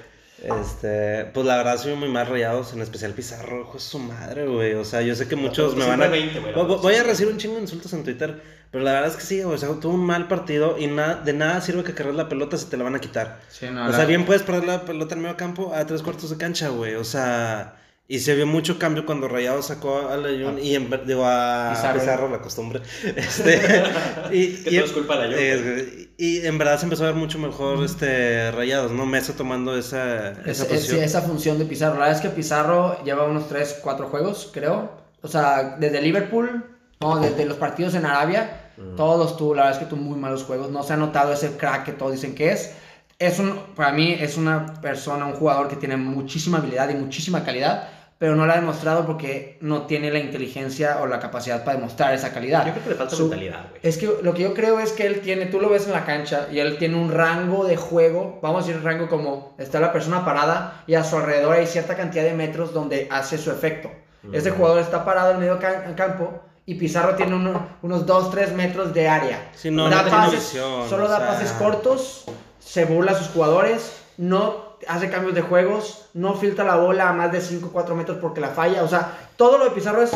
Este, 0.44 1.26
pues 1.34 1.46
la 1.46 1.58
verdad 1.58 1.78
soy 1.78 1.96
muy 1.96 2.10
más 2.10 2.28
rayados, 2.30 2.74
en 2.74 2.82
especial 2.82 3.14
Pizarro, 3.14 3.62
hijo 3.62 3.74
de 3.74 3.80
su 3.80 4.00
madre, 4.00 4.46
güey. 4.48 4.74
O 4.76 4.86
sea, 4.86 5.02
yo 5.02 5.16
sé 5.16 5.28
que 5.28 5.36
muchos 5.36 5.76
me 5.76 5.86
van 5.88 6.02
a. 6.04 6.08
20, 6.08 6.40
güey, 6.40 6.54
la 6.56 6.64
Voy- 6.64 6.96
a 6.96 7.04
recibir 7.04 7.34
un 7.34 7.40
chingo 7.40 7.56
de 7.56 7.62
insultos 7.62 7.92
en 7.94 8.04
Twitter, 8.04 8.42
pero 8.72 8.84
la 8.84 8.94
verdad 8.94 9.10
es 9.10 9.16
que 9.16 9.24
sí, 9.24 9.42
güey, 9.42 9.56
o 9.56 9.58
sea, 9.58 9.70
tuvo 9.80 9.94
un 9.94 10.06
mal 10.06 10.28
partido 10.28 10.78
y 10.78 10.88
nada, 10.88 11.16
de 11.16 11.34
nada 11.34 11.60
sirve 11.62 11.84
que 11.84 11.94
cargues 11.94 12.16
la 12.16 12.30
pelota 12.30 12.58
si 12.58 12.66
te 12.68 12.78
la 12.78 12.84
van 12.84 12.96
a 12.96 13.00
quitar. 13.00 13.40
Sí, 13.50 13.66
no, 13.72 13.86
o 13.86 13.90
la- 13.90 13.96
sea, 13.96 14.06
bien 14.06 14.26
puedes 14.26 14.44
perder 14.44 14.66
la 14.66 14.86
pelota 14.86 15.16
en 15.16 15.22
medio 15.22 15.38
campo 15.38 15.74
a 15.74 15.86
tres 15.88 16.02
cuartos 16.04 16.30
de 16.30 16.38
cancha, 16.38 16.70
güey. 16.70 16.96
O 16.96 17.04
sea, 17.04 17.76
y 18.10 18.20
se 18.20 18.36
vio 18.36 18.48
mucho 18.48 18.80
cambio 18.80 19.06
cuando 19.06 19.28
Rayado 19.28 19.62
sacó 19.62 20.08
a 20.10 20.16
Layun 20.18 20.60
y 20.60 20.76
en, 20.76 20.90
digo 21.06 21.26
a 21.26 21.72
Pizarro. 21.76 22.00
Pizarro, 22.00 22.30
la 22.30 22.40
costumbre. 22.40 22.82
Este, 23.16 23.84
y, 24.32 24.64
Que 24.64 24.70
y- 24.70 24.76
todo 24.78 24.86
es 24.86 24.92
culpa 24.94 25.18
de 25.18 25.28
eh, 25.54 25.62
güey, 25.62 26.10
y 26.18 26.46
en 26.48 26.58
verdad 26.58 26.78
se 26.80 26.86
empezó 26.86 27.04
a 27.04 27.08
ver 27.08 27.16
mucho 27.16 27.38
mejor 27.38 27.84
este 27.84 28.50
Rayados, 28.52 28.92
¿no? 28.92 29.06
Mesa 29.06 29.34
tomando 29.34 29.78
esa, 29.78 30.32
esa 30.32 30.64
Es- 30.64 30.66
posición. 30.66 31.04
esa 31.04 31.22
función 31.22 31.60
de 31.60 31.66
Pizarro. 31.66 31.96
La 31.96 32.06
verdad 32.08 32.16
es 32.16 32.22
que 32.22 32.30
Pizarro 32.30 33.04
lleva 33.04 33.26
unos 33.26 33.50
3, 33.50 33.80
4 33.84 34.08
juegos, 34.08 34.50
creo. 34.54 34.90
O 35.22 35.28
sea, 35.28 35.76
desde 35.80 36.02
Liverpool, 36.02 36.64
no, 37.02 37.20
desde 37.20 37.46
los 37.46 37.58
partidos 37.58 37.94
en 37.96 38.06
Arabia, 38.06 38.72
todos 38.96 39.20
los 39.20 39.36
tuvo. 39.38 39.54
La 39.56 39.64
verdad 39.64 39.80
es 39.82 39.84
que 39.86 39.90
tuvo 39.90 40.02
muy 40.02 40.18
malos 40.18 40.44
juegos. 40.44 40.70
No 40.72 40.82
se 40.84 40.94
ha 40.94 40.98
notado 40.98 41.34
ese 41.34 41.58
crack 41.58 41.84
que 41.86 41.92
todos 41.92 42.14
dicen 42.14 42.34
que 42.36 42.52
es. 42.52 42.72
Es 43.20 43.40
un, 43.40 43.60
para 43.76 43.92
mí 43.92 44.16
es 44.20 44.38
una 44.38 44.80
persona, 44.80 45.26
un 45.26 45.34
jugador 45.34 45.68
que 45.68 45.76
tiene 45.76 45.98
muchísima 45.98 46.60
habilidad 46.60 46.88
y 46.90 46.94
muchísima 46.94 47.44
calidad, 47.44 47.90
pero 48.20 48.36
no 48.36 48.46
la 48.48 48.54
ha 48.54 48.56
demostrado 48.60 49.06
porque 49.06 49.58
no 49.62 49.84
tiene 49.84 50.10
la 50.12 50.20
inteligencia 50.20 51.00
o 51.02 51.06
la 51.08 51.20
capacidad 51.20 51.64
para 51.64 51.78
demostrar 51.78 52.14
esa 52.16 52.34
calidad. 52.34 52.66
Yo 52.66 52.72
creo 52.72 52.84
que 52.84 52.90
le 52.90 52.96
falta 52.96 53.16
Su- 53.16 53.24
mentalidad, 53.24 53.68
güey. 53.70 53.80
es 53.84 53.98
que 53.98 54.10
lo 54.24 54.34
que 54.34 54.44
yo 54.44 54.54
creo 54.54 54.80
es 54.80 54.92
que 54.92 55.06
él 55.06 55.22
tiene, 55.22 55.46
tú 55.46 55.60
lo 55.60 55.70
ves 55.70 55.86
en 55.86 55.94
la 55.94 56.04
cancha 56.06 56.48
y 56.52 56.60
él 56.60 56.78
tiene 56.78 56.96
un 56.98 57.12
rango 57.12 57.66
de 57.66 57.76
juego, 57.78 58.40
vamos 58.42 58.64
a 58.64 58.68
decir 58.68 58.84
rango 58.84 59.08
como 59.08 59.56
está 59.60 59.80
la 59.80 59.94
persona 59.94 60.26
parada 60.26 60.84
y 60.88 60.96
a 60.96 61.04
su 61.04 61.16
alrededor 61.18 61.56
hay 61.56 61.68
cierta 61.68 61.96
cantidad 61.96 62.24
de 62.24 62.34
metros 62.34 62.74
donde 62.74 63.08
hace 63.12 63.38
su 63.38 63.52
efecto. 63.52 63.92
Ese 64.34 64.52
jugador 64.52 64.80
está 64.80 65.06
parado 65.06 65.32
en 65.32 65.40
medio 65.40 65.58
ca- 65.60 65.94
campo 65.96 66.42
y 66.66 66.76
Pizarro 66.76 67.16
tiene 67.16 67.34
uno- 67.36 67.66
unos 67.82 68.06
2, 68.06 68.30
3 68.32 68.52
metros 68.54 68.94
de 68.94 69.08
área. 69.08 69.52
Sí, 69.56 69.72
no, 69.72 69.90
Da 69.90 69.98
no 69.98 70.02
tiene 70.04 70.18
pases- 70.18 70.34
visión, 70.40 70.90
solo 70.90 71.06
o 71.06 71.08
da 71.08 71.18
sea. 71.20 71.28
pases 71.28 71.52
cortos, 71.54 72.26
se 72.60 72.84
burla 72.84 73.12
a 73.12 73.16
sus 73.16 73.28
jugadores, 73.30 74.02
no 74.18 74.67
hace 74.88 75.10
cambios 75.10 75.36
de 75.36 75.42
juegos, 75.42 76.10
no 76.14 76.36
filtra 76.36 76.66
la 76.66 76.76
bola 76.76 77.10
a 77.10 77.14
más 77.14 77.32
de 77.32 77.42
5 77.42 77.70
4 77.72 77.96
metros 77.96 78.18
porque 78.20 78.42
la 78.42 78.50
falla. 78.50 78.84
O 78.84 78.88
sea, 78.88 79.18
todo 79.36 79.58
lo 79.58 79.66
de 79.66 79.72
Pizarro 79.72 80.02
es 80.02 80.12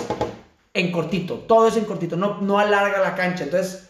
en 0.74 0.91
cortito, 0.91 1.36
todo 1.39 1.68
es 1.68 1.77
en 1.77 1.86
cortito, 1.86 2.15
no, 2.15 2.39
no 2.41 2.60
alarga 2.60 3.00
la 3.00 3.15
cancha. 3.15 3.44
Entonces, 3.44 3.89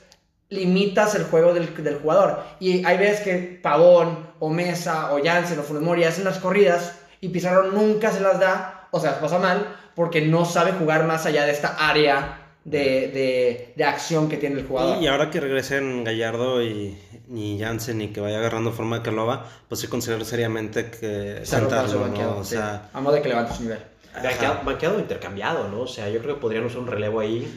limitas 0.50 1.16
el 1.16 1.24
juego 1.24 1.54
del, 1.54 1.74
del 1.84 2.00
jugador. 2.00 2.44
Y 2.60 2.86
hay 2.86 2.98
veces 2.98 3.22
que 3.22 3.60
Pavón, 3.62 4.32
o 4.40 4.50
Mesa, 4.50 5.14
o 5.14 5.24
Jansen, 5.24 5.60
o 5.60 5.64
Funes 5.64 5.84
Mori 5.84 6.04
hacen 6.04 6.26
las 6.26 6.40
corridas 6.40 7.00
y 7.22 7.30
Pizarro 7.30 7.72
nunca 7.72 8.12
se 8.12 8.20
las 8.20 8.40
da, 8.40 8.88
o 8.92 9.00
sea, 9.00 9.12
las 9.12 9.20
pasa 9.20 9.40
mal, 9.40 9.76
porque 9.96 10.22
no 10.22 10.46
sabe 10.46 10.72
jugar 10.74 11.06
más 11.06 11.26
allá 11.26 11.46
de 11.46 11.52
esta 11.52 11.76
área 11.90 12.41
de, 12.64 12.80
de, 12.80 13.74
de 13.76 13.84
acción 13.84 14.30
que 14.30 14.38
tiene 14.38 14.60
el 14.60 14.68
jugador. 14.68 15.02
Y 15.02 15.08
ahora 15.08 15.30
que 15.32 15.40
regresen 15.40 16.04
Gallardo 16.04 16.62
y, 16.64 16.98
y 17.34 17.58
Jansen 17.60 18.02
y 18.02 18.10
que 18.10 18.22
vaya 18.22 18.38
agarrando 18.38 18.72
forma 18.72 18.98
de 18.98 19.04
Calova, 19.04 19.50
pues 19.68 19.82
sí 19.82 19.88
considero 19.88 20.24
seriamente 20.26 20.92
que 20.92 21.42
sentarlo, 21.44 22.02
banqueado, 22.02 22.36
¿no? 22.36 22.38
O 22.42 22.44
sí. 22.44 22.52
sea, 22.52 22.90
A 22.94 23.02
modo 23.02 23.16
de 23.16 23.22
que 23.22 23.30
levante 23.30 23.54
su 23.56 23.64
nivel. 23.64 23.80
Banqueado, 24.66 25.00
intercambiado, 25.00 25.70
¿no? 25.70 25.82
O 25.84 25.88
sea, 25.88 26.10
yo 26.10 26.20
creo 26.22 26.36
que 26.36 26.42
podrían 26.42 26.66
usar 26.66 26.80
un 26.80 26.88
relevo 26.88 27.22
ahí. 27.22 27.50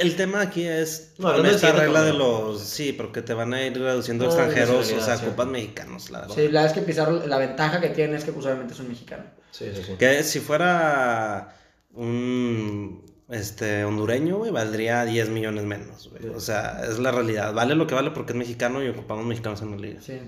el, 0.00 0.16
tema 0.16 0.40
aquí 0.40 0.66
es 0.66 1.12
No, 1.18 1.34
con 1.34 1.44
esta 1.44 1.72
regla 1.72 2.02
de 2.02 2.14
los... 2.14 2.62
Sí, 2.62 2.94
porque 2.94 3.20
te 3.20 3.34
van 3.34 3.52
a 3.52 3.62
ir 3.66 3.78
reduciendo 3.78 4.24
Ah, 4.24 4.28
extranjeros, 4.28 4.90
o 4.92 5.00
sea, 5.00 5.18
sí. 5.18 5.26
ocupas 5.26 5.46
mexicanos, 5.46 6.08
la 6.10 6.20
verdad. 6.20 6.34
Sí, 6.34 6.40
la 6.48 6.62
verdad 6.62 6.66
es 6.66 6.72
que 6.72 6.80
Pizarro, 6.86 7.26
la 7.26 7.36
ventaja 7.36 7.80
que 7.82 7.90
tiene 7.90 8.16
es 8.16 8.24
que 8.24 8.30
usualmente 8.30 8.72
es 8.72 8.80
un 8.80 8.88
mexicano. 8.88 9.24
Sí, 9.50 9.66
sí, 9.74 9.82
sí. 9.84 9.92
Que 9.98 10.22
si 10.22 10.40
fuera 10.40 11.54
un 11.92 13.04
este 13.30 13.84
hondureño, 13.84 14.38
güey, 14.38 14.50
valdría 14.50 15.04
10 15.04 15.28
millones 15.28 15.64
menos, 15.64 16.10
güey. 16.10 16.34
O 16.34 16.40
sea, 16.40 16.80
es 16.88 16.98
la 16.98 17.10
realidad. 17.10 17.52
Vale 17.52 17.74
lo 17.74 17.86
que 17.86 17.94
vale 17.94 18.10
porque 18.10 18.32
es 18.32 18.38
mexicano 18.38 18.82
y 18.82 18.88
ocupamos 18.88 19.24
mexicanos 19.26 19.60
en 19.62 19.70
la 19.72 19.76
liga. 19.76 20.00
Sí. 20.00 20.18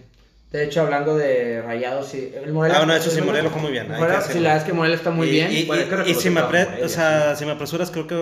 De 0.53 0.65
hecho, 0.65 0.81
hablando 0.83 1.17
de 1.17 1.63
rayados, 1.63 2.09
sí. 2.09 2.33
El 2.35 2.53
Morelia, 2.53 2.79
Ah, 2.79 2.81
bueno, 2.85 2.95
eso 3.01 3.09
sí, 3.11 3.21
Morelia 3.23 3.49
jugó 3.51 3.63
muy 3.63 3.71
bien, 3.71 3.85
hay 3.85 3.99
que 3.99 4.05
Morelia- 4.05 4.21
sí, 4.23 4.35
la 4.35 4.41
verdad 4.41 4.57
es 4.57 4.65
que 4.65 4.73
Morelia 4.73 4.97
está 4.97 5.11
muy 5.13 5.29
y, 5.29 5.31
bien. 5.31 5.53
Y, 5.53 5.65
Bueno, 5.65 5.83
y- 6.07 6.15
si, 6.15 6.29
me 6.29 6.41
a 6.41 6.49
apre- 6.49 6.67
Morelia, 6.67 6.87
o 6.87 6.89
sea, 6.89 7.37
si 7.37 7.45
me 7.45 7.53
apresuras, 7.53 7.91
creo 7.93 8.07
que 8.09 8.17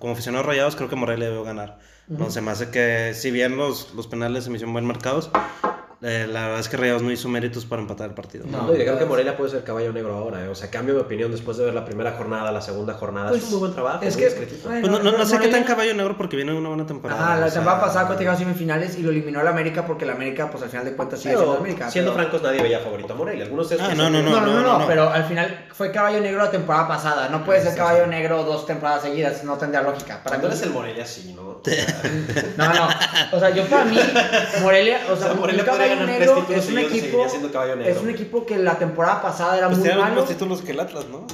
como 0.00 0.12
aficionados 0.12 0.44
rayados, 0.46 0.74
creo 0.74 0.88
que 0.88 0.96
Morelia 0.96 1.30
debe 1.30 1.44
ganar. 1.44 1.78
No 2.08 2.28
se 2.30 2.40
me 2.40 2.50
hace 2.50 2.70
que, 2.70 3.12
si 3.14 3.30
bien 3.30 3.56
los, 3.56 3.94
los 3.94 4.08
penales 4.08 4.42
se 4.42 4.50
me 4.50 4.56
hicieron 4.56 4.72
buen 4.72 4.84
marcados, 4.84 5.30
eh, 6.02 6.26
la 6.30 6.42
verdad 6.44 6.60
es 6.60 6.68
que 6.68 6.76
Rayados 6.76 7.02
no 7.02 7.10
hizo 7.10 7.28
méritos 7.28 7.66
para 7.66 7.82
empatar 7.82 8.08
el 8.08 8.14
partido. 8.14 8.44
No. 8.48 8.62
No, 8.66 8.72
y 8.74 8.78
creo 8.78 8.98
que 8.98 9.04
Morelia 9.04 9.36
puede 9.36 9.50
ser 9.50 9.64
caballo 9.64 9.92
negro 9.92 10.14
ahora, 10.16 10.44
eh. 10.44 10.48
o 10.48 10.54
sea, 10.54 10.70
cambio 10.70 10.94
mi 10.94 11.00
opinión 11.00 11.30
después 11.30 11.56
de 11.58 11.64
ver 11.66 11.74
la 11.74 11.84
primera 11.84 12.12
jornada, 12.12 12.50
la 12.52 12.60
segunda 12.62 12.94
jornada. 12.94 13.28
Pues, 13.30 13.42
es 13.42 13.46
un 13.48 13.50
muy 13.52 13.60
buen 13.60 13.72
trabajo. 13.74 14.02
es 14.04 14.16
que- 14.16 14.28
bueno, 14.64 14.80
Pues 14.80 14.92
no, 14.92 14.98
no- 15.10 15.18
no 15.18 15.26
sé 15.26 15.38
qué 15.38 15.48
tan 15.48 15.64
caballo 15.64 15.94
negro 15.94 16.16
porque 16.16 16.36
viene 16.36 16.52
una 16.52 16.68
buena 16.68 16.86
temporada. 16.86 17.22
Ajá, 17.32 17.36
la 17.40 17.50
temporada 17.50 17.80
pasada 17.80 18.06
cuando 18.06 18.20
llegó 18.20 18.32
a 18.32 18.36
semifinales 18.36 18.98
y 18.98 19.02
lo 19.02 19.10
eliminó 19.10 19.40
el 19.40 19.46
América 19.48 19.86
porque 19.86 20.04
el 20.04 20.10
América, 20.10 20.50
pues 20.50 20.62
al 20.62 20.70
final 20.70 20.84
de 20.86 20.92
cuentas 20.96 21.20
sigue 21.20 21.34
Pero, 21.34 21.44
siendo 21.44 21.58
América. 21.60 21.90
siendo 21.90 22.12
pero- 22.12 22.22
francos, 22.24 22.42
nadie 22.42 22.62
veía 22.62 22.80
favorito 22.80 23.12
a 23.12 23.16
Morelia. 23.16 23.44
Algunos 23.44 23.68
de 23.68 23.76
Ah, 23.80 23.94
no, 23.94 24.08
No, 24.10 24.22
no, 24.22 24.40
no, 24.40 24.60
no, 24.62 24.78
no. 24.80 24.86
pero 24.86 25.10
al 25.10 25.24
final 25.24 25.66
fue 25.72 25.90
caballo 25.92 26.20
negro 26.20 26.42
la 26.42 26.50
temporada 26.50 26.88
pasada. 26.88 27.28
No 27.28 27.44
puede 27.44 27.62
ser 27.62 27.74
caballo 27.76 28.04
sí. 28.04 28.10
negro 28.10 28.42
dos 28.44 28.66
temporadas 28.66 29.02
seguidas, 29.02 29.44
no 29.44 29.56
tendría 29.58 29.82
lógica. 29.82 30.22
Para 30.22 30.38
mí- 30.38 30.46
eres 30.46 30.62
el 30.62 30.70
Morelia, 30.70 31.04
sí, 31.06 31.34
¿no? 31.36 31.60
No, 32.56 32.72
no. 32.74 32.88
O 33.32 33.40
sea, 33.40 33.50
yo 33.50 33.64
para 33.66 33.84
mí, 33.84 33.98
Morelia, 34.62 35.00
o 35.10 35.16
sea, 35.16 35.34
Morelia 35.34 35.64
caballo 35.98 36.06
negro 36.06 36.46
es 36.50 36.68
un 36.68 36.78
equipo. 36.78 37.24
Es 37.24 37.98
un 37.98 38.10
equipo 38.10 38.46
que 38.46 38.58
la 38.58 38.78
temporada 38.78 39.22
pasada 39.22 39.58
era 39.58 39.66
Pues 39.66 39.78
muy 39.78 39.86
tiene 39.88 39.96
los 40.00 40.04
malo. 40.08 40.20
mismos 40.22 40.30
títulos 40.38 40.62
que 40.62 40.72
el 40.72 40.80
Atlas, 40.80 41.06
¿no? 41.10 41.26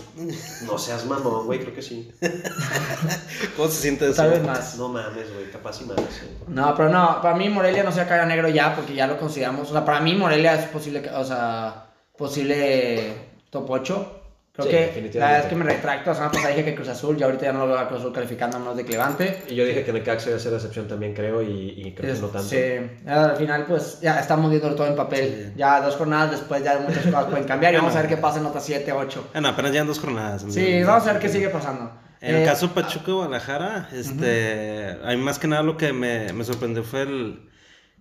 No 0.67 0.79
seas 0.79 1.05
mamón, 1.07 1.47
güey, 1.47 1.61
creo 1.61 1.75
que 1.75 1.83
sí. 1.83 2.11
¿Cómo 3.57 3.69
se 3.69 3.81
siente 3.83 4.07
eso? 4.07 4.17
Tal 4.17 4.31
vez 4.31 4.43
más. 4.43 4.77
No 4.77 4.89
mames, 4.89 5.33
güey, 5.33 5.51
capaz 5.51 5.81
y 5.81 5.85
más. 5.85 5.97
sí. 5.97 6.27
No, 6.49 6.75
pero 6.77 6.89
no, 6.89 7.21
para 7.23 7.35
mí 7.37 7.49
Morelia 7.49 7.83
no 7.83 7.93
sea 7.93 8.07
caballo 8.09 8.27
negro 8.29 8.49
ya, 8.49 8.75
porque 8.75 8.95
ya 8.95 9.07
lo 9.07 9.19
consideramos. 9.19 9.69
O 9.69 9.73
sea, 9.73 9.85
para 9.85 10.01
mí 10.01 10.15
Morelia 10.15 10.55
es 10.55 10.67
posible, 10.69 11.09
o 11.11 11.25
sea, 11.25 11.87
posible 12.17 13.15
top 13.51 13.71
8. 13.71 14.13
Creo 14.57 14.67
Sí, 14.69 14.73
que 15.11 15.11
la 15.19 15.27
verdad 15.27 15.41
es 15.43 15.47
que 15.47 15.55
me 15.55 15.65
retracto. 15.65 16.11
La 16.11 16.15
semana 16.15 16.33
pasada 16.33 16.49
dije 16.55 16.65
que 16.65 16.75
Cruz 16.75 16.89
Azul, 16.89 17.17
ya 17.17 17.27
ahorita 17.27 17.45
ya 17.45 17.53
no 17.53 17.61
lo 17.61 17.67
veo 17.69 17.79
a 17.79 17.89
Cruz 17.89 18.01
Azul 18.01 18.13
calificando 18.13 18.59
menos 18.59 18.77
de 18.77 18.85
Clevante. 18.87 19.43
Y 19.49 19.55
yo 19.55 19.65
dije 19.67 19.85
que 19.85 19.93
Necaxa 19.93 20.29
iba 20.31 20.37
a 20.37 20.41
ser 20.41 20.53
la 20.53 20.59
excepción 20.59 20.89
también, 20.89 21.13
creo, 21.15 21.43
y, 21.43 21.75
y 21.77 21.93
creo 21.95 22.15
que 22.15 22.21
no 22.21 22.29
tanto. 22.29 22.49
Sí, 22.49 22.59
al 23.07 23.37
final 23.37 23.67
pues 23.67 24.01
ya 24.01 24.19
estamos 24.19 24.51
viendo 24.51 24.75
todo 24.75 24.87
en 24.87 24.97
papel. 24.97 25.53
Ya 25.57 25.81
dos 25.83 25.97
jornadas 25.97 26.31
después 26.31 26.65
ya 26.65 26.79
muchas 26.79 27.05
cosas 27.05 27.25
pueden 27.27 27.45
cambiar 27.45 27.75
y 27.75 27.77
vamos 27.77 27.95
a 27.95 28.01
ver 28.01 28.09
qué 28.09 28.17
pasa 28.17 28.39
en 28.41 28.47
otras 28.47 28.65
7, 28.65 28.91
8. 28.93 29.29
Ah, 29.35 29.41
no, 29.43 29.49
apenas 29.49 29.73
llevan 29.73 29.89
dos 29.89 29.99
jornadas. 30.01 30.45
Sí, 30.49 30.83
vamos 30.83 31.07
a 31.07 31.13
ver 31.13 31.21
qué 31.23 31.29
sigue 31.29 31.51
pasando. 31.51 31.91
En 32.23 32.37
el 32.37 32.43
Eh, 32.43 32.45
caso 32.47 32.73
Pachuca 32.73 33.13
Guadalajara, 33.13 33.91
este, 33.93 34.97
a 35.05 35.09
mí 35.11 35.17
más 35.19 35.39
que 35.39 35.49
nada 35.49 35.63
lo 35.63 35.77
que 35.77 35.93
me, 35.93 36.33
me 36.33 36.45
sorprendió 36.45 36.83
fue 36.83 37.03
el, 37.03 37.41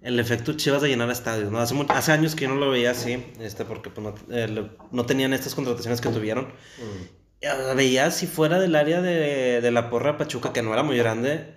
el 0.05 0.19
efecto 0.19 0.53
Chivas 0.53 0.81
de 0.81 0.87
llenar 0.89 1.09
estadios, 1.09 1.51
¿no? 1.51 1.59
Hace, 1.59 1.73
mu- 1.73 1.85
hace 1.89 2.11
años 2.11 2.35
que 2.35 2.43
yo 2.45 2.49
no 2.49 2.55
lo 2.55 2.69
veía 2.69 2.91
así, 2.91 3.23
este, 3.39 3.65
porque 3.65 3.89
pues, 3.89 4.05
no, 4.05 4.15
eh, 4.35 4.69
no 4.91 5.05
tenían 5.05 5.33
estas 5.33 5.55
contrataciones 5.55 5.99
que 6.01 6.09
tuvieron. 6.09 6.45
Mm. 6.45 7.03
Eh, 7.41 7.73
Veía 7.75 8.09
si 8.11 8.27
fuera 8.27 8.59
del 8.59 8.75
área 8.75 9.01
de, 9.01 9.59
de 9.61 9.71
la 9.71 9.89
porra 9.89 10.17
Pachuca, 10.17 10.53
que 10.53 10.61
no 10.61 10.71
era 10.73 10.83
muy 10.83 10.97
grande, 10.97 11.53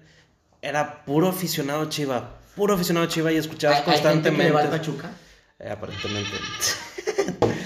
era 0.63 1.05
puro 1.05 1.29
aficionado 1.29 1.85
Chiva, 1.89 2.39
puro 2.57 2.75
aficionado 2.75 3.07
Chiva 3.07 3.31
y 3.31 3.35
hay, 3.35 3.41
escuchabas 3.41 3.87
hay 3.87 3.99
gente 4.03 4.31
que 4.33 4.37
le 4.37 4.51
va 4.51 4.61
al 4.63 4.69
constantemente. 4.71 4.79
Pachuca. 4.79 5.11
Eh, 5.61 5.71
aparentemente. 5.71 6.37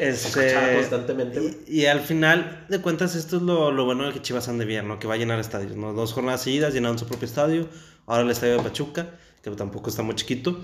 Este, 0.00 0.54
constantemente, 0.76 1.40
y, 1.66 1.80
y 1.80 1.86
al 1.86 1.98
final 2.00 2.66
de 2.68 2.80
cuentas, 2.80 3.16
esto 3.16 3.38
es 3.38 3.42
lo, 3.42 3.72
lo 3.72 3.84
bueno 3.84 4.06
de 4.06 4.12
que 4.12 4.22
Chivas 4.22 4.48
ande 4.48 4.64
bien, 4.64 4.86
¿no? 4.86 5.00
Que 5.00 5.08
va 5.08 5.14
a 5.14 5.16
llenar 5.16 5.40
estadios, 5.40 5.74
¿no? 5.76 5.92
Dos 5.92 6.12
jornadas 6.12 6.42
seguidas 6.42 6.72
llenaron 6.72 6.96
su 7.00 7.06
propio 7.08 7.26
estadio. 7.26 7.68
Ahora 8.06 8.22
el 8.22 8.30
estadio 8.30 8.58
de 8.58 8.62
Pachuca, 8.62 9.10
que 9.50 9.56
tampoco 9.56 9.90
está 9.90 10.02
muy 10.02 10.14
chiquito. 10.14 10.58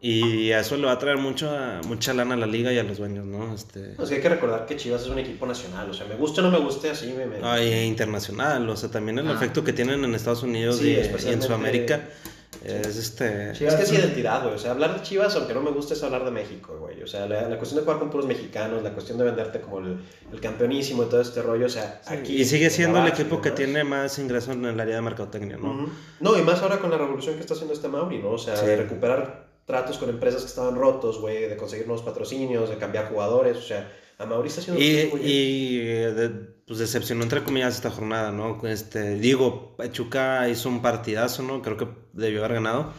Y 0.00 0.52
a 0.52 0.60
eso 0.60 0.76
le 0.76 0.84
va 0.86 0.92
a 0.92 0.98
traer 0.98 1.16
mucho, 1.18 1.50
mucha 1.86 2.12
lana 2.14 2.34
a 2.34 2.36
la 2.36 2.46
liga 2.46 2.72
y 2.72 2.78
a 2.78 2.82
los 2.82 2.98
dueños, 2.98 3.24
¿no? 3.26 3.54
Este, 3.54 3.94
hay 3.98 4.20
que 4.20 4.28
recordar 4.28 4.66
que 4.66 4.76
Chivas 4.76 5.02
es 5.02 5.08
un 5.08 5.18
equipo 5.18 5.46
nacional, 5.46 5.88
o 5.90 5.94
sea, 5.94 6.06
me 6.06 6.14
guste 6.16 6.40
o 6.40 6.44
no 6.44 6.50
me 6.50 6.58
guste, 6.58 6.90
así 6.90 7.06
me... 7.16 7.26
me- 7.26 7.36
ah, 7.42 7.60
y 7.62 7.72
internacional, 7.84 8.68
o 8.68 8.76
sea, 8.76 8.90
también 8.90 9.18
el 9.18 9.28
Ah. 9.28 9.32
efecto 9.32 9.64
que 9.64 9.72
tienen 9.72 10.04
en 10.04 10.14
Estados 10.14 10.42
Unidos 10.42 10.76
Sí, 10.78 10.88
y, 10.90 11.28
y 11.28 11.32
en 11.32 11.42
Sudamérica 11.42 12.08
es 12.66 12.96
este... 12.96 13.52
Chivas 13.52 13.74
Es 13.74 13.78
que 13.78 13.84
es 13.84 13.92
identidad, 13.92 14.42
güey. 14.42 14.54
O 14.54 14.58
sea, 14.58 14.72
hablar 14.72 14.94
de 14.94 15.02
Chivas, 15.02 15.34
aunque 15.36 15.54
no 15.54 15.60
me 15.62 15.70
guste, 15.70 15.94
es 15.94 16.02
hablar 16.02 16.24
de 16.24 16.30
México, 16.30 16.76
güey. 16.78 17.02
O 17.02 17.06
sea, 17.06 17.26
la, 17.26 17.48
la 17.48 17.56
cuestión 17.56 17.80
de 17.80 17.84
jugar 17.84 17.98
con 17.98 18.10
puros 18.10 18.26
mexicanos, 18.26 18.82
la 18.82 18.92
cuestión 18.92 19.18
de 19.18 19.24
venderte 19.24 19.60
como 19.60 19.78
el, 19.80 19.98
el 20.32 20.40
campeonísimo 20.40 21.04
y 21.04 21.06
todo 21.06 21.20
este 21.20 21.42
rollo, 21.42 21.66
o 21.66 21.70
sea, 21.70 22.00
aquí... 22.06 22.34
y 22.40 22.44
sigue 22.44 22.66
en 22.66 22.70
siendo 22.70 22.98
el 23.00 23.08
equipo 23.08 23.40
que 23.40 23.50
tiene 23.50 23.84
más 23.84 24.18
ingresos 24.18 24.54
en 24.54 24.64
el 24.64 24.78
área 24.80 24.96
de 24.96 25.02
mercadotecnia, 25.02 25.56
¿no? 25.56 25.88
No, 26.20 26.38
y 26.38 26.42
más 26.42 26.62
ahora 26.62 26.78
con 26.78 26.90
la 26.90 26.98
revolución 26.98 27.34
que 27.36 27.40
está 27.42 27.54
haciendo 27.54 27.74
este 27.74 27.88
Mauri, 27.88 28.18
¿no? 28.18 28.30
O 28.32 28.38
sea, 28.38 28.56
Sí. 28.56 28.66
de 28.66 28.76
recuperar 28.76 29.46
tratos 29.64 29.98
con 29.98 30.08
empresas 30.08 30.42
que 30.42 30.48
estaban 30.48 30.76
rotos, 30.76 31.20
güey, 31.20 31.48
de 31.48 31.56
conseguir 31.56 31.86
nuevos 31.86 32.04
patrocinios, 32.04 32.70
de 32.70 32.76
cambiar 32.78 33.08
jugadores, 33.08 33.56
o 33.56 33.62
sea, 33.62 33.90
a 34.18 34.26
Mauri 34.26 34.48
está 34.48 34.60
haciendo 34.60 34.80
Y, 34.82 34.94
cosas 34.94 35.10
muy 35.12 35.20
bien. 35.20 35.32
y 35.32 35.78
de- 36.14 36.56
pues 36.66 36.78
decepcionó 36.80 37.22
entre 37.22 37.44
comillas 37.44 37.76
esta 37.76 37.90
jornada, 37.90 38.32
¿no? 38.32 38.60
Este, 38.66 39.14
digo, 39.14 39.76
Pachuca 39.76 40.48
hizo 40.48 40.68
un 40.68 40.82
partidazo, 40.82 41.42
¿no? 41.42 41.62
Creo 41.62 41.76
que 41.76 41.86
debió 42.12 42.40
haber 42.44 42.54
ganado. 42.54 42.92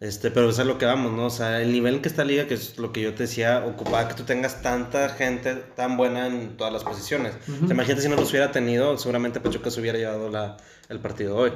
Este, 0.00 0.30
pero 0.32 0.50
es 0.50 0.58
a 0.58 0.64
lo 0.64 0.76
que 0.76 0.84
vamos, 0.84 1.12
¿no? 1.12 1.26
O 1.26 1.30
sea, 1.30 1.62
el 1.62 1.70
nivel 1.72 2.00
que 2.02 2.08
está 2.08 2.24
la 2.24 2.30
liga, 2.32 2.46
que 2.48 2.54
es 2.54 2.76
lo 2.76 2.92
que 2.92 3.00
yo 3.00 3.14
te 3.14 3.22
decía, 3.22 3.64
ocupaba 3.64 4.08
que 4.08 4.14
tú 4.14 4.24
tengas 4.24 4.60
tanta 4.60 5.08
gente 5.10 5.54
tan 5.54 5.96
buena 5.96 6.26
en 6.26 6.56
todas 6.56 6.72
las 6.72 6.82
posiciones. 6.82 7.34
O 7.62 7.66
sea, 7.66 7.74
imagínate 7.74 8.02
si 8.02 8.08
no 8.08 8.16
los 8.16 8.28
hubiera 8.30 8.50
tenido, 8.50 8.98
seguramente 8.98 9.38
Pachuca 9.40 9.70
se 9.70 9.80
hubiera 9.80 9.96
llevado 9.96 10.28
la, 10.28 10.56
el 10.88 10.98
partido 10.98 11.36
hoy. 11.36 11.52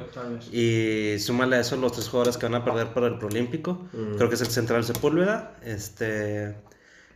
Y 0.51 1.19
súmale 1.19 1.57
a 1.57 1.59
eso 1.59 1.75
los 1.75 1.91
tres 1.91 2.07
jugadores 2.07 2.37
que 2.37 2.45
van 2.45 2.55
a 2.55 2.63
perder 2.65 2.87
por 2.93 3.03
el 3.03 3.19
Prolímpico. 3.19 3.87
Mm. 3.91 4.15
Creo 4.15 4.29
que 4.29 4.35
es 4.35 4.41
el 4.41 4.47
central 4.47 4.83
Sepúlveda, 4.85 5.57
este, 5.63 6.55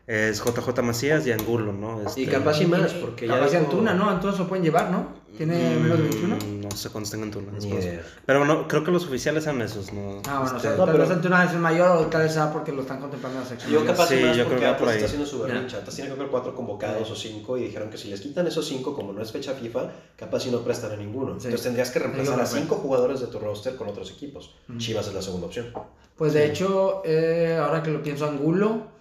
es 0.05 0.43
JJ 0.43 0.81
Macías 0.81 1.25
y 1.27 1.31
Angulo, 1.31 1.71
¿no? 1.71 2.01
Este, 2.01 2.21
Y 2.21 2.27
capaz 2.27 2.61
y 2.61 2.65
más, 2.67 2.91
porque 2.93 3.25
ya... 3.27 3.35
Capaz 3.35 3.51
dijo- 3.51 3.63
Antuna, 3.63 3.93
¿no? 3.93 4.09
Antuna 4.09 4.33
se 4.33 4.39
lo 4.39 4.47
pueden 4.49 4.63
llevar, 4.65 4.89
¿no? 4.91 5.23
Tiene 5.37 5.77
menos 5.79 5.97
de 5.97 6.03
21. 6.03 6.35
Mm, 6.35 6.61
No 6.61 6.71
sé 6.71 6.89
cuántos 6.89 7.09
tengan 7.11 7.29
Antuna. 7.33 7.57
Idea. 7.59 8.03
Pero 8.25 8.39
bueno, 8.39 8.67
creo 8.67 8.83
que 8.83 8.91
los 8.91 9.05
oficiales 9.05 9.45
son 9.45 9.61
esos, 9.63 9.91
¿no? 9.91 10.21
Ah, 10.27 10.39
bueno, 10.41 10.41
o 10.41 10.45
Este, 10.57 10.59
sea, 10.59 10.71
no, 10.71 10.77
tal 10.83 10.91
pero- 10.91 11.03
vez 11.03 11.11
Antuna 11.11 11.43
es 11.45 11.51
el 11.53 11.59
mayor 11.59 11.97
o 11.97 12.05
tal 12.07 12.21
vez 12.23 12.33
sea 12.33 12.51
porque 12.53 12.71
lo 12.71 12.81
están 12.81 12.99
contemplando 12.99 13.39
en 13.39 13.43
la 13.45 13.49
sección. 13.49 13.71
Yo 13.71 13.83
capaz 13.85 14.07
Sí, 14.09 14.15
y 14.15 14.23
más 14.25 14.37
yo 14.37 14.43
creo 14.43 14.45
porque 14.49 14.59
que 14.65 14.71
va 14.71 14.77
por 14.77 14.87
ahí. 14.89 14.95
está 14.95 15.05
haciendo 15.07 15.25
su 15.25 15.39
Ya. 15.39 15.45
berrinche. 15.53 15.77
Atlas 15.77 15.95
tiene 15.95 16.11
creo 16.11 16.25
que 16.25 16.31
cuatro 16.31 16.53
convocados 16.53 17.09
o 17.09 17.15
cinco 17.15 17.57
y 17.57 17.63
dijeron 17.63 17.89
que 17.89 17.97
si 17.97 18.09
les 18.09 18.21
quitan 18.21 18.45
esos 18.45 18.67
cinco, 18.67 18.93
como 18.95 19.11
no 19.13 19.21
es 19.23 19.31
fecha 19.31 19.53
FIFA, 19.53 19.89
capaz 20.17 20.45
y 20.45 20.51
no 20.51 20.59
prestan 20.59 20.91
a 20.91 20.97
ninguno. 20.97 21.31
Sí. 21.39 21.45
Entonces 21.47 21.63
tendrías 21.63 21.89
que 21.89 21.99
reemplazar 21.99 22.33
Digo, 22.35 22.43
a 22.43 22.45
cinco 22.45 22.75
jugadores 22.75 23.21
de 23.21 23.27
tu 23.27 23.39
roster 23.39 23.75
con 23.75 23.87
otros 23.87 24.11
equipos. 24.11 24.53
Chivas 24.77 25.07
es 25.07 25.13
la 25.15 25.21
segunda 25.23 25.47
opción. 25.47 25.73
Pues 26.15 26.33
de 26.33 26.45
hecho, 26.45 27.01
eh, 27.05 27.57
ahora 27.59 27.81
que 27.81 27.89
lo 27.89 28.03
pienso, 28.03 28.27
Angulo, 28.27 28.92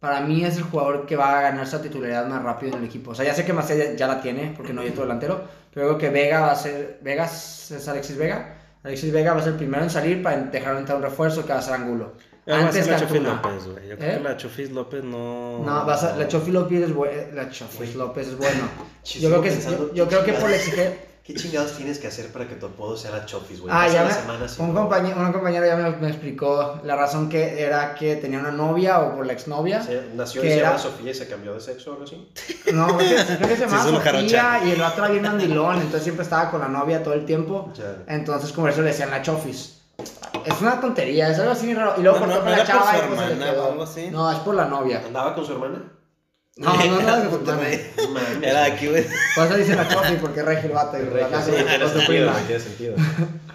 para 0.00 0.20
mí 0.22 0.44
es 0.44 0.56
el 0.56 0.62
jugador 0.64 1.06
que 1.06 1.14
va 1.16 1.38
a 1.38 1.42
ganar 1.42 1.64
esa 1.64 1.80
titularidad 1.82 2.26
más 2.26 2.42
rápido 2.42 2.72
en 2.72 2.78
el 2.80 2.84
equipo. 2.86 3.10
O 3.12 3.14
sea, 3.14 3.24
ya 3.24 3.34
sé 3.34 3.44
que 3.44 3.52
Macías 3.52 3.78
ya, 3.78 3.92
ya 3.94 4.06
la 4.08 4.20
tiene, 4.20 4.52
porque 4.56 4.72
no 4.72 4.80
hay 4.80 4.88
otro 4.88 5.02
delantero, 5.02 5.44
pero 5.72 5.86
creo 5.88 5.98
que 5.98 6.08
Vega 6.10 6.40
va 6.40 6.52
a 6.52 6.56
ser, 6.56 6.98
Vega 7.02 7.26
es 7.26 7.86
Alexis 7.88 8.16
Vega. 8.16 8.56
Alexis 8.82 9.12
Vega 9.12 9.34
va 9.34 9.40
a 9.40 9.42
ser 9.42 9.52
el 9.52 9.58
primero 9.58 9.82
en 9.82 9.90
salir 9.90 10.22
para 10.22 10.38
dejar 10.38 10.76
entrar 10.78 10.96
un 10.96 11.02
refuerzo 11.04 11.44
que 11.46 11.52
va 11.52 11.58
a 11.58 11.62
ser 11.62 11.74
Angulo. 11.74 12.14
eh, 12.46 12.52
va 12.52 12.56
a 12.56 12.60
Antes 12.68 12.88
la 12.88 12.98
Chofis. 12.98 13.22
López, 13.22 13.66
güey. 13.66 13.88
Yo 13.90 13.96
creo 13.98 14.10
¿Eh? 14.10 14.14
que 14.16 14.20
la 14.20 14.36
Chofis 14.38 14.70
López 14.70 15.04
no. 15.04 15.58
No, 15.58 15.86
va 15.86 15.92
a 15.94 15.98
ser- 15.98 16.16
la 16.16 16.26
Chofi 16.26 16.50
López 16.50 16.80
es 16.84 16.94
buena. 16.94 17.22
La 17.34 17.50
Chofis. 17.50 17.94
López 17.94 18.28
es 18.28 18.38
bueno. 18.38 18.62
Yo 19.04 19.28
creo 19.28 19.42
que, 19.42 19.50
yo, 19.60 19.92
yo 19.94 20.08
¿qué 20.08 20.16
creo 20.16 20.24
que 20.24 20.32
por 20.32 20.48
la 20.48 20.56
exigencia. 20.56 20.96
¿Qué 21.24 21.34
chingados 21.34 21.72
tienes 21.76 21.98
que 21.98 22.08
hacer 22.08 22.32
para 22.32 22.48
que 22.48 22.56
tu 22.56 22.66
apodo 22.66 22.96
sea 22.96 23.10
la 23.12 23.24
Chofis, 23.26 23.60
güey? 23.60 23.72
Ah, 23.72 23.86
ya 23.86 24.04
me, 24.04 24.12
semana 24.12 24.46
un 24.58 24.74
compañero, 24.74 25.20
una 25.20 25.32
compañera 25.32 25.66
ya 25.66 25.76
me, 25.76 25.90
me 25.96 26.08
explicó 26.08 26.80
la 26.82 26.96
razón 26.96 27.28
que 27.28 27.62
era 27.62 27.94
que 27.94 28.16
tenía 28.16 28.40
una 28.40 28.50
novia 28.50 28.98
o 29.00 29.14
por 29.16 29.26
la 29.26 29.32
exnovia. 29.34 29.80
Nació 30.14 30.40
que 30.42 30.48
y 30.48 30.50
se 30.50 30.58
era- 30.58 30.68
llama 30.70 30.78
Sofía 30.78 31.10
y 31.10 31.14
se 31.14 31.28
cambió 31.28 31.54
de 31.54 31.60
sexo 31.60 31.90
o 31.90 31.92
algo 31.92 32.04
así. 32.04 32.32
No, 32.72 32.86
creo 32.96 32.98
que, 32.98 33.56
se 33.56 33.60
llamaba 33.66 33.82
Sí, 33.82 33.88
es 33.88 33.92
un 33.92 33.96
Sofía 33.96 34.00
jarocha. 34.02 34.64
y 34.64 34.70
el 34.72 34.82
otro 34.82 35.04
era 35.04 35.12
bien 35.12 35.22
mandilón, 35.24 35.74
entonces 35.76 36.02
siempre 36.04 36.24
estaba 36.24 36.50
con 36.50 36.60
la 36.60 36.68
novia 36.68 37.02
todo 37.02 37.14
el 37.14 37.24
tiempo. 37.26 37.70
Ya. 37.76 37.96
Entonces, 38.08 38.50
como 38.52 38.66
eso 38.68 38.80
le 38.82 38.88
decían 38.88 39.10
la 39.10 39.22
chofis. 39.22 39.76
Es 40.46 40.60
una 40.62 40.80
tontería, 40.80 41.28
es 41.28 41.38
algo 41.38 41.52
así 41.52 41.74
raro. 41.74 41.94
Y 41.98 42.02
luego 42.02 42.18
No, 42.18 42.24
cortó 42.26 42.38
no, 42.40 42.44
con 42.44 42.50
no 42.52 42.56
la 42.58 42.64
chava 42.66 42.90
su 42.92 42.96
y 42.96 43.00
pues 43.08 43.20
le 43.20 43.32
hermana 43.34 43.50
quedó. 43.52 44.10
No, 44.10 44.32
es 44.32 44.38
por 44.38 44.54
la 44.54 44.64
novia. 44.64 45.02
¿Andaba 45.06 45.34
con 45.34 45.44
su 45.44 45.52
hermana? 45.52 45.82
No, 46.60 46.74
no, 46.76 47.00
no. 47.00 47.38
No 47.38 47.60
Era 48.42 48.60
güey. 48.66 48.72
aquí, 48.72 48.86
güey. 48.88 49.06
Por 49.34 49.46
eso 49.46 49.56
dicen 49.56 49.76
la 49.76 49.88
chofi, 49.88 50.14
porque 50.20 50.42
regio 50.42 50.68
el 50.68 50.74
vato. 50.74 50.98
y 50.98 51.02
Regio, 51.02 51.38
sí, 51.44 51.50
tiene 51.52 51.88
sentido, 51.88 52.32
tiene 52.46 52.60
sentido. 52.60 52.94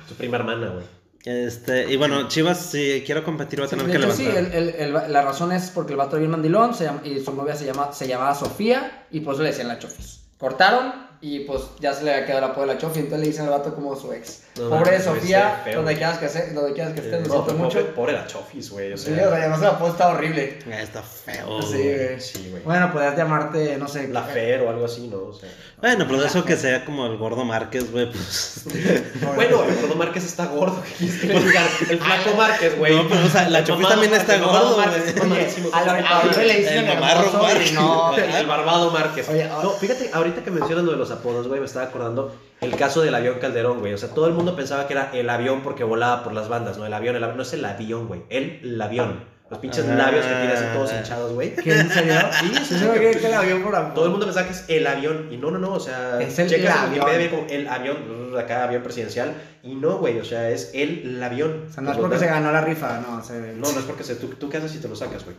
Su 0.08 0.16
prima 0.16 0.38
hermana, 0.38 0.68
güey. 0.70 0.86
Este, 1.24 1.92
y 1.92 1.98
bueno, 1.98 2.28
Chivas, 2.28 2.60
si 2.72 3.02
quiero 3.06 3.24
competir, 3.24 3.60
va 3.62 3.66
a 3.66 3.70
tener 3.70 3.86
de 3.88 3.92
que 3.94 3.98
levantar. 4.00 4.26
sí, 4.26 4.32
el- 4.32 4.52
el- 4.54 4.70
el- 4.76 4.94
la 5.14 5.22
razón 5.24 5.52
es 5.52 5.72
porque 5.72 5.94
el 5.94 5.98
vato 5.98 6.18
era 6.18 6.20
bien 6.20 6.32
mandilón 6.32 6.76
se 6.76 6.84
llama- 6.84 7.02
y 7.04 7.20
su 7.20 7.34
novia 7.34 7.56
se, 7.56 7.66
llama, 7.66 7.92
se 7.94 8.08
llamaba 8.08 8.36
Sofía 8.36 9.06
y 9.10 9.22
por 9.22 9.34
eso 9.34 9.42
le 9.44 9.50
decían 9.50 9.68
la 9.68 9.80
chofis. 9.80 10.20
cortaron 10.38 10.94
y 11.22 11.40
pues 11.42 11.62
ya 11.80 11.94
se 11.94 12.04
le 12.04 12.14
había 12.14 12.26
quedado 12.26 12.46
el 12.46 12.52
apodo 12.52 12.68
de 12.68 12.74
la 12.74 12.80
Chofi, 12.80 13.00
entonces 13.00 13.20
le 13.22 13.28
dicen 13.28 13.46
al 13.46 13.52
vato 13.52 13.74
como 13.74 13.96
su 13.96 14.12
ex. 14.14 14.42
No, 14.58 14.70
Pobre 14.70 14.92
de 14.92 15.02
Sofía, 15.02 15.62
feo, 15.66 15.78
donde 15.78 15.96
quieras 15.98 16.18
que, 16.18 16.28
esté- 16.28 16.54
donde 16.54 16.74
quieras 16.74 16.94
que 16.94 17.00
estés, 17.02 17.14
Eh, 17.14 17.24
no, 17.28 17.30
siento 17.30 17.44
pues, 17.46 17.58
mucho. 17.58 17.80
pobre, 17.80 17.92
pobre 17.94 18.14
la 18.14 18.26
Chofis, 18.28 18.70
güey. 18.72 18.94
O 18.94 18.98
Sí, 18.98 19.14
sea, 19.14 19.28
o 19.28 19.30
sea, 19.32 19.38
además 19.40 19.60
el 19.62 19.68
apodo 19.68 19.92
está 19.92 20.08
horrible. 20.10 20.60
Ah, 20.72 20.82
Está 20.82 21.02
feo. 21.02 21.62
Sí, 21.62 21.74
güey. 21.78 22.22
sí. 22.22 22.56
Bueno, 22.64 22.92
podrías 22.94 23.18
llamarte, 23.18 23.76
no 23.78 23.88
sé. 23.88 24.08
La 24.08 24.24
Fer 24.24 24.62
o 24.62 24.70
algo 24.70 24.86
así, 24.86 25.08
¿no? 25.08 25.18
O 25.18 25.34
sea. 25.34 25.50
Bueno, 25.82 26.06
pero 26.08 26.22
de 26.22 26.28
eso 26.28 26.46
que 26.46 26.56
sea 26.56 26.86
como 26.86 27.06
el 27.06 27.18
gordo 27.18 27.44
Márquez, 27.44 27.92
güey, 27.92 28.10
pues. 28.12 28.62
Bueno, 29.36 29.64
el 29.66 29.76
gordo 29.82 29.96
Márquez 29.96 30.24
está 30.24 30.46
gordo. 30.46 30.82
¿Qué 30.84 30.94
quieres 31.06 31.20
que 31.22 31.28
le 31.28 31.40
diga? 31.42 31.62
El 31.90 32.00
flaco 32.00 32.36
Márquez, 32.38 32.78
güey. 32.78 32.96
No, 32.96 33.08
pero, 33.10 33.26
o 33.26 33.30
sea, 33.30 33.50
la 33.50 33.60
El 33.60 33.66
Chofis 33.66 33.88
también 33.90 34.14
está 34.14 34.38
Márquez, 34.38 34.40
el 34.40 34.46
mamado 34.46 34.66
gordo, 34.76 34.78
Márquez 34.78 35.60
güey. 35.60 35.74
a 35.74 35.86
la- 35.86 36.24
le 36.46 36.58
dicen 36.60 36.78
El 36.78 36.98
y 36.98 37.02
Márquez. 37.02 37.74
no. 37.74 38.16
El 38.18 38.46
barbado 38.48 38.92
Márquez. 38.92 39.28
No, 39.62 39.72
fíjate, 39.72 40.10
ahorita 40.14 40.44
que 40.44 40.52
mencionas 40.52 40.86
lo 40.86 40.92
de 40.92 40.98
los 40.98 41.05
apodos, 41.12 41.48
güey, 41.48 41.60
me 41.60 41.66
estaba 41.66 41.86
acordando 41.86 42.36
el 42.62 42.76
caso 42.76 43.02
del 43.02 43.14
avión 43.16 43.40
Calderón, 43.40 43.80
güey. 43.80 43.94
O 43.94 43.98
sea, 43.98 44.10
todo 44.10 44.28
el 44.28 44.34
mundo 44.34 44.56
pensaba 44.56 44.88
que 44.88 44.94
era 44.94 45.12
el 45.14 45.30
avión 45.30 45.62
porque 45.62 45.84
volaba 45.84 46.24
por 46.24 46.34
las 46.34 46.48
bandas, 46.50 46.78
¿no? 46.78 46.86
El 46.86 46.94
avión, 46.94 47.16
el 47.16 47.24
avión, 47.24 47.38
no 47.38 47.44
es 47.44 47.54
el 47.54 47.66
avión, 47.66 48.08
güey. 48.08 48.24
El, 48.30 48.60
el 48.64 48.82
avión. 48.82 49.36
Los 49.48 49.60
pinches 49.60 49.86
Ah. 49.88 49.94
labios 49.94 50.26
que 50.26 50.34
tiene 50.34 50.54
así 50.54 50.66
todos 50.74 50.92
hinchados, 50.92 51.34
güey. 51.34 51.54
¿Qué, 51.56 51.72
en 51.72 51.90
serio? 51.90 52.14
Sí, 52.40 52.52
sí, 52.66 52.80
se 52.80 53.28
el 53.28 53.34
avión 53.34 53.62
por. 53.62 53.94
Todo 53.94 54.06
el 54.06 54.12
mundo 54.12 54.26
pensaba 54.26 54.48
que 54.48 54.54
es 54.54 54.66
el 54.68 54.88
avión. 54.88 55.28
Y 55.30 55.38
no, 55.38 55.52
no, 55.52 55.60
no. 55.60 55.74
O 55.74 55.80
sea, 55.80 56.20
Es 56.20 56.40
el 56.40 56.50
checas 56.50 56.76
en 56.76 56.82
avión. 56.82 57.06
Wikipedia, 57.06 57.18
viene 57.18 57.30
como 57.30 57.48
el 57.50 57.68
avión, 57.68 57.98
acá 58.40 58.64
avión 58.64 58.82
presidencial. 58.82 59.34
Y 59.62 59.76
no, 59.76 59.98
güey. 60.00 60.20
O 60.20 60.26
sea, 60.26 60.50
es 60.50 60.72
el, 60.74 61.16
el 61.18 61.24
avión. 61.24 61.66
O 61.70 61.72
sea, 61.72 61.84
no 61.84 61.92
es 61.92 61.98
porque 62.00 62.18
se 62.18 62.26
ganó 62.26 62.52
la 62.52 62.62
rifa, 62.62 63.00
no. 63.02 63.24
Se... 63.24 63.54
No, 63.54 63.72
no 63.72 63.80
es 63.80 63.86
porque 63.86 64.04
se, 64.04 64.16
tú, 64.16 64.30
tú 64.30 64.50
qué 64.50 64.58
haces 64.58 64.72
si 64.72 64.80
te 64.80 64.88
lo 64.88 64.96
sacas, 64.96 65.24
güey. 65.24 65.36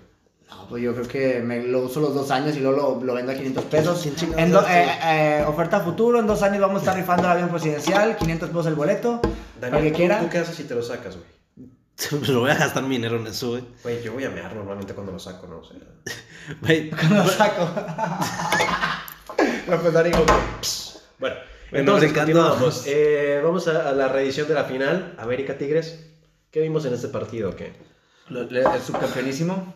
No, 0.48 0.68
pues 0.68 0.82
yo 0.82 0.94
creo 0.94 1.08
que 1.08 1.40
me 1.40 1.62
lo 1.62 1.80
uso 1.82 2.00
los 2.00 2.14
dos 2.14 2.30
años 2.30 2.56
y 2.56 2.60
luego 2.60 2.76
lo, 3.00 3.04
lo 3.04 3.14
vendo 3.14 3.32
a 3.32 3.34
500 3.34 3.64
pesos. 3.64 4.00
¿Quién 4.02 4.14
chingados 4.14 4.42
En 4.42 4.52
do- 4.52 4.66
eh, 4.68 4.86
eh, 5.40 5.44
oferta 5.46 5.80
futuro, 5.80 6.20
en 6.20 6.26
dos 6.26 6.42
años 6.42 6.60
vamos 6.60 6.76
a 6.76 6.78
estar 6.80 6.96
rifando 6.96 7.24
el 7.24 7.30
avión 7.32 7.48
presidencial, 7.48 8.16
500 8.16 8.48
pesos 8.50 8.66
el 8.66 8.74
boleto, 8.76 9.20
Daniel, 9.60 9.82
que 9.84 9.90
¿tú, 9.90 9.96
quiera. 9.96 10.20
¿tú 10.20 10.28
qué 10.30 10.38
haces 10.38 10.54
si 10.54 10.64
te 10.64 10.74
lo 10.74 10.82
sacas, 10.82 11.16
güey? 11.16 11.28
Lo 12.28 12.40
voy 12.40 12.50
a 12.50 12.54
gastar 12.56 12.82
mi 12.84 12.96
dinero 12.96 13.16
en 13.16 13.26
eso, 13.26 13.50
güey. 13.50 13.64
Güey, 13.82 14.02
yo 14.02 14.12
voy 14.12 14.24
a 14.24 14.30
mear 14.30 14.54
normalmente 14.54 14.92
cuando 14.92 15.12
lo 15.12 15.18
saco, 15.18 15.46
¿no? 15.46 15.58
O 15.60 15.64
sea, 15.64 15.78
Güey, 16.60 16.90
Lo 17.10 17.26
saco. 17.26 17.68
Lo 19.68 19.80
pues, 19.80 20.04
digo. 20.04 20.24
Bueno, 20.26 20.36
Bueno, 21.18 21.36
entonces 21.72 22.12
continuamos. 22.12 22.84
Eh, 22.86 23.40
vamos 23.42 23.66
a, 23.68 23.88
a 23.88 23.92
la 23.92 24.08
reedición 24.08 24.46
de 24.46 24.54
la 24.54 24.64
final. 24.64 25.14
América 25.18 25.56
Tigres. 25.58 26.06
¿Qué 26.50 26.60
vimos 26.60 26.84
en 26.84 26.94
este 26.94 27.08
partido? 27.08 27.56
¿Qué? 27.56 27.72
Lo- 28.28 28.42
El 28.42 28.82
subcampeonísimo, 28.82 29.74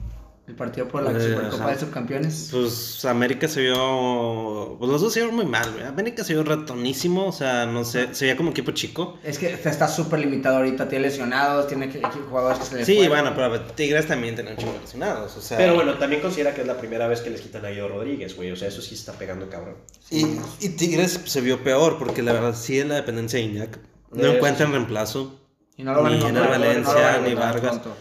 el 0.51 0.57
partido 0.57 0.89
por 0.89 1.03
la 1.03 1.13
Eh, 1.13 1.21
Supercopa 1.21 1.65
ajá. 1.65 1.73
de 1.75 1.79
Subcampeones. 1.81 2.49
pues 2.51 3.05
América 3.05 3.47
se 3.49 3.63
vio. 3.63 4.77
Pues 4.79 4.91
los 4.91 5.01
dos 5.01 5.13
se 5.13 5.21
vieron 5.21 5.37
muy 5.37 5.47
mal, 5.47 5.71
güey. 5.73 5.85
América 5.85 6.25
se 6.25 6.33
vio 6.35 6.43
ratonísimo, 6.43 7.27
o 7.27 7.33
sea, 7.33 7.67
no 7.67 7.85
sé, 7.85 8.15
se 8.15 8.25
veía 8.25 8.37
como 8.37 8.51
equipo 8.51 8.73
chico. 8.73 9.19
Es 9.23 9.39
que 9.39 9.53
está 9.53 9.87
súper 9.89 10.19
limitado 10.21 10.57
ahorita, 10.57 10.89
tiene 10.89 11.07
lesionados, 11.07 11.69
tiene 11.69 11.89
que- 11.89 12.01
jugadores 12.03 12.59
que 12.59 12.65
se 12.65 12.77
le 12.77 12.85
Sí, 12.85 12.97
fueron. 12.97 13.33
bueno, 13.33 13.33
pero 13.37 13.61
Tigres 13.75 14.07
también 14.07 14.35
tiene 14.35 14.51
un 14.51 14.57
chingo 14.57 14.73
de 14.73 14.81
lesionados, 14.81 15.37
o 15.37 15.41
sea. 15.41 15.57
Pero 15.57 15.75
bueno, 15.77 15.95
también 15.99 16.21
considera 16.21 16.53
que 16.53 16.63
es 16.63 16.67
la 16.67 16.77
primera 16.79 17.07
vez 17.07 17.21
que 17.21 17.31
les 17.31 17.41
quitan 17.41 17.65
a 17.65 17.71
Guido 17.71 17.89
Rodríguez, 17.89 18.35
güey. 18.37 18.51
O 18.51 18.57
sea, 18.57 18.69
eso 18.69 18.83
sí 18.83 18.95
está 18.97 19.13
pegando 19.13 19.49
cabrón. 19.49 19.77
Y, 20.11 20.27
y 20.61 20.69
Tigres 20.71 21.21
se 21.25 21.41
vio 21.41 21.63
peor, 21.63 21.99
porque 21.99 22.23
la 22.23 22.33
verdad 22.33 22.55
sí 22.59 22.79
es 22.79 22.87
la 22.87 22.97
dependencia 22.97 23.39
de 23.39 23.45
Iñak. 23.47 23.79
No 24.13 24.23
Eso 24.25 24.33
encuentran 24.35 24.73
reemplazo. 24.73 25.39
Y 25.77 25.85
no 25.85 25.95
lo 25.95 26.03
van 26.03 26.13
a 26.13 26.17
Ni 26.17 26.21
encontrar, 26.23 26.47
Ener 26.55 26.59
no 26.59 26.65
lo 26.83 26.95
van 26.95 26.97
a 26.99 27.07
Valencia, 27.07 27.29
ni 27.29 27.35
Vargas. 27.35 27.61
pronto. 27.79 27.97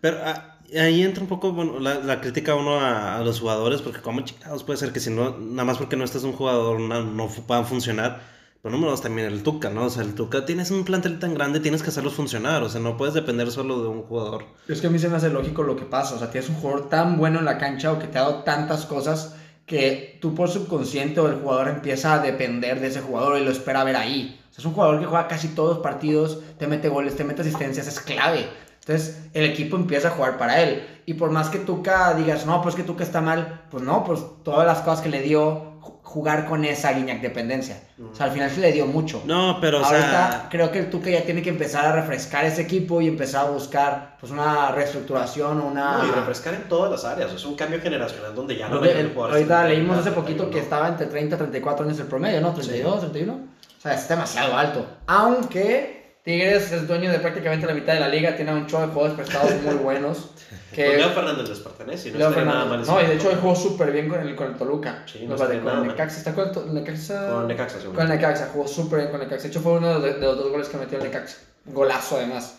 Pero 0.00 0.18
ah, 0.24 0.47
ahí 0.76 1.02
entra 1.02 1.22
un 1.22 1.28
poco 1.28 1.52
bueno, 1.52 1.78
la, 1.78 2.00
la 2.00 2.20
crítica 2.20 2.54
uno 2.54 2.80
a, 2.80 3.16
a 3.16 3.22
los 3.22 3.40
jugadores, 3.40 3.80
porque 3.80 4.00
como 4.00 4.20
chingados 4.22 4.64
puede 4.64 4.78
ser 4.78 4.92
que 4.92 5.00
si 5.00 5.10
no, 5.10 5.38
nada 5.38 5.64
más 5.64 5.78
porque 5.78 5.96
no 5.96 6.04
estás 6.04 6.24
un 6.24 6.32
jugador 6.32 6.80
no, 6.80 7.02
no 7.02 7.28
puedan 7.28 7.66
funcionar. 7.66 8.38
Pero 8.60 8.72
número 8.72 8.90
dos 8.90 9.02
también 9.02 9.28
el 9.28 9.44
Tuca, 9.44 9.70
¿no? 9.70 9.84
O 9.84 9.90
sea, 9.90 10.02
el 10.02 10.14
Tuca 10.14 10.44
tienes 10.44 10.72
un 10.72 10.84
plantel 10.84 11.20
tan 11.20 11.32
grande, 11.32 11.60
tienes 11.60 11.80
que 11.82 11.90
hacerlos 11.90 12.14
funcionar. 12.14 12.62
O 12.64 12.68
sea, 12.68 12.80
no 12.80 12.96
puedes 12.96 13.14
depender 13.14 13.50
solo 13.52 13.80
de 13.82 13.88
un 13.88 14.02
jugador. 14.02 14.46
Es 14.66 14.80
que 14.80 14.88
a 14.88 14.90
mí 14.90 14.98
se 14.98 15.08
me 15.08 15.16
hace 15.16 15.30
lógico 15.30 15.62
lo 15.62 15.76
que 15.76 15.84
pasa. 15.84 16.16
O 16.16 16.18
sea, 16.18 16.30
tienes 16.32 16.50
un 16.50 16.56
jugador 16.56 16.88
tan 16.88 17.18
bueno 17.18 17.38
en 17.38 17.44
la 17.44 17.56
cancha 17.56 17.92
o 17.92 18.00
que 18.00 18.08
te 18.08 18.18
ha 18.18 18.22
dado 18.22 18.42
tantas 18.42 18.84
cosas 18.84 19.36
que 19.64 20.18
tú 20.20 20.34
por 20.34 20.48
subconsciente 20.48 21.20
o 21.20 21.28
el 21.28 21.36
jugador 21.36 21.68
empieza 21.68 22.14
a 22.14 22.18
depender 22.18 22.80
de 22.80 22.88
ese 22.88 23.00
jugador 23.00 23.38
y 23.38 23.44
lo 23.44 23.52
espera 23.52 23.84
ver 23.84 23.94
ahí. 23.94 24.40
O 24.50 24.52
sea, 24.52 24.62
es 24.62 24.64
un 24.64 24.72
jugador 24.72 24.98
que 24.98 25.06
juega 25.06 25.28
casi 25.28 25.48
todos 25.48 25.76
los 25.76 25.82
partidos, 25.82 26.40
te 26.58 26.66
mete 26.66 26.88
goles, 26.88 27.14
te 27.14 27.22
mete 27.22 27.42
asistencias, 27.42 27.86
es 27.86 28.00
clave. 28.00 28.48
Entonces 28.88 29.22
el 29.34 29.44
equipo 29.44 29.76
empieza 29.76 30.08
a 30.08 30.10
jugar 30.12 30.38
para 30.38 30.60
él. 30.62 30.86
Y 31.04 31.14
por 31.14 31.30
más 31.30 31.50
que 31.50 31.58
Tuca 31.58 32.14
digas, 32.14 32.46
no, 32.46 32.62
pues 32.62 32.74
que 32.74 32.82
Tuca 32.82 33.04
está 33.04 33.20
mal, 33.20 33.62
pues 33.70 33.82
no, 33.82 34.02
pues 34.04 34.20
todas 34.44 34.66
las 34.66 34.78
cosas 34.80 35.00
que 35.02 35.08
le 35.10 35.20
dio 35.20 35.78
ju- 35.80 35.98
jugar 36.02 36.46
con 36.46 36.64
esa 36.64 36.92
Guiñac 36.92 37.20
dependencia. 37.20 37.82
O 38.10 38.14
sea, 38.14 38.26
al 38.26 38.32
final 38.32 38.50
sí 38.50 38.60
le 38.60 38.72
dio 38.72 38.86
mucho. 38.86 39.22
No, 39.26 39.58
pero 39.60 39.80
o 39.80 39.84
Ahorita 39.84 40.10
sea. 40.30 40.46
creo 40.50 40.70
que 40.72 40.78
el 40.78 40.90
Tuca 40.90 41.10
ya 41.10 41.22
tiene 41.22 41.42
que 41.42 41.50
empezar 41.50 41.84
a 41.84 41.92
refrescar 41.92 42.46
ese 42.46 42.62
equipo 42.62 43.00
y 43.02 43.08
empezar 43.08 43.46
a 43.46 43.50
buscar 43.50 44.16
pues 44.20 44.32
una 44.32 44.70
reestructuración, 44.72 45.60
una... 45.60 45.98
No, 45.98 46.06
y 46.06 46.10
refrescar 46.10 46.54
en 46.54 46.62
todas 46.68 46.90
las 46.90 47.04
áreas. 47.04 47.30
Es 47.32 47.44
un 47.44 47.56
cambio 47.56 47.80
generacional 47.82 48.34
donde 48.34 48.56
ya 48.56 48.68
no 48.70 48.82
el- 48.84 49.12
ahorita 49.16 49.64
de 49.64 49.68
leímos 49.68 49.96
30, 49.96 50.00
hace 50.00 50.12
poquito 50.12 50.44
31, 50.44 50.50
que 50.50 50.60
estaba 50.60 50.88
entre 50.88 51.06
30 51.06 51.34
y 51.34 51.38
34 51.38 51.84
años 51.86 51.98
el 52.00 52.06
promedio, 52.06 52.40
¿no? 52.40 52.52
32, 52.54 53.00
31. 53.00 53.32
O 53.34 53.80
sea, 53.80 53.94
es 53.94 54.08
demasiado 54.08 54.56
alto. 54.56 54.84
Aunque 55.06 55.97
Tigres 56.28 56.70
es 56.72 56.86
dueño 56.86 57.10
de 57.10 57.18
prácticamente 57.20 57.66
la 57.66 57.72
mitad 57.72 57.94
de 57.94 58.00
la 58.00 58.08
liga, 58.08 58.36
tiene 58.36 58.52
un 58.52 58.66
show 58.66 58.80
de 58.82 58.88
jugadores 58.88 59.16
prestados 59.16 59.62
muy 59.62 59.74
buenos. 59.76 60.30
Que 60.74 60.84
Pues 60.84 60.98
Leo 60.98 61.08
Fernández 61.10 61.48
les 61.48 61.58
pertenece. 61.60 62.08
y 62.10 62.12
No 62.12 62.18
Leo 62.18 62.44
nada 62.44 62.64
mal 62.66 62.86
No, 62.86 63.02
y 63.02 63.06
de 63.06 63.14
hecho 63.14 63.30
él 63.30 63.38
jugó 63.40 63.56
súper 63.56 63.90
bien 63.90 64.06
con 64.08 64.20
el, 64.20 64.36
con 64.36 64.48
el 64.48 64.56
Toluca. 64.56 65.02
Sí, 65.06 65.20
No, 65.26 65.30
no 65.34 65.36
vale, 65.38 65.54
con 65.56 65.64
nada 65.64 65.78
el 65.78 65.86
mal. 65.86 65.88
Necaxa. 65.96 66.18
¿Está 66.18 66.34
con 66.34 66.48
el 66.48 66.52
To- 66.52 66.66
Necaxa? 66.66 67.30
Con 67.30 67.48
Necaxa, 67.48 67.78
Con. 67.94 68.08
Necaxa, 68.08 68.50
jugó 68.52 68.68
súper 68.68 68.98
bien 69.00 69.10
con 69.10 69.20
Necaxa. 69.20 69.44
De 69.44 69.48
hecho, 69.48 69.60
fue 69.60 69.72
uno 69.72 69.98
de, 69.98 70.12
de 70.14 70.20
los 70.20 70.36
dos 70.36 70.50
goles 70.50 70.68
que 70.68 70.76
metió 70.76 70.98
el 70.98 71.04
Necaxa. 71.04 71.38
Golazo, 71.64 72.16
además. 72.18 72.58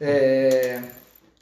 Eh, 0.00 0.80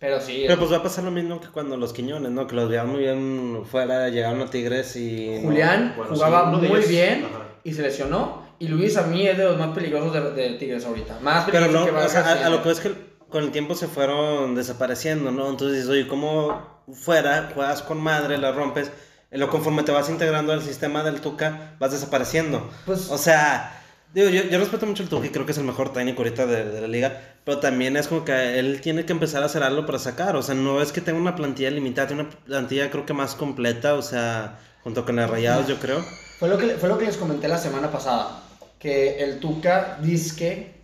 pero 0.01 0.21
sí. 0.21 0.45
Pero 0.47 0.59
pues 0.59 0.73
va 0.73 0.79
a 0.79 0.83
pasar 0.83 1.05
lo 1.05 1.11
mismo 1.13 1.41
que 1.41 1.49
cuando 1.49 1.77
los 1.77 1.93
Quiñones, 1.93 2.33
¿no? 2.33 2.47
Que 2.49 2.57
los 2.57 2.69
veían 2.69 2.89
muy 2.89 3.01
bien 3.01 3.63
fuera, 3.71 4.09
llegaron 4.09 4.41
a 4.43 4.51
Tigres 4.51 4.97
y. 4.97 5.41
Julián 5.43 5.95
bueno, 5.97 6.15
jugaba 6.15 6.51
sí, 6.51 6.57
muy 6.57 6.67
ellos- 6.79 6.89
bien 6.89 7.25
ajá. 7.25 7.45
y 7.65 7.73
se 7.73 7.83
lesionó. 7.83 8.42
Y 8.63 8.69
Luis 8.69 8.97
a 8.97 9.03
mí 9.03 9.27
es 9.27 9.37
de 9.37 9.43
los 9.45 9.59
más 9.59 9.75
peligrosos 9.75 10.13
de, 10.13 10.21
de 10.41 10.51
Tigres 10.57 10.85
ahorita. 10.85 11.19
Más 11.21 11.47
Pero 11.47 11.59
peligroso 11.67 11.87
no, 11.87 11.99
que 11.99 12.07
o 12.07 12.09
sea, 12.09 12.21
a, 12.21 12.47
a 12.47 12.49
lo 12.49 12.63
que 12.63 12.71
es 12.71 12.79
que 12.79 12.95
con 13.29 13.43
el 13.43 13.51
tiempo 13.51 13.75
se 13.75 13.89
fueron 13.89 14.55
desapareciendo, 14.55 15.33
¿no? 15.33 15.51
Entonces 15.51 15.89
oye, 15.89 16.07
¿cómo 16.07 16.85
fuera, 16.95 17.51
juegas 17.53 17.83
con 17.83 18.01
madre, 18.01 18.39
la 18.39 18.53
rompes? 18.53 18.93
Y 19.33 19.39
lo 19.39 19.51
conforme 19.51 19.83
te 19.83 19.91
vas 19.91 20.09
integrando 20.11 20.53
al 20.53 20.63
sistema 20.63 21.03
del 21.03 21.21
Tuca, 21.21 21.75
vas 21.81 21.91
desapareciendo. 21.91 22.71
Pues- 22.87 23.11
o 23.11 23.19
sea, 23.19 23.83
digo, 24.15 24.29
yo, 24.29 24.45
yo 24.45 24.61
respeto 24.61 24.87
mucho 24.87 25.03
al 25.03 25.09
Tuca 25.09 25.27
y 25.27 25.31
creo 25.31 25.45
que 25.45 25.51
es 25.51 25.59
el 25.59 25.65
mejor 25.65 25.93
técnico 25.93 26.23
ahorita 26.23 26.47
de, 26.47 26.65
de 26.65 26.81
la 26.83 26.87
liga, 26.87 27.21
pero 27.43 27.59
también 27.59 27.97
es 27.97 28.07
como 28.07 28.25
que 28.25 28.61
él 28.61 28.81
tiene 28.81 29.05
que 29.05 29.13
empezar 29.13 29.43
a 29.43 29.47
hacer 29.47 29.65
algo 29.65 29.87
para 29.87 29.99
sacar. 29.99 30.37
O 30.37 30.43
sea, 30.43 30.55
no 30.55 30.81
es 30.81 30.93
que 30.93 31.01
tenga 31.01 31.19
una 31.19 31.35
plantilla 31.35 31.73
limitada, 31.73 32.07
tiene 32.07 32.23
una 32.23 32.31
plantilla 32.31 32.93
creo 32.93 33.07
que 33.07 33.13
más 33.13 33.35
completa, 33.35 33.95
o 33.95 34.03
sea, 34.03 34.61
junto 34.85 35.05
con 35.05 35.19
el 35.19 35.29
Rayados, 35.29 35.67
yo 35.67 35.81
creo. 35.81 36.05
Fue 36.39 36.49
lo, 36.49 36.59
que, 36.59 36.77
fue 36.77 36.89
lo 36.89 36.97
que 36.97 37.07
les 37.07 37.17
comenté 37.17 37.49
la 37.49 37.59
semana 37.59 37.91
pasada. 37.91 38.39
Que 38.83 39.23
el 39.23 39.39
Tuca 39.39 39.97
dice 40.03 40.37
que 40.37 40.75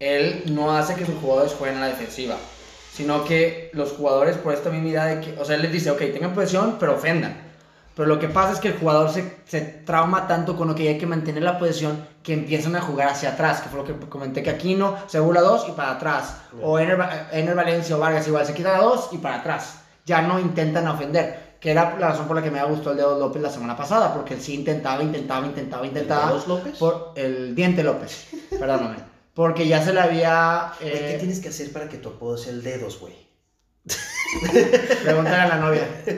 él 0.00 0.44
no 0.46 0.74
hace 0.74 0.94
que 0.94 1.04
sus 1.04 1.16
jugadores 1.16 1.52
jueguen 1.52 1.76
a 1.76 1.82
la 1.82 1.88
defensiva. 1.88 2.36
Sino 2.94 3.24
que 3.24 3.70
los 3.74 3.92
jugadores, 3.92 4.38
por 4.38 4.54
esta 4.54 4.70
misma 4.70 4.88
idea 4.88 5.04
de 5.04 5.20
que. 5.20 5.38
O 5.38 5.44
sea, 5.44 5.56
él 5.56 5.62
les 5.62 5.72
dice, 5.72 5.90
ok, 5.90 5.98
tengan 5.98 6.32
posesión, 6.32 6.76
pero 6.80 6.94
ofendan. 6.94 7.36
Pero 7.94 8.08
lo 8.08 8.18
que 8.18 8.28
pasa 8.28 8.54
es 8.54 8.60
que 8.60 8.68
el 8.68 8.78
jugador 8.78 9.10
se, 9.10 9.36
se 9.46 9.60
trauma 9.60 10.26
tanto 10.26 10.56
con 10.56 10.68
lo 10.68 10.74
que 10.74 10.88
hay 10.88 10.98
que 10.98 11.06
mantener 11.06 11.42
la 11.42 11.58
posesión 11.58 12.06
que 12.22 12.32
empiezan 12.32 12.74
a 12.76 12.80
jugar 12.80 13.08
hacia 13.08 13.30
atrás. 13.30 13.60
Que 13.60 13.68
fue 13.68 13.80
lo 13.80 13.84
que 13.84 14.08
comenté 14.08 14.42
que 14.42 14.50
Aquino 14.50 14.96
se 15.06 15.20
burla 15.20 15.42
dos 15.42 15.66
y 15.68 15.72
para 15.72 15.92
atrás. 15.92 16.38
O 16.62 16.78
Ener, 16.78 16.98
Ener 17.30 17.54
Valencia 17.54 17.96
o 17.96 18.00
Vargas 18.00 18.26
igual, 18.26 18.46
se 18.46 18.54
quita 18.54 18.78
dos 18.78 19.10
y 19.12 19.18
para 19.18 19.36
atrás. 19.36 19.80
Ya 20.06 20.22
no 20.22 20.40
intentan 20.40 20.88
ofender. 20.88 21.43
Que 21.64 21.70
era 21.70 21.96
la 21.98 22.08
razón 22.08 22.26
por 22.26 22.36
la 22.36 22.42
que 22.42 22.50
me 22.50 22.62
gustó 22.62 22.90
el 22.90 22.98
dedo 22.98 23.18
López 23.18 23.40
la 23.40 23.48
semana 23.48 23.74
pasada. 23.74 24.12
Porque 24.12 24.34
él 24.34 24.40
sí 24.42 24.52
intentaba, 24.54 25.02
intentaba, 25.02 25.46
intentaba, 25.46 25.86
intentaba. 25.86 26.26
Dedos 26.26 26.46
López? 26.46 26.76
Por 26.76 27.12
el 27.16 27.54
diente 27.54 27.82
López. 27.82 28.26
Perdóname. 28.50 28.96
Porque 29.32 29.66
ya 29.66 29.82
se 29.82 29.94
le 29.94 30.00
había. 30.00 30.72
Güey, 30.78 30.92
eh, 30.92 31.08
¿Qué 31.12 31.16
tienes 31.20 31.40
que 31.40 31.48
hacer 31.48 31.72
para 31.72 31.88
que 31.88 31.96
tu 31.96 32.10
apodo 32.10 32.36
sea 32.36 32.52
el 32.52 32.62
dedos, 32.62 33.00
güey? 33.00 33.14
Pregúntale 35.04 35.36
a 35.36 35.48
la 35.48 35.56
novia. 35.56 35.88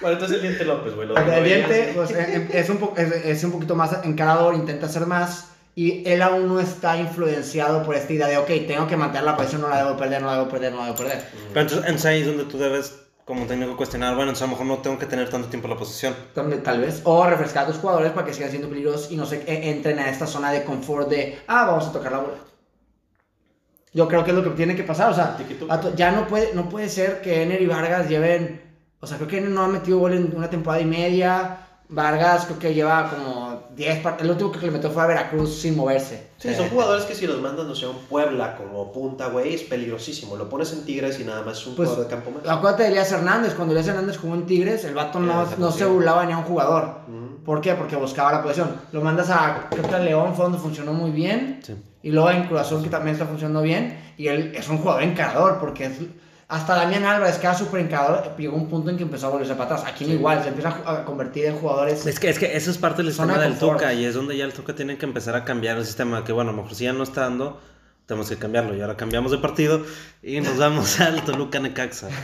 bueno, 0.00 0.12
entonces 0.14 0.36
el 0.36 0.42
diente 0.42 0.64
López, 0.64 0.94
güey. 0.94 1.08
El 1.14 1.44
diente 1.44 1.92
pues, 1.94 2.10
eh, 2.12 2.48
es, 2.52 2.70
un 2.70 2.78
po- 2.78 2.94
es, 2.96 3.12
es 3.12 3.44
un 3.44 3.52
poquito 3.52 3.74
más 3.74 4.04
encarador, 4.04 4.54
intenta 4.54 4.86
hacer 4.86 5.04
más. 5.06 5.48
Y 5.78 6.08
él 6.08 6.22
aún 6.22 6.48
no 6.48 6.58
está 6.58 6.96
influenciado 6.96 7.82
por 7.82 7.94
esta 7.94 8.10
idea 8.10 8.28
de, 8.28 8.38
ok, 8.38 8.46
tengo 8.66 8.86
que 8.86 8.96
mantener 8.96 9.24
la 9.24 9.36
posición, 9.36 9.60
no 9.60 9.68
la 9.68 9.84
debo 9.84 9.94
perder, 9.94 10.22
no 10.22 10.28
la 10.28 10.38
debo 10.38 10.48
perder, 10.48 10.72
no 10.72 10.78
la 10.78 10.84
debo 10.86 10.96
perder. 10.96 11.22
Pero 11.52 11.60
entonces, 11.60 11.78
entonces 11.80 12.06
ahí 12.06 12.20
es 12.22 12.26
donde 12.26 12.44
tú 12.44 12.56
debes, 12.56 12.98
como 13.26 13.44
técnico, 13.44 13.76
cuestionar, 13.76 14.14
bueno, 14.14 14.30
entonces 14.30 14.44
a 14.44 14.46
lo 14.46 14.52
mejor 14.52 14.66
no 14.66 14.78
tengo 14.78 14.98
que 14.98 15.04
tener 15.04 15.28
tanto 15.28 15.48
tiempo 15.48 15.68
la 15.68 15.76
posición. 15.76 16.14
Tal 16.64 16.80
vez. 16.80 17.02
O 17.04 17.26
refrescar 17.26 17.64
a 17.64 17.66
tus 17.66 17.76
jugadores 17.76 18.12
para 18.12 18.26
que 18.26 18.32
sigan 18.32 18.48
siendo 18.48 18.70
peligrosos 18.70 19.10
y 19.10 19.16
no 19.16 19.26
se 19.26 19.42
eh, 19.42 19.68
entren 19.70 19.98
a 19.98 20.08
esta 20.08 20.26
zona 20.26 20.50
de 20.50 20.64
confort 20.64 21.10
de, 21.10 21.40
ah, 21.46 21.66
vamos 21.66 21.86
a 21.86 21.92
tocar 21.92 22.10
la 22.10 22.18
bola. 22.20 22.38
Yo 23.92 24.08
creo 24.08 24.24
que 24.24 24.30
es 24.30 24.36
lo 24.36 24.44
que 24.44 24.50
tiene 24.50 24.76
que 24.76 24.82
pasar. 24.82 25.10
O 25.10 25.14
sea, 25.14 25.36
ya 25.94 26.10
no 26.10 26.26
puede, 26.26 26.54
no 26.54 26.70
puede 26.70 26.88
ser 26.88 27.20
que 27.20 27.42
Ener 27.42 27.60
y 27.60 27.66
Vargas 27.66 28.08
lleven 28.08 28.62
O 29.00 29.06
sea, 29.06 29.18
creo 29.18 29.28
que 29.28 29.42
no 29.42 29.62
ha 29.62 29.68
metido 29.68 29.98
gol 29.98 30.14
en 30.14 30.34
una 30.34 30.48
temporada 30.48 30.82
y 30.82 30.86
media. 30.86 31.58
Vargas 31.90 32.46
creo 32.46 32.58
que 32.58 32.74
lleva 32.74 33.10
como 33.10 33.55
10 33.76 34.00
partidos. 34.02 34.24
El 34.24 34.30
último 34.32 34.50
que 34.52 34.66
le 34.66 34.72
metió 34.72 34.90
fue 34.90 35.02
a 35.02 35.06
Veracruz 35.06 35.58
sin 35.60 35.76
moverse. 35.76 36.28
Sí, 36.38 36.54
son 36.54 36.68
jugadores 36.70 37.04
que 37.04 37.14
si 37.14 37.26
los 37.26 37.40
mandas, 37.40 37.66
no 37.66 37.74
sé, 37.74 37.84
a 37.84 37.90
un 37.90 37.98
Puebla 38.08 38.56
como 38.56 38.90
punta, 38.92 39.28
güey, 39.28 39.54
es 39.54 39.62
peligrosísimo. 39.64 40.34
Lo 40.36 40.48
pones 40.48 40.72
en 40.72 40.84
Tigres 40.84 41.20
y 41.20 41.24
nada 41.24 41.42
más 41.42 41.58
es 41.58 41.66
un 41.66 41.76
Pues, 41.76 41.88
jugador 41.90 42.08
de 42.08 42.14
campo 42.14 42.30
más. 42.30 42.48
Acuérdate 42.48 42.84
de 42.84 42.88
Elías 42.88 43.12
Hernández. 43.12 43.54
Cuando 43.54 43.72
Elías 43.74 43.86
Hernández 43.88 44.16
jugó 44.18 44.34
en 44.34 44.46
Tigres, 44.46 44.84
el 44.84 44.94
vato 44.94 45.20
no, 45.20 45.42
Eh, 45.42 45.46
no 45.58 45.70
se 45.70 45.84
burlaba 45.84 46.24
ni 46.26 46.32
a 46.32 46.38
un 46.38 46.44
jugador. 46.44 47.00
¿Por 47.44 47.60
qué? 47.60 47.74
Porque 47.74 47.94
buscaba 47.96 48.32
la 48.32 48.42
posición. 48.42 48.70
Lo 48.92 49.00
mandas 49.02 49.30
a, 49.30 49.68
creo 49.70 49.88
que 49.88 49.94
a 49.94 49.98
León 50.00 50.34
fue 50.34 50.44
donde 50.46 50.58
funcionó 50.58 50.92
muy 50.92 51.10
bien. 51.12 51.60
Sí. 51.62 51.74
Y 52.02 52.10
luego 52.10 52.30
en 52.30 52.46
Cruz 52.48 52.60
Azul, 52.60 52.82
que 52.82 52.88
también 52.88 53.14
está 53.14 53.26
funcionando 53.26 53.62
bien. 53.62 53.98
Y 54.16 54.28
él 54.28 54.52
es 54.56 54.68
un 54.68 54.78
jugador 54.78 55.02
encarador, 55.02 55.58
porque 55.60 55.84
es- 55.86 55.98
hasta 56.48 56.76
Damián 56.76 57.04
Álvarez, 57.04 57.38
que 57.38 57.46
era 57.46 57.56
súper 57.56 57.80
encarador, 57.80 58.36
llegó 58.38 58.56
un 58.56 58.68
punto 58.68 58.90
en 58.90 58.96
que 58.96 59.02
empezó 59.02 59.26
a 59.26 59.30
volverse 59.30 59.54
para 59.54 59.74
atrás. 59.76 59.92
Aquí 59.92 60.04
no 60.04 60.12
igual, 60.14 60.42
se 60.42 60.48
empieza 60.48 60.80
a 60.86 61.04
convertir 61.04 61.46
en 61.46 61.56
jugadores. 61.56 62.06
Es 62.06 62.20
que, 62.20 62.28
es 62.28 62.38
que 62.38 62.56
eso 62.56 62.70
es 62.70 62.78
parte 62.78 63.02
del 63.02 63.10
sistema 63.10 63.34
de 63.34 63.40
del 63.40 63.52
confort. 63.52 63.78
Tuca 63.80 63.92
y 63.92 64.04
es 64.04 64.14
donde 64.14 64.36
ya 64.36 64.44
el 64.44 64.52
Tuca 64.52 64.74
tiene 64.74 64.96
que 64.96 65.06
empezar 65.06 65.34
a 65.34 65.44
cambiar 65.44 65.76
el 65.76 65.84
sistema. 65.84 66.22
Que 66.24 66.32
bueno, 66.32 66.50
a 66.50 66.52
lo 66.52 66.62
mejor 66.62 66.76
si 66.76 66.84
ya 66.84 66.92
no 66.92 67.02
está 67.02 67.22
dando, 67.22 67.60
tenemos 68.06 68.28
que 68.28 68.36
cambiarlo. 68.36 68.76
Y 68.76 68.80
ahora 68.80 68.96
cambiamos 68.96 69.32
de 69.32 69.38
partido 69.38 69.84
y 70.22 70.40
nos 70.40 70.56
vamos 70.56 71.00
al 71.00 71.24
Toluca 71.24 71.58
Necaxa. 71.58 72.08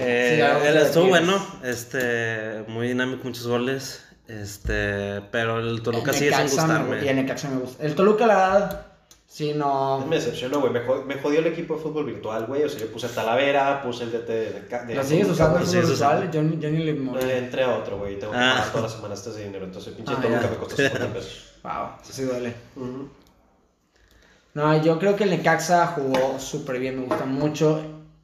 Eh, 0.00 0.44
Sí, 0.44 0.66
él 0.66 0.76
estuvo 0.78 1.06
bueno, 1.06 1.40
este, 1.62 2.64
muy 2.66 2.88
dinámico, 2.88 3.22
muchos 3.22 3.46
goles. 3.46 4.04
Este, 4.26 5.20
pero 5.30 5.60
el 5.60 5.80
Toluca 5.82 6.10
El 6.10 6.16
sigue 6.16 6.32
sin 6.32 6.40
Necaxa 6.40 6.66
me 6.66 6.74
Y 6.74 6.80
el 6.80 6.88
gustarme. 6.88 7.14
Necaxa 7.14 7.48
me 7.50 7.56
gusta. 7.58 7.84
El 7.84 7.94
Toluca, 7.94 8.26
la 8.26 8.34
verdad, 8.34 8.86
sí, 9.26 9.52
no. 9.54 10.04
Me 10.08 10.16
decepcionó, 10.16 10.60
güey. 10.60 10.72
Me, 10.72 10.86
jod- 10.86 11.04
me 11.04 11.14
jodió 11.16 11.40
el 11.40 11.46
equipo 11.48 11.76
de 11.76 11.82
fútbol 11.82 12.06
virtual, 12.06 12.46
güey. 12.46 12.62
O 12.64 12.68
sea, 12.68 12.80
yo 12.80 12.92
puse 12.92 13.06
a 13.06 13.10
Talavera, 13.10 13.82
puse 13.82 14.04
el 14.04 14.12
DT 14.12 14.26
de, 14.28 14.50
de, 14.62 14.84
de 14.86 14.94
¿Lo 14.94 15.02
sigues 15.04 15.28
usando 15.28 15.58
el 15.58 15.66
sí, 15.66 15.78
virtual? 15.78 16.30
Yo, 16.30 16.42
ni- 16.42 16.58
yo 16.58 16.70
ni 16.70 16.78
le 16.84 16.94
moví. 16.94 17.18
Entré 17.30 17.62
a 17.64 17.76
otro, 17.76 17.98
güey. 17.98 18.18
Tengo 18.18 18.32
que 18.32 18.38
Ah. 18.38 18.54
pagar 18.56 18.68
todas 18.70 18.82
las 18.84 18.92
semanas 18.92 19.26
este 19.26 19.42
dinero. 19.44 19.64
Entonces, 19.64 19.94
pinche 19.94 20.12
Ah, 20.16 20.20
Toluca 20.20 20.48
me 20.50 20.56
costó 20.56 20.76
50 20.76 21.12
pesos. 21.12 21.52
Wow, 21.66 21.88
eso 22.00 22.12
sí 22.12 22.22
duele. 22.22 22.54
Ujú. 22.76 23.08
No, 24.54 24.82
yo 24.82 24.98
creo 24.98 25.16
que 25.16 25.24
el 25.24 25.30
Necaxa 25.30 25.86
jugó 25.88 26.38
súper 26.38 26.78
bien, 26.78 27.00
me 27.00 27.06
gusta 27.06 27.24
mucho. 27.26 27.82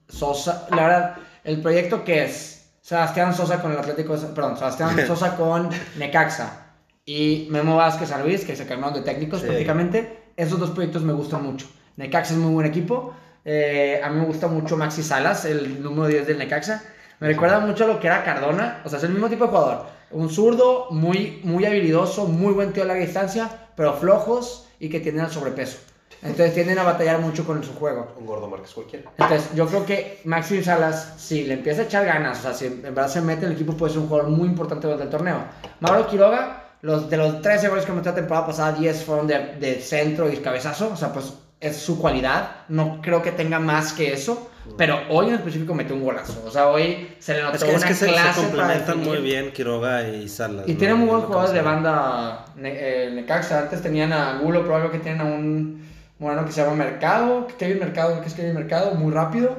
Sosa, 0.08 0.66
la 0.70 0.82
verdad, 0.82 1.16
el 1.44 1.60
proyecto 1.60 2.04
que 2.04 2.24
es 2.24 2.70
Sebastián 2.80 3.34
Sosa 3.34 3.60
con 3.60 3.72
el 3.72 3.78
Atlético, 3.78 4.16
de- 4.16 4.28
perdón, 4.28 4.56
Sebastián 4.56 4.96
Sosa 5.06 5.36
con 5.36 5.70
Necaxa 5.98 6.66
y 7.04 7.48
Memo 7.50 7.76
Vázquez 7.76 8.08
San 8.10 8.22
Luis, 8.22 8.44
que 8.44 8.54
se 8.56 8.66
cambiaron 8.66 8.94
de 8.94 9.02
técnicos 9.02 9.40
Sí. 9.40 9.46
prácticamente, 9.46 10.21
esos 10.42 10.58
dos 10.58 10.70
proyectos 10.70 11.02
me 11.02 11.12
gustan 11.12 11.42
mucho. 11.42 11.66
Necaxa 11.96 12.34
es 12.34 12.38
muy 12.38 12.52
buen 12.52 12.66
equipo, 12.66 13.14
eh, 13.44 14.00
a 14.02 14.08
mí 14.10 14.20
me 14.20 14.26
gusta 14.26 14.48
mucho 14.48 14.76
Maxi 14.76 15.02
Salas, 15.02 15.44
el 15.44 15.82
número 15.82 16.08
10 16.08 16.26
del 16.26 16.38
Necaxa. 16.38 16.82
Me 17.20 17.28
recuerda 17.28 17.60
mucho 17.60 17.84
a 17.84 17.86
lo 17.86 18.00
que 18.00 18.06
era 18.06 18.24
Cardona, 18.24 18.82
o 18.84 18.88
sea, 18.88 18.98
es 18.98 19.04
el 19.04 19.10
mismo 19.10 19.28
tipo 19.28 19.44
de 19.44 19.50
jugador. 19.50 19.86
Un 20.10 20.28
zurdo, 20.28 20.88
muy, 20.90 21.40
muy 21.44 21.64
habilidoso, 21.64 22.26
muy 22.26 22.52
buen 22.52 22.72
tío 22.72 22.82
a 22.82 22.86
larga 22.86 23.04
distancia, 23.04 23.48
pero 23.76 23.94
flojos 23.94 24.68
y 24.80 24.88
que 24.88 25.00
tienen 25.00 25.24
el 25.24 25.30
sobrepeso. 25.30 25.78
Entonces 26.22 26.54
tienden 26.54 26.78
a 26.78 26.84
batallar 26.84 27.18
mucho 27.20 27.44
con 27.44 27.62
su 27.64 27.74
juego. 27.74 28.14
Un 28.16 28.26
gordo 28.26 28.46
Márquez 28.46 28.72
cualquiera. 28.72 29.10
Entonces 29.18 29.50
yo 29.54 29.66
creo 29.66 29.84
que 29.84 30.20
Maxi 30.24 30.62
Salas, 30.62 31.14
si 31.16 31.44
le 31.44 31.54
empieza 31.54 31.82
a 31.82 31.84
echar 31.84 32.04
ganas, 32.04 32.38
o 32.38 32.42
sea, 32.42 32.54
si 32.54 32.66
en 32.66 32.82
verdad 32.82 33.08
se 33.08 33.20
mete 33.20 33.44
en 33.44 33.50
el 33.50 33.56
equipo, 33.56 33.76
puede 33.76 33.92
ser 33.92 34.02
un 34.02 34.08
jugador 34.08 34.30
muy 34.30 34.48
importante 34.48 34.86
durante 34.86 35.04
el 35.04 35.10
torneo. 35.10 35.38
Mauro 35.80 36.06
Quiroga, 36.06 36.71
los, 36.82 37.08
de 37.08 37.16
los 37.16 37.40
13 37.40 37.68
goles 37.68 37.84
que 37.84 37.92
metió 37.92 38.10
la 38.10 38.16
temporada 38.16 38.46
pasada, 38.46 38.72
10 38.72 39.04
fueron 39.04 39.26
de, 39.26 39.54
de 39.58 39.80
centro 39.80 40.30
y 40.30 40.36
cabezazo, 40.38 40.90
o 40.92 40.96
sea, 40.96 41.12
pues 41.12 41.32
es 41.60 41.76
su 41.76 41.98
cualidad. 41.98 42.56
No 42.68 43.00
creo 43.00 43.22
que 43.22 43.30
tenga 43.32 43.60
más 43.60 43.92
que 43.92 44.12
eso, 44.12 44.50
pero 44.76 44.98
hoy 45.08 45.28
en 45.28 45.34
específico 45.34 45.74
metió 45.74 45.94
un 45.94 46.02
golazo. 46.02 46.42
O 46.44 46.50
sea, 46.50 46.68
hoy 46.68 47.14
se 47.20 47.34
le 47.34 47.42
notó 47.42 47.56
Es 47.56 47.64
que, 47.64 47.70
es 47.70 47.76
una 47.76 47.86
que 47.86 47.94
se, 47.94 48.06
se 48.06 48.12
clase 48.12 48.40
para 48.40 48.48
complementan 48.48 48.98
muy 49.00 49.18
bien 49.18 49.52
Quiroga 49.52 50.08
y 50.08 50.28
Salas. 50.28 50.68
Y 50.68 50.72
¿no? 50.72 50.78
tienen 50.78 50.98
muy 50.98 51.06
buenos 51.06 51.26
jugadores 51.26 51.52
de 51.54 51.62
banda 51.62 52.44
Ne- 52.56 53.06
eh, 53.06 53.10
Necaxa. 53.12 53.60
Antes 53.60 53.80
tenían 53.80 54.12
a 54.12 54.38
Gulo, 54.38 54.62
pero 54.62 54.76
algo 54.76 54.90
que 54.90 54.98
tienen 54.98 55.20
a 55.20 55.24
un 55.24 55.88
moreno 56.18 56.44
que 56.44 56.52
se 56.52 56.62
llama 56.62 56.74
Mercado. 56.74 57.46
Kevin 57.58 57.78
Mercado, 57.78 58.20
que 58.20 58.26
es 58.26 58.34
Kevin 58.34 58.54
Mercado, 58.54 58.94
muy 58.94 59.12
rápido. 59.12 59.56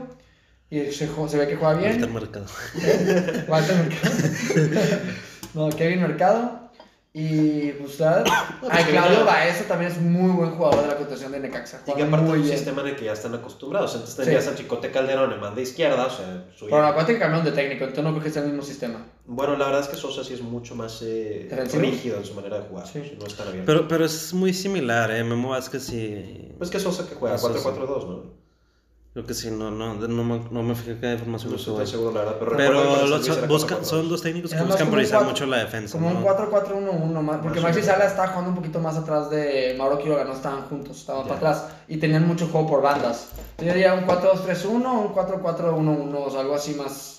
Y 0.69 0.91
se, 0.91 1.07
se 1.07 1.37
ve 1.37 1.47
que 1.47 1.55
juega 1.55 1.75
Walter 1.75 1.97
bien. 1.97 2.13
Mercado. 2.13 2.45
Walter 3.47 3.75
Mercado. 3.77 4.13
no, 5.53 5.69
Kevin 5.69 6.01
Mercado. 6.01 6.62
Y 7.15 7.73
pues, 7.73 7.95
¿sabes? 7.97 8.23
Ay, 8.71 8.85
Claudio 8.85 9.23
Baeza 9.23 9.65
también 9.67 9.91
es 9.91 10.01
muy 10.01 10.31
buen 10.31 10.49
jugador 10.55 10.81
de 10.81 10.87
la 10.87 10.97
contención 10.97 11.31
de 11.31 11.39
Necaxa. 11.41 11.81
Y 11.85 11.93
que 11.93 12.01
aparte 12.03 12.25
es 12.25 12.31
un 12.33 12.41
bien. 12.41 12.55
sistema 12.57 12.81
en 12.81 12.87
el 12.87 12.95
que 12.95 13.05
ya 13.05 13.13
están 13.13 13.35
acostumbrados. 13.35 13.95
Antes 13.95 14.15
tenías 14.15 14.43
Sí. 14.45 14.49
a 14.49 14.55
Chicote 14.55 14.89
Calderón 14.89 15.31
en 15.31 15.39
banda 15.39 15.61
izquierda, 15.61 16.07
o 16.07 16.09
sea, 16.09 16.45
su 16.55 16.65
Pero 16.65 16.83
acuérdate 16.83 17.13
que 17.13 17.19
cambiaron 17.19 17.45
de 17.45 17.51
técnico, 17.51 17.83
entonces 17.83 18.03
no 18.03 18.11
creo 18.13 18.23
que 18.23 18.31
sea 18.31 18.41
el 18.41 18.47
mismo 18.49 18.63
sistema. 18.63 19.05
Bueno, 19.27 19.55
la 19.57 19.65
verdad 19.67 19.81
es 19.81 19.87
que 19.89 19.95
Sosa 19.95 20.23
sí 20.23 20.33
es 20.33 20.41
mucho 20.41 20.73
más 20.75 21.01
eh, 21.03 21.47
rígido 21.75 22.17
en 22.17 22.25
su 22.25 22.33
manera 22.33 22.57
de 22.59 22.63
jugar. 22.67 22.87
Sí. 22.87 23.15
No 23.19 23.27
es 23.27 23.35
tan 23.35 23.47
abierto. 23.47 23.71
Pero, 23.71 23.87
pero 23.87 24.05
es 24.05 24.33
muy 24.33 24.51
similar, 24.51 25.11
¿eh? 25.11 25.23
Memo 25.23 25.49
Vázquez 25.49 25.89
y. 25.93 26.51
Pues 26.57 26.71
que 26.71 26.79
Sosa 26.79 27.07
que 27.07 27.13
juega 27.13 27.35
Ah, 27.35 27.37
Sosa. 27.37 27.69
4-4-2, 27.69 28.07
¿no? 28.07 28.42
Creo 29.13 29.27
que 29.27 29.35
sí, 29.35 29.51
no, 29.51 29.69
no, 29.69 29.93
no, 29.93 30.23
me, 30.23 30.41
no 30.49 30.63
me 30.63 30.73
fijé 30.73 30.97
qué 30.99 31.11
información 31.13 31.51
No 31.51 31.57
usó. 31.57 31.71
estoy 31.73 31.85
seguro, 31.85 32.11
la 32.13 32.21
verdad. 32.21 32.37
Pero, 32.39 32.57
Pero 32.57 33.05
los- 33.05 33.47
buscan, 33.47 33.77
4-4-2. 33.81 33.83
son 33.83 34.09
dos 34.09 34.21
técnicos 34.23 34.51
que 34.51 34.61
buscan 34.63 34.87
priorizar 34.87 35.23
mucho 35.23 35.45
la 35.45 35.57
defensa. 35.57 35.91
Como 35.99 36.09
¿no? 36.09 36.17
un 36.17 36.23
4-4-1-1 36.23 37.21
más, 37.21 37.37
porque 37.37 37.59
Más 37.59 37.65
o 37.65 37.67
Maxi 37.67 37.81
menos. 37.81 37.95
Sala 37.95 38.05
estaba 38.09 38.27
jugando 38.29 38.49
un 38.49 38.55
poquito 38.55 38.79
más 38.79 38.97
atrás 38.97 39.29
de 39.29 39.75
Mauro 39.77 39.99
Quiroga, 39.99 40.23
no 40.23 40.33
estaban 40.33 40.63
juntos, 40.63 40.97
estaban 40.97 41.21
Ya. 41.23 41.27
para 41.27 41.51
atrás 41.51 41.65
y 41.87 41.97
tenían 41.97 42.27
mucho 42.27 42.47
juego 42.47 42.67
por 42.67 42.81
bandas. 42.81 43.27
Yo 43.59 43.65
diría 43.65 43.93
un 43.93 44.05
4-2-3-1 44.07 44.83
o 44.83 45.01
un 45.01 45.13
4-4-1-1, 45.13 46.15
o 46.25 46.31
sea, 46.31 46.39
algo 46.39 46.55
así 46.55 46.73
más. 46.73 47.12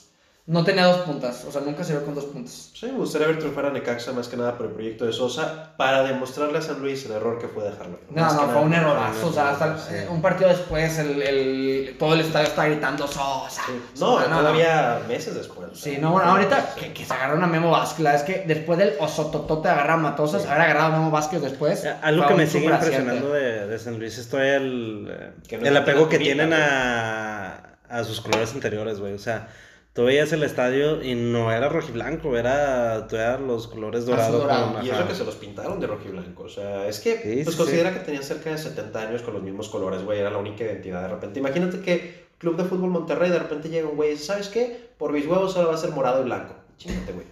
No 0.47 0.63
tenía 0.63 0.85
dos 0.85 0.99
puntas, 1.07 1.43
o 1.49 1.51
sea, 1.51 1.63
nunca 1.63 1.85
se 1.85 1.93
vio 1.95 2.05
con 2.05 2.15
dos 2.15 2.27
puntas. 2.27 2.69
Sí, 2.75 2.85
me 2.85 2.99
gustaría 2.99 3.29
ver 3.29 3.39
triunfar 3.39 3.65
a 3.65 3.71
Necaxa 3.71 4.13
más 4.13 4.29
que 4.29 4.37
nada 4.37 4.59
por 4.59 4.67
el 4.67 4.73
proyecto 4.73 5.07
de 5.07 5.13
Sosa 5.15 5.73
para 5.79 6.03
demostrarle 6.03 6.59
a 6.59 6.61
San 6.61 6.81
Luis 6.81 7.07
el 7.07 7.13
error 7.13 7.39
que 7.39 7.49
fue 7.49 7.65
dejarlo. 7.65 7.99
No, 8.11 8.21
Más 8.21 8.35
no, 8.35 8.41
fue 8.41 8.49
nada. 8.49 8.61
un 8.61 8.75
errorazo, 8.75 9.29
o 9.29 9.33
sea, 9.33 9.53
hasta 9.53 9.79
Sí. 9.79 9.95
eh, 9.95 10.07
un 10.11 10.21
partido 10.21 10.51
después 10.51 10.99
el, 10.99 11.23
el- 11.23 11.97
todo 11.99 12.13
el 12.13 12.21
estadio 12.21 12.49
está 12.49 12.67
gritando 12.67 13.07
Sosa. 13.07 13.63
No, 13.99 14.19
Sosa, 14.19 14.25
todavía 14.29 15.01
meses 15.09 15.35
después. 15.35 15.71
o 15.73 15.75
sea, 15.75 15.95
Sí, 15.95 15.99
no, 15.99 16.13
bueno, 16.13 16.29
ahorita 16.33 16.75
que, 16.79 16.93
que 16.93 17.07
se 17.07 17.15
agarraron 17.15 17.43
a 17.43 17.47
Memo 17.47 17.71
Vázquez, 17.71 18.01
la 18.01 18.11
verdad 18.13 18.29
es 18.29 18.35
que 18.37 18.45
después 18.47 18.79
del 18.79 18.93
osototote 19.01 19.69
agarrar 19.71 19.93
a 19.93 19.97
Matosas, 19.97 20.43
Sí. 20.43 20.49
haber 20.49 20.61
agarrado 20.61 20.87
a 20.93 20.99
Memo 20.99 21.11
Vázquez 21.11 21.41
después. 21.41 21.87
Eh, 21.87 21.95
Algo 22.03 22.27
que 22.27 22.35
me 22.35 22.47
sigue 22.47 22.67
impresionando 22.67 23.33
de, 23.33 23.67
de 23.67 23.79
San 23.79 23.99
Luis 23.99 24.19
es 24.19 24.29
todavía 24.29 24.57
el, 24.57 25.09
eh, 25.49 25.59
el 25.63 25.75
apego 25.79 26.07
que 26.11 26.19
tienen 26.19 26.53
a, 26.53 27.77
a 27.89 28.05
sus 28.05 28.21
colores 28.21 28.53
anteriores, 28.53 29.01
güey. 29.01 29.15
O 29.15 29.19
sea, 29.19 29.49
tú 29.95 30.05
veías 30.05 30.33
el 30.33 30.43
estadio 30.43 31.03
y 31.03 31.15
no 31.15 31.51
era 31.51 31.69
rojiblanco, 31.69 32.37
era, 32.37 33.07
eras 33.11 33.41
los 33.41 33.69
colores 33.69 34.05
dorados. 34.05 34.43
dorado. 34.43 34.81
Y 34.83 34.91
eso 34.91 35.09
que 35.09 35.15
se 35.15 35.25
los 35.25 35.37
pintaron 35.37 35.81
de 35.81 35.87
rojo 35.87 36.03
y 36.07 36.11
blanco. 36.11 36.43
O 36.43 36.49
sea, 36.49 36.87
es 36.87 37.01
que, 37.01 37.17
Sí, 37.17 37.41
pues 37.45 37.57
sí, 37.57 37.63
considera 37.63 37.95
que 37.95 38.01
tenían 38.01 38.25
cerca 38.25 38.51
de 38.51 38.59
70 38.59 39.01
años 39.01 39.23
con 39.23 39.35
los 39.35 39.43
mismos 39.43 39.69
colores, 39.69 40.03
güey. 40.05 40.19
Era 40.19 40.31
la 40.31 40.39
única 40.39 40.65
identidad 40.65 41.03
de 41.03 41.09
repente. 41.09 41.39
Imagínate 41.39 41.81
que 41.81 42.25
Club 42.39 42.57
de 42.57 42.65
Fútbol 42.65 42.91
Monterrey 42.91 43.31
de 43.31 43.39
repente 43.39 43.69
llega 43.71 43.89
un 43.89 43.97
güey 43.97 44.19
¿sabes 44.19 44.49
qué? 44.49 44.91
Por 44.99 45.13
mis 45.13 45.27
huevos 45.27 45.57
ahora 45.57 45.69
va 45.69 45.75
a 45.75 45.79
ser 45.79 45.91
morado 45.91 46.21
y 46.21 46.25
blanco. 46.25 46.55
Chingate, 46.77 47.13
güey. 47.13 47.27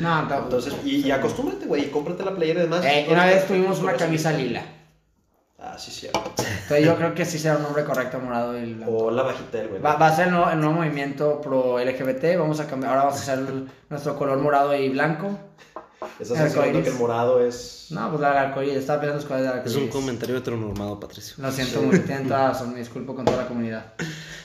No, 0.00 0.24
no, 0.26 0.38
Entonces, 0.42 0.74
y, 0.84 1.06
y 1.06 1.10
acostúmbrate, 1.10 1.66
güey. 1.66 1.84
Y 1.84 1.86
cómprate 1.86 2.24
la 2.24 2.34
playera 2.34 2.60
y 2.60 2.62
demás. 2.64 2.84
Eh, 2.84 3.06
una 3.10 3.24
vez 3.26 3.46
tuvimos 3.46 3.78
una 3.78 3.94
camisa 3.94 4.32
lila. 4.32 4.62
Ah, 5.60 5.76
sí, 5.76 5.90
cierto. 5.90 6.22
Entonces 6.38 6.84
yo 6.86 6.96
creo 6.96 7.14
que 7.14 7.24
sí 7.24 7.38
será 7.38 7.56
un 7.56 7.64
nombre 7.64 7.84
correcto, 7.84 8.20
morado 8.20 8.56
y 8.56 8.74
blanco. 8.74 8.92
O 8.96 9.10
la 9.10 9.22
bajitel, 9.24 9.68
güey. 9.68 9.82
Va, 9.82 9.96
va 9.96 10.06
a 10.06 10.14
ser 10.16 10.28
el 10.28 10.34
nuevo, 10.34 10.50
el 10.50 10.60
nuevo 10.60 10.74
movimiento 10.76 11.40
pro 11.40 11.80
LGBT. 11.80 12.38
Vamos 12.38 12.60
a 12.60 12.66
cambiar, 12.68 12.92
ahora 12.92 13.04
vamos 13.06 13.18
a 13.18 13.22
hacer 13.22 13.38
el- 13.40 13.68
nuestro 13.90 14.16
color 14.16 14.38
morado 14.38 14.74
y 14.76 14.88
blanco. 14.88 15.36
Estás 16.20 16.38
arcoíris. 16.38 16.54
diciendo 16.54 16.82
que 16.82 16.88
el 16.90 16.94
morado 16.94 17.44
es... 17.44 17.88
No, 17.90 18.08
pues 18.08 18.20
la 18.20 18.40
arcoíris, 18.40 18.76
estaba 18.76 19.00
pensando 19.00 19.14
en 19.14 19.16
los 19.16 19.24
colores 19.24 19.46
de 19.64 19.68
Es 19.68 19.76
un 19.76 19.82
arcoíris. 19.82 19.94
comentario 19.94 20.36
heteronormado, 20.36 21.00
Patricio. 21.00 21.34
Lo 21.38 21.50
siento 21.50 21.82
mucho, 21.82 22.02
tienen 22.02 22.28
toda 22.28 22.48
razón, 22.50 22.72
me 22.72 22.78
disculpo 22.78 23.14
con 23.16 23.24
toda 23.24 23.38
la 23.38 23.48
comunidad. 23.48 23.84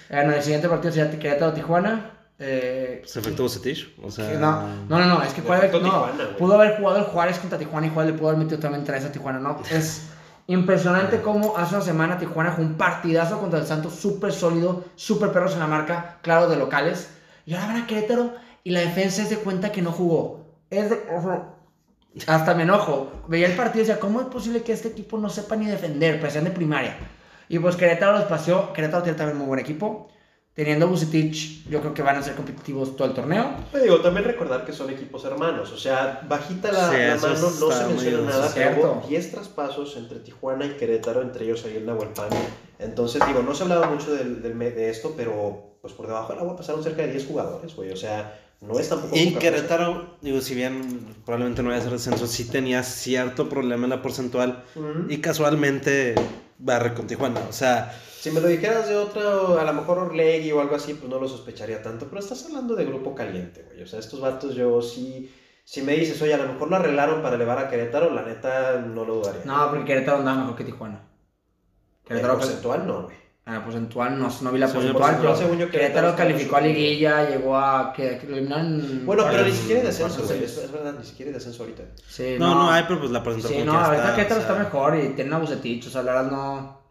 Bueno, 0.10 0.34
el 0.34 0.42
siguiente 0.42 0.68
partido 0.68 0.94
sería 0.94 1.12
Querétaro-Tijuana. 1.20 2.10
Eh, 2.40 3.04
¿Se 3.06 3.20
efecto 3.20 3.44
Bucetich? 3.44 3.96
O 4.04 4.10
sea, 4.10 4.32
no, 4.40 4.68
no, 4.90 5.00
no, 5.00 5.06
no, 5.06 5.24
es 5.24 5.34
que 5.34 5.44
puede 5.44 5.60
haber, 5.60 5.74
no, 5.74 5.80
Tijuana, 5.80 6.38
pudo 6.38 6.56
haber 6.56 6.78
jugado 6.78 6.98
el 6.98 7.04
Juárez 7.06 7.38
contra 7.38 7.60
Tijuana 7.60 7.86
y 7.88 7.90
Juárez 7.92 8.14
le 8.14 8.18
pudo 8.18 8.30
haber 8.30 8.40
metido 8.42 8.60
también 8.60 8.84
tres 8.84 9.06
a 9.06 9.12
Tijuana, 9.12 9.40
¿no? 9.40 9.60
Es 9.72 10.08
impresionante 10.48 11.22
cómo 11.22 11.58
hace 11.58 11.76
una 11.76 11.84
semana 11.84 12.18
Tijuana 12.18 12.52
jugó 12.52 12.68
un 12.68 12.76
partidazo 12.76 13.40
contra 13.40 13.60
el 13.60 13.66
Santos, 13.66 13.96
súper 13.96 14.34
sólido, 14.34 14.84
súper 14.96 15.32
perros 15.32 15.54
en 15.54 15.60
la 15.60 15.68
marca, 15.68 16.20
claro, 16.22 16.50
de 16.50 16.58
locales. 16.58 17.10
Y 17.46 17.54
ahora 17.54 17.68
van 17.68 17.82
a 17.84 17.88
Querétaro 17.88 18.34
y 18.64 18.72
la 18.72 18.82
defensa 18.82 19.22
es 19.22 19.30
de 19.30 19.38
cuenta 19.38 19.72
que 19.72 19.82
no 19.82 19.92
jugó. 19.92 20.46
Es 20.70 20.90
de, 20.90 21.02
hasta 22.28 22.54
me 22.54 22.64
enojo. 22.64 23.12
Veía 23.28 23.48
el 23.48 23.56
partido 23.56 23.84
y 23.84 23.88
decía, 23.88 24.00
¿cómo 24.00 24.22
es 24.22 24.28
posible 24.28 24.64
que 24.64 24.74
este 24.74 24.90
equipo 24.90 25.18
no 25.18 25.30
sepa 25.30 25.56
ni 25.56 25.66
defender? 25.66 26.20
Presión 26.20 26.44
de 26.44 26.52
primaria. 26.52 26.96
Y 27.50 27.60
pues 27.60 27.76
Querétaro 27.76 28.14
los 28.14 28.26
paseó. 28.26 28.74
Querétaro 28.74 29.04
tiene 29.04 29.18
también 29.18 29.38
muy 29.38 29.48
buen 29.48 29.60
equipo. 29.60 30.10
Teniendo 30.54 30.88
Bucetich, 30.88 31.68
yo 31.68 31.80
creo 31.82 31.96
que 31.96 32.04
van 32.04 32.18
a 32.18 32.22
ser 32.22 32.36
competitivos 32.36 32.96
todo 32.96 33.08
el 33.08 33.16
torneo. 33.16 33.56
Te 33.72 33.82
digo, 33.82 34.02
también 34.02 34.26
recordar 34.26 34.66
que 34.66 34.72
son 34.72 34.92
equipos 34.92 35.26
hermanos. 35.26 35.72
O 35.72 35.78
sea, 35.78 36.22
bajita 36.30 36.72
la, 36.72 36.92
Sí, 36.92 36.98
la 36.98 37.16
eso 37.16 37.28
mano, 37.28 37.50
no 37.60 37.72
se 37.72 37.86
menciona 37.88 38.30
nada, 38.30 38.52
pero 38.54 38.82
hubo 38.82 39.08
10 39.08 39.32
traspasos 39.32 39.98
entre 39.98 40.20
Tijuana 40.20 40.66
y 40.68 40.78
Querétaro, 40.78 41.24
entre 41.24 41.46
ellos 41.46 41.66
ahí 41.66 41.78
el 41.78 41.88
Nahuelpan. 41.88 42.30
Entonces, 42.78 43.26
digo, 43.26 43.42
no 43.42 43.56
se 43.56 43.64
hablaba 43.64 43.90
mucho 43.90 44.14
del, 44.14 44.44
del 44.44 44.58
de 44.60 44.92
esto, 44.92 45.16
pero 45.18 45.78
pues 45.82 45.94
por 45.94 46.06
debajo 46.06 46.34
del 46.34 46.42
agua 46.44 46.56
pasaron 46.56 46.84
cerca 46.84 47.02
de 47.02 47.12
10 47.14 47.26
jugadores, 47.26 47.76
güey. 47.76 47.90
O 47.92 47.98
sea, 47.98 48.40
no 48.62 48.80
es 48.80 48.88
tampoco. 48.88 49.16
Y 49.16 49.34
Querétaro, 49.34 50.18
digo, 50.22 50.40
si 50.40 50.54
bien 50.54 51.16
probablemente 51.26 51.64
no 51.64 51.70
vaya 51.70 51.82
a 51.82 51.84
ser 51.84 51.94
descenso, 51.94 52.28
sí 52.28 52.46
tenía 52.46 52.84
cierto 52.84 53.50
problema 53.50 53.86
en 53.86 53.90
la 53.90 54.02
porcentual 54.04 54.64
cosa. 54.74 54.80
Ujú. 54.80 55.06
y 55.10 55.18
casualmente 55.18 56.14
barre 56.60 56.94
con 56.94 57.08
Tijuana. 57.08 57.42
O 57.50 57.54
sea, 57.54 57.92
Si 58.24 58.32
me 58.32 58.40
lo 58.40 58.48
dijeras 58.48 58.88
de 58.88 58.96
otro, 58.96 59.60
a 59.60 59.66
lo 59.66 59.74
mejor 59.74 59.98
Orlegui 59.98 60.50
o 60.54 60.62
algo 60.62 60.78
así, 60.78 60.94
pues 60.94 61.10
no 61.10 61.20
lo 61.20 61.28
sospecharía 61.28 61.84
tanto. 61.84 62.08
Pero 62.08 62.22
estás 62.22 62.46
hablando 62.46 62.74
de 62.74 62.86
grupo 62.86 63.14
caliente, 63.14 63.66
güey. 63.68 63.84
O 63.84 63.86
sea, 63.86 64.00
estos 64.00 64.22
vatos 64.22 64.56
yo 64.56 64.82
sí. 64.82 65.30
Si 65.66 65.82
me 65.82 65.92
dices, 65.92 66.22
oye, 66.22 66.34
a 66.34 66.38
lo 66.38 66.54
mejor 66.54 66.70
lo 66.70 66.78
arreglaron 66.78 67.22
para 67.22 67.36
elevar 67.36 67.60
a 67.60 67.70
Querétaro, 67.70 68.14
la 68.14 68.22
neta 68.22 68.80
no 68.80 69.04
lo 69.04 69.16
dudaría. 69.16 69.42
No, 69.44 69.70
porque 69.70 69.84
Querétaro 69.84 70.20
andaba 70.20 70.38
mejor 70.38 70.56
que 70.56 70.64
Tijuana. 70.64 71.02
Querétaro, 72.08 72.38
porcentual 72.38 72.88
no, 72.88 73.04
güey. 73.04 73.18
Ah, 73.46 73.62
porcentual, 73.62 74.18
no, 74.18 74.30
no 74.42 74.52
vi 74.54 74.58
la 74.58 74.68
porcentual, 74.68 74.94
pero 74.94 75.00
porcentual, 75.00 75.38
según 75.38 75.58
yo, 75.58 75.70
Querétaro 75.70 76.16
Querétaro 76.16 76.16
calificó 76.16 76.56
a 76.56 76.62
liguilla, 76.62 77.30
llegó 77.30 77.58
a 77.58 77.92
que, 77.92 78.20
que 78.20 78.28
lo 78.28 78.38
eliminaron. 78.38 79.06
Bueno, 79.06 79.26
pero 79.30 79.44
ni 79.44 79.52
siquiera 79.52 79.82
hay 79.82 79.88
descenso, 79.88 80.24
güey. 80.24 80.46
Es, 80.46 80.72
verdad, 80.72 80.96
ni 80.98 81.06
siquiera 81.06 81.28
hay 81.28 81.34
descenso 81.34 81.64
ahorita. 81.64 81.84
Sí, 82.08 82.38
no, 82.40 82.56
no, 82.56 82.72
hay, 82.72 82.86
pero 82.88 83.02
pues 83.02 83.12
la 83.12 83.22
porcentual 83.22 83.54
Sí, 83.54 83.64
no, 83.64 83.74
ahorita 83.74 84.02
está, 84.02 84.16
Querétaro 84.16 84.40
está 84.40 84.56
mejor 84.56 84.98
y 84.98 85.10
tiene 85.10 85.36
a 85.36 85.40
Bucetich, 85.40 85.88
o 85.88 85.90
sea, 85.90 86.04
la 86.04 86.14
verdad 86.14 86.32
no. 86.32 86.83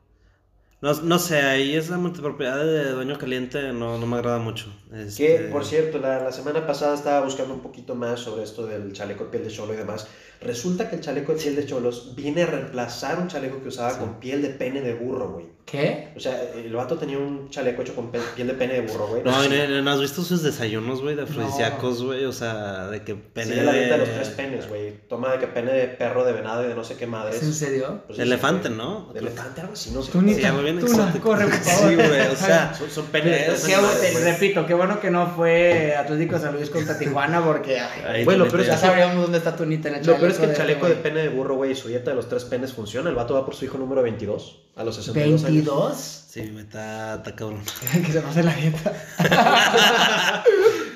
No, 0.82 0.92
no 1.02 1.18
sé, 1.18 1.40
ahí 1.40 1.74
esa 1.74 1.96
multipropiedad 1.96 2.62
de 2.62 2.90
dueño 2.90 3.16
caliente 3.18 3.72
no, 3.72 3.96
no 3.98 4.06
me 4.06 4.16
agrada 4.16 4.38
mucho. 4.38 4.70
Que, 5.14 5.36
Este, 5.36 5.44
por 5.50 5.64
cierto, 5.64 5.98
la, 5.98 6.20
la 6.20 6.32
semana 6.32 6.66
pasada 6.66 6.94
estaba 6.94 7.24
buscando 7.24 7.54
un 7.54 7.60
poquito 7.60 7.94
más 7.94 8.20
sobre 8.20 8.42
esto 8.44 8.66
del 8.66 8.92
chaleco 8.92 9.30
piel 9.30 9.44
de 9.44 9.50
cholo 9.50 9.74
y 9.74 9.76
demás. 9.76 10.08
Resulta 10.44 10.88
que 10.90 10.96
el 10.96 11.02
chaleco 11.02 11.32
de 11.34 11.40
piel 11.42 11.56
de 11.56 11.66
cholos 11.66 12.14
viene 12.16 12.42
a 12.42 12.46
reemplazar 12.46 13.18
un 13.18 13.28
chaleco 13.28 13.62
que 13.62 13.68
usaba 13.68 13.90
Sí. 13.92 13.98
con 13.98 14.20
piel 14.20 14.42
de 14.42 14.48
pene 14.50 14.80
de 14.80 14.94
burro, 14.94 15.30
güey. 15.30 15.46
¿Qué? 15.64 16.08
O 16.16 16.20
sea, 16.20 16.38
el 16.56 16.72
vato 16.74 16.98
tenía 16.98 17.18
un 17.18 17.48
chaleco 17.48 17.82
hecho 17.82 17.94
con 17.94 18.10
piel 18.10 18.48
de 18.48 18.54
pene 18.54 18.74
de 18.74 18.80
burro, 18.80 19.06
güey. 19.06 19.22
No, 19.22 19.40
sé 19.42 19.46
¿y 19.48 19.50
si- 19.52 19.72
¿no, 19.72 19.82
no 19.82 19.90
has 19.92 20.00
visto 20.00 20.22
sus 20.22 20.42
desayunos, 20.42 21.00
güey, 21.02 21.14
de 21.14 21.22
afrodisíacos, 21.22 22.02
güey? 22.02 22.24
O 22.24 22.32
sea, 22.32 22.88
de 22.88 23.02
que 23.02 23.14
pene 23.14 23.54
Sí, 23.54 23.60
la 23.60 23.72
dieta 23.72 23.92
de 23.94 23.98
los 23.98 24.08
tres 24.10 24.28
penes, 24.30 24.68
güey. 24.68 24.92
Toma 25.08 25.30
de 25.32 25.38
que 25.38 25.46
pene 25.46 25.72
de 25.72 25.86
perro, 25.86 26.24
de 26.24 26.32
venado 26.32 26.64
y 26.64 26.68
de 26.68 26.74
no 26.74 26.82
sé 26.82 26.96
qué 26.96 27.06
madres. 27.06 27.36
¿Es 27.36 27.42
en 27.44 27.54
serio? 27.54 28.02
Pues 28.08 28.18
Elefante. 28.18 28.70
¿no? 28.70 29.12
De 29.12 29.20
elefante, 29.20 29.60
algo 29.60 29.74
así, 29.74 29.92
no 29.92 30.02
sé. 30.02 30.10
Tú 30.12 30.20
ni 30.20 30.34
Sí, 30.34 30.40
bien 30.40 30.80
tú 30.80 30.88
no, 30.88 31.20
corre, 31.20 31.44
por 31.46 31.54
favor. 31.54 31.88
Sí, 31.90 31.94
güey, 31.94 32.20
o 32.20 32.36
sea... 32.36 32.74
Son, 32.74 32.90
son 32.90 33.06
penes 33.06 33.30
de 33.30 33.44
tres 33.44 33.60
sí, 33.60 33.72
Qué 33.72 34.24
repito, 34.24 34.66
qué 34.66 34.74
bueno 34.74 35.00
que 35.00 35.10
no 35.10 35.28
fue 35.28 35.94
Atlético 35.96 36.38
San 36.40 36.54
Luis 36.54 36.70
contra 36.70 36.98
Tijuana 36.98 37.42
porque 37.44 37.78
ay, 37.78 38.02
Ahí 38.06 38.24
Bueno, 38.24 38.46
pero 38.50 38.64
ya 38.64 38.74
es 38.74 38.80
que- 38.80 38.86
sabríamos 38.86 39.22
dónde 39.22 39.38
está 39.38 39.54
Tunita 39.56 39.88
en 39.88 39.94
el 39.96 40.06
Lo 40.06 40.18
peor 40.36 40.50
es 40.50 40.56
que 40.56 40.62
el 40.62 40.68
chaleco 40.68 40.88
de 40.88 40.94
pene 40.96 41.20
de 41.20 41.28
burro, 41.28 41.54
güey, 41.56 41.72
y 41.72 41.74
su 41.74 41.88
dieta 41.88 42.10
de 42.10 42.16
los 42.16 42.28
tres 42.28 42.44
penes 42.44 42.72
funciona. 42.72 43.08
El 43.10 43.16
vato 43.16 43.34
va 43.34 43.44
por 43.44 43.54
su 43.54 43.64
hijo 43.64 43.78
número 43.78 44.02
22, 44.02 44.60
a 44.76 44.84
los 44.84 44.96
62 44.96 45.44
años. 45.44 45.64
¿22? 45.66 45.94
Sí, 45.94 46.42
me 46.54 46.62
está, 46.62 47.16
está 47.16 47.34
cabrón. 47.34 47.60
que 48.06 48.12
se 48.12 48.20
pase 48.20 48.42
la 48.42 48.54
dieta. 48.54 48.92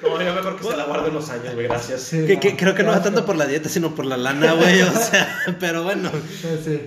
No, 0.02 0.22
yo 0.22 0.34
mejor 0.34 0.56
que 0.56 0.64
se 0.64 0.76
la 0.76 0.84
guarde 0.84 1.10
unos 1.10 1.28
años, 1.30 1.54
güey, 1.54 1.66
gracias. 1.66 2.00
Sí, 2.02 2.26
Que, 2.26 2.38
que- 2.38 2.56
creo 2.56 2.74
que 2.74 2.82
no 2.82 2.90
va 2.92 3.02
tanto 3.02 3.24
por 3.26 3.36
la 3.36 3.46
dieta, 3.46 3.68
sino 3.68 3.94
por 3.94 4.06
la 4.06 4.16
lana, 4.16 4.52
güey. 4.54 4.80
O 4.82 4.90
sea, 4.92 5.36
pero 5.60 5.82
bueno. 5.84 6.10
Sí, 6.12 6.48
sí. 6.64 6.80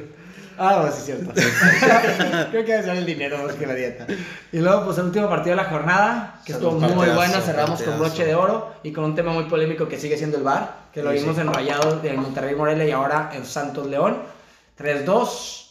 Ah, 0.60 0.80
bueno, 0.82 0.92
sí, 0.96 1.02
cierto. 1.06 1.32
Creo 2.52 2.66
que 2.66 2.72
debe 2.72 2.84
ser 2.84 2.98
el 2.98 3.06
dinero 3.06 3.38
más 3.44 3.54
que 3.56 3.66
la 3.66 3.74
dieta. 3.74 4.06
Y 4.52 4.60
luego, 4.60 4.86
pues 4.86 4.98
el 4.98 5.06
último 5.06 5.30
partido 5.30 5.56
de 5.56 5.64
la 5.64 5.70
jornada, 5.70 6.42
que 6.46 6.52
estuvo 6.52 6.72
muy 6.74 7.10
bueno, 7.10 7.40
cerramos 7.42 7.82
con 7.82 7.98
broche 7.98 8.26
de 8.26 8.36
oro 8.36 8.74
y 8.84 8.92
con 8.92 9.06
un 9.06 9.16
tema 9.16 9.32
muy 9.32 9.46
polémico 9.46 9.88
que 9.88 9.98
sigue 9.98 10.18
siendo 10.18 10.38
el 10.38 10.44
VAR, 10.44 10.90
que 10.94 11.02
lo 11.02 11.12
Sí, 11.12 11.20
vimos 11.20 11.36
sí. 11.36 11.42
en 11.42 11.54
Rayados 11.54 12.04
en 12.04 12.18
Monterrey 12.20 12.56
Morelia 12.56 12.86
y 12.86 12.92
ahora 12.92 13.30
en 13.34 13.46
Santos 13.46 13.88
León. 13.88 14.18
3-2. 14.78 15.66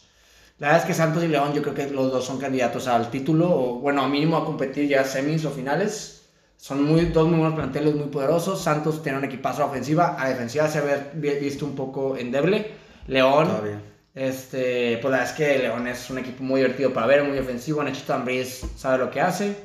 La 0.59 0.67
verdad 0.67 0.81
es 0.83 0.87
que 0.87 0.93
Santos 0.93 1.23
y 1.23 1.27
León 1.27 1.53
yo 1.53 1.61
creo 1.61 1.73
que 1.73 1.89
los 1.89 2.11
dos 2.11 2.25
son 2.25 2.37
candidatos 2.39 2.87
al 2.87 3.09
título, 3.09 3.49
o 3.49 3.75
bueno, 3.79 4.07
mínimo 4.09 4.37
a 4.37 4.45
competir 4.45 4.87
ya 4.89 5.03
semis 5.05 5.45
o 5.45 5.51
finales. 5.51 6.23
Son 6.57 6.83
muy, 6.83 7.05
dos 7.05 7.27
muy 7.29 7.39
buenos 7.39 7.55
planteles, 7.55 7.95
muy 7.95 8.07
poderosos. 8.07 8.61
Santos 8.61 9.01
tiene 9.01 9.17
un 9.19 9.23
equipazo 9.23 9.63
a 9.63 9.67
ofensiva, 9.67 10.17
a 10.19 10.27
defensiva 10.27 10.67
se 10.67 10.79
ha 10.79 11.11
visto 11.13 11.65
un 11.65 11.75
poco 11.75 12.17
endeble. 12.17 12.71
León, 13.07 13.47
Todavía. 13.47 13.79
Este, 14.19 14.97
pues 15.01 15.11
la 15.11 15.19
verdad 15.19 15.31
es 15.31 15.37
que 15.37 15.59
León 15.59 15.87
es 15.87 16.09
un 16.09 16.17
equipo 16.19 16.43
muy 16.43 16.61
divertido 16.61 16.93
para 16.93 17.07
ver, 17.07 17.23
muy 17.23 17.37
ofensivo. 17.39 17.83
Nachito 17.83 18.13
Ambriz 18.13 18.61
sabe 18.75 18.97
lo 18.97 19.09
que 19.09 19.21
hace. 19.21 19.55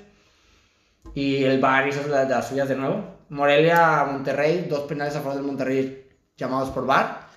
Y 1.14 1.44
el 1.44 1.60
Bar 1.60 1.88
hizo 1.88 2.06
las, 2.08 2.28
las 2.28 2.48
suyas 2.48 2.68
de 2.68 2.76
nuevo. 2.76 3.04
Morelia, 3.28 4.04
Monterrey, 4.10 4.66
dos 4.68 4.80
penales 4.80 5.14
a 5.16 5.20
favor 5.20 5.34
del 5.36 5.44
Monterrey 5.44 6.08
llamados 6.36 6.70
por 6.70 6.86
Bar. 6.86 7.28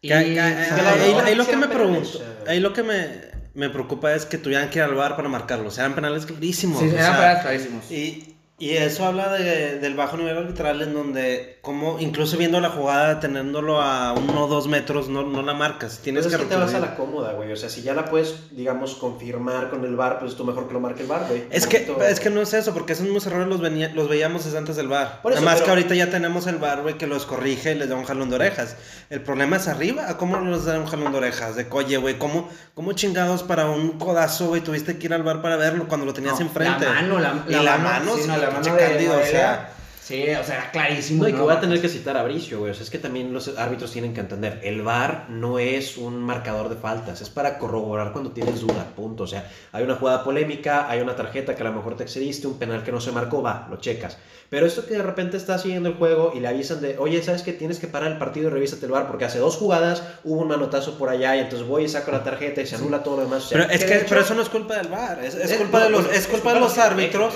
Y 0.00 0.08
que- 0.08 0.14
ahí, 0.14 1.34
lo 1.34 1.46
que 1.46 1.56
me 1.56 1.68
pregunto, 1.68 2.20
ahí 2.48 2.58
lo 2.60 2.72
que 2.72 2.82
me, 2.82 3.08
me 3.54 3.70
preocupa 3.70 4.12
es 4.14 4.26
que 4.26 4.38
tuvieran 4.38 4.68
que 4.70 4.78
ir 4.78 4.84
al 4.84 4.94
bar 4.94 5.14
para 5.16 5.28
marcarlos. 5.28 5.78
Eran 5.78 5.94
penales 5.94 6.26
clarísimos. 6.26 6.80
Sí, 6.80 6.86
eran 6.88 6.98
sea, 6.98 7.16
penales 7.16 7.42
clarísimos. 7.42 7.90
Y, 7.90 8.31
y 8.62 8.76
eso 8.76 9.04
habla 9.04 9.32
de- 9.32 9.78
del 9.80 9.94
bajo 9.94 10.16
nivel 10.16 10.36
arbitral 10.38 10.82
en 10.82 10.94
donde, 10.94 11.58
como 11.62 11.98
incluso 11.98 12.36
viendo 12.36 12.60
la 12.60 12.70
jugada, 12.70 13.18
teniéndolo 13.18 13.80
a 13.80 14.12
uno 14.12 14.44
o 14.44 14.46
dos 14.46 14.68
metros, 14.68 15.08
no, 15.08 15.24
no 15.24 15.42
la 15.42 15.52
marcas. 15.54 15.98
Tienes 15.98 16.24
Pero 16.26 16.36
es 16.36 16.42
que 16.42 16.48
que 16.48 16.54
te 16.54 16.60
vas 16.60 16.72
a 16.74 16.78
la 16.78 16.94
cómoda, 16.94 17.32
güey. 17.32 17.50
O 17.50 17.56
sea, 17.56 17.68
si 17.68 17.82
ya 17.82 17.92
la 17.92 18.04
puedes, 18.04 18.36
digamos, 18.52 18.94
confirmar 18.94 19.68
con 19.68 19.84
el 19.84 19.96
bar, 19.96 20.20
pues 20.20 20.36
tú 20.36 20.44
mejor 20.44 20.68
que 20.68 20.74
lo 20.74 20.80
marque 20.80 21.02
el 21.02 21.08
bar, 21.08 21.24
güey. 21.28 21.42
Es 21.50 21.66
que, 21.66 21.80
poquito- 21.80 22.04
es 22.06 22.20
que 22.20 22.30
no 22.30 22.40
es 22.40 22.54
eso, 22.54 22.72
porque 22.72 22.92
esos 22.92 23.04
mismos 23.04 23.26
errores 23.26 23.48
los, 23.48 23.60
venía- 23.60 23.90
los 23.94 24.08
veíamos 24.08 24.44
desde 24.44 24.58
antes 24.58 24.76
del 24.76 24.86
bar. 24.86 25.18
Eso, 25.24 25.32
Además 25.32 25.54
pero- 25.54 25.64
que 25.64 25.70
ahorita 25.70 25.94
ya 25.96 26.10
tenemos 26.10 26.46
el 26.46 26.58
bar, 26.58 26.82
güey, 26.82 26.96
que 26.96 27.08
los 27.08 27.26
corrige 27.26 27.72
y 27.72 27.74
les 27.74 27.88
da 27.88 27.96
un 27.96 28.04
jalón 28.04 28.28
de 28.30 28.36
orejas. 28.36 28.76
El 29.10 29.22
problema 29.22 29.56
es 29.56 29.66
arriba, 29.66 30.08
¿a 30.08 30.16
¿cómo 30.16 30.38
les 30.40 30.64
da 30.66 30.78
un 30.78 30.86
jalón 30.86 31.10
de 31.10 31.18
orejas? 31.18 31.56
De 31.56 31.68
coye, 31.68 31.96
güey, 31.96 32.16
¿cómo, 32.16 32.48
¿cómo 32.74 32.92
chingados 32.92 33.42
para 33.42 33.66
un 33.66 33.98
codazo, 33.98 34.46
güey, 34.48 34.60
tuviste 34.62 34.98
que 34.98 35.06
ir 35.06 35.14
al 35.14 35.24
bar 35.24 35.42
para 35.42 35.56
verlo 35.56 35.88
cuando 35.88 36.06
lo 36.06 36.12
tenías 36.14 36.38
No, 36.38 36.46
enfrente? 36.46 36.84
La 36.84 36.92
mano, 36.92 37.18
la, 37.18 37.44
y 37.48 37.52
la 37.62 37.76
mano, 37.78 38.14
sí, 38.14 38.22
sí, 38.22 38.28
no, 38.28 38.36
la 38.36 38.51
mano 38.52 38.74
de 38.74 38.80
Cándido, 38.80 39.12
o 39.12 39.16
Morelia. 39.16 39.30
sea, 39.40 39.68
Sí, 40.02 40.24
o 40.30 40.42
sea, 40.42 40.56
era 40.56 40.70
clarísimo. 40.72 41.22
No, 41.22 41.28
y 41.28 41.32
que 41.32 41.38
¿no? 41.38 41.44
voy 41.44 41.54
a 41.54 41.60
tener 41.60 41.80
que 41.80 41.88
citar 41.88 42.16
a 42.16 42.24
Bricio, 42.24 42.58
güey. 42.58 42.72
O 42.72 42.74
sea, 42.74 42.82
es 42.82 42.90
que 42.90 42.98
también 42.98 43.32
los 43.32 43.56
árbitros 43.56 43.92
tienen 43.92 44.12
que 44.12 44.18
entender. 44.20 44.58
El 44.64 44.82
VAR 44.82 45.26
no 45.28 45.60
es 45.60 45.96
un 45.96 46.20
marcador 46.20 46.68
de 46.68 46.74
faltas, 46.74 47.20
es 47.20 47.30
para 47.30 47.56
corroborar 47.56 48.10
cuando 48.10 48.32
tienes 48.32 48.60
duda, 48.62 48.84
punto. 48.96 49.22
O 49.22 49.26
sea, 49.28 49.48
hay 49.70 49.84
una 49.84 49.94
jugada 49.94 50.24
polémica, 50.24 50.90
hay 50.90 51.00
una 51.00 51.14
tarjeta 51.14 51.54
que 51.54 51.62
a 51.62 51.66
lo 51.66 51.72
mejor 51.72 51.96
te 51.96 52.02
excediste, 52.02 52.48
un 52.48 52.58
penal 52.58 52.82
que 52.82 52.90
no 52.90 53.00
se 53.00 53.12
marcó, 53.12 53.42
va, 53.42 53.68
lo 53.70 53.76
checas. 53.76 54.18
Pero 54.50 54.66
esto 54.66 54.84
que 54.84 54.94
de 54.94 55.02
repente 55.04 55.36
estás 55.36 55.62
siguiendo 55.62 55.88
el 55.90 55.94
juego 55.94 56.32
y 56.34 56.40
le 56.40 56.48
avisan 56.48 56.80
de, 56.80 56.98
oye, 56.98 57.22
¿sabes 57.22 57.42
que 57.42 57.52
Tienes 57.52 57.78
que 57.78 57.86
parar 57.86 58.10
el 58.10 58.18
partido 58.18 58.48
y 58.48 58.50
revísate 58.50 58.86
el 58.86 58.90
VAR 58.92 59.06
porque 59.06 59.24
hace 59.24 59.38
dos 59.38 59.54
jugadas 59.56 60.02
hubo 60.24 60.40
un 60.42 60.48
manotazo 60.48 60.98
por 60.98 61.10
allá 61.10 61.36
y 61.36 61.40
entonces 61.40 61.66
voy 61.66 61.84
y 61.84 61.88
saco 61.88 62.10
la 62.10 62.24
tarjeta 62.24 62.60
y 62.60 62.66
se 62.66 62.74
anula 62.74 63.04
todo 63.04 63.18
lo 63.18 63.22
demás. 63.22 63.44
O 63.44 63.48
sea, 63.50 63.58
Pero 63.68 63.72
es 63.72 63.84
que 63.84 64.04
pero 64.08 64.20
eso 64.22 64.34
no 64.34 64.42
es 64.42 64.48
culpa 64.48 64.74
del 64.78 64.88
bar, 64.88 65.24
es, 65.24 65.36
es 65.36 65.52
Es- 65.52 65.58
culpa 65.58 65.78
no, 65.78 65.84
de 65.84 65.90
los, 65.90 66.12
es 66.12 66.26
culpa 66.26 66.52
de 66.54 66.58
los 66.60 66.76
árbitros. 66.76 67.34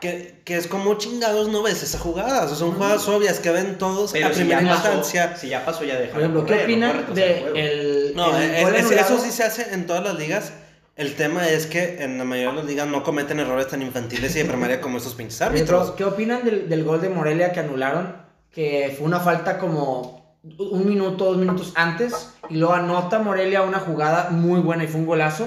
Que, 0.00 0.40
que 0.44 0.56
es 0.56 0.66
como 0.66 0.94
chingados 0.94 1.48
no 1.48 1.62
ves 1.62 1.82
esas 1.82 2.00
jugadas, 2.00 2.50
o 2.52 2.54
son 2.54 2.72
jugadas 2.72 3.06
obvias 3.08 3.40
que 3.40 3.50
ven 3.50 3.78
todos 3.78 4.12
pero 4.12 4.26
a 4.28 4.30
si 4.30 4.36
primera 4.36 4.62
instancia. 4.62 5.36
si 5.36 5.48
ya 5.48 5.64
pasó, 5.64 5.84
ya 5.84 5.98
deja. 5.98 6.12
Por 6.12 6.20
ejemplo, 6.20 6.44
¿qué 6.46 6.62
opinan 6.64 7.14
de 7.14 7.38
el, 7.54 8.12
No, 8.14 8.36
el 8.38 8.74
es- 8.74 8.90
eso 8.90 9.18
sí 9.18 9.30
se 9.30 9.44
hace 9.44 9.74
en 9.74 9.86
todas 9.86 10.04
las 10.04 10.16
ligas. 10.18 10.52
El 10.96 11.14
tema 11.14 11.48
es 11.48 11.66
que 11.66 12.02
en 12.02 12.18
la 12.18 12.24
mayoría 12.24 12.50
de 12.50 12.56
las 12.56 12.66
ligas 12.66 12.88
no 12.88 13.04
cometen 13.04 13.38
errores 13.38 13.68
tan 13.68 13.82
infantiles 13.82 14.34
y 14.34 14.40
de 14.40 14.44
primaria 14.46 14.80
como 14.80 14.98
esos 14.98 15.14
pinches 15.14 15.40
árbitros. 15.42 15.92
¿Qué 15.92 16.02
opinan 16.04 16.44
del, 16.44 16.68
del 16.68 16.82
gol 16.84 17.00
de 17.00 17.08
Morelia 17.08 17.52
que 17.52 17.60
anularon? 17.60 18.16
Que 18.50 18.94
fue 18.96 19.06
una 19.06 19.20
falta 19.20 19.58
como 19.58 20.36
un 20.58 20.86
minuto, 20.88 21.26
dos 21.26 21.36
minutos 21.36 21.72
antes. 21.76 22.30
Y 22.50 22.56
luego 22.56 22.74
anota 22.74 23.20
Morelia 23.20 23.62
una 23.62 23.78
jugada 23.78 24.30
muy 24.30 24.58
buena 24.60 24.82
y 24.84 24.88
fue 24.88 25.00
un 25.00 25.06
golazo. 25.06 25.46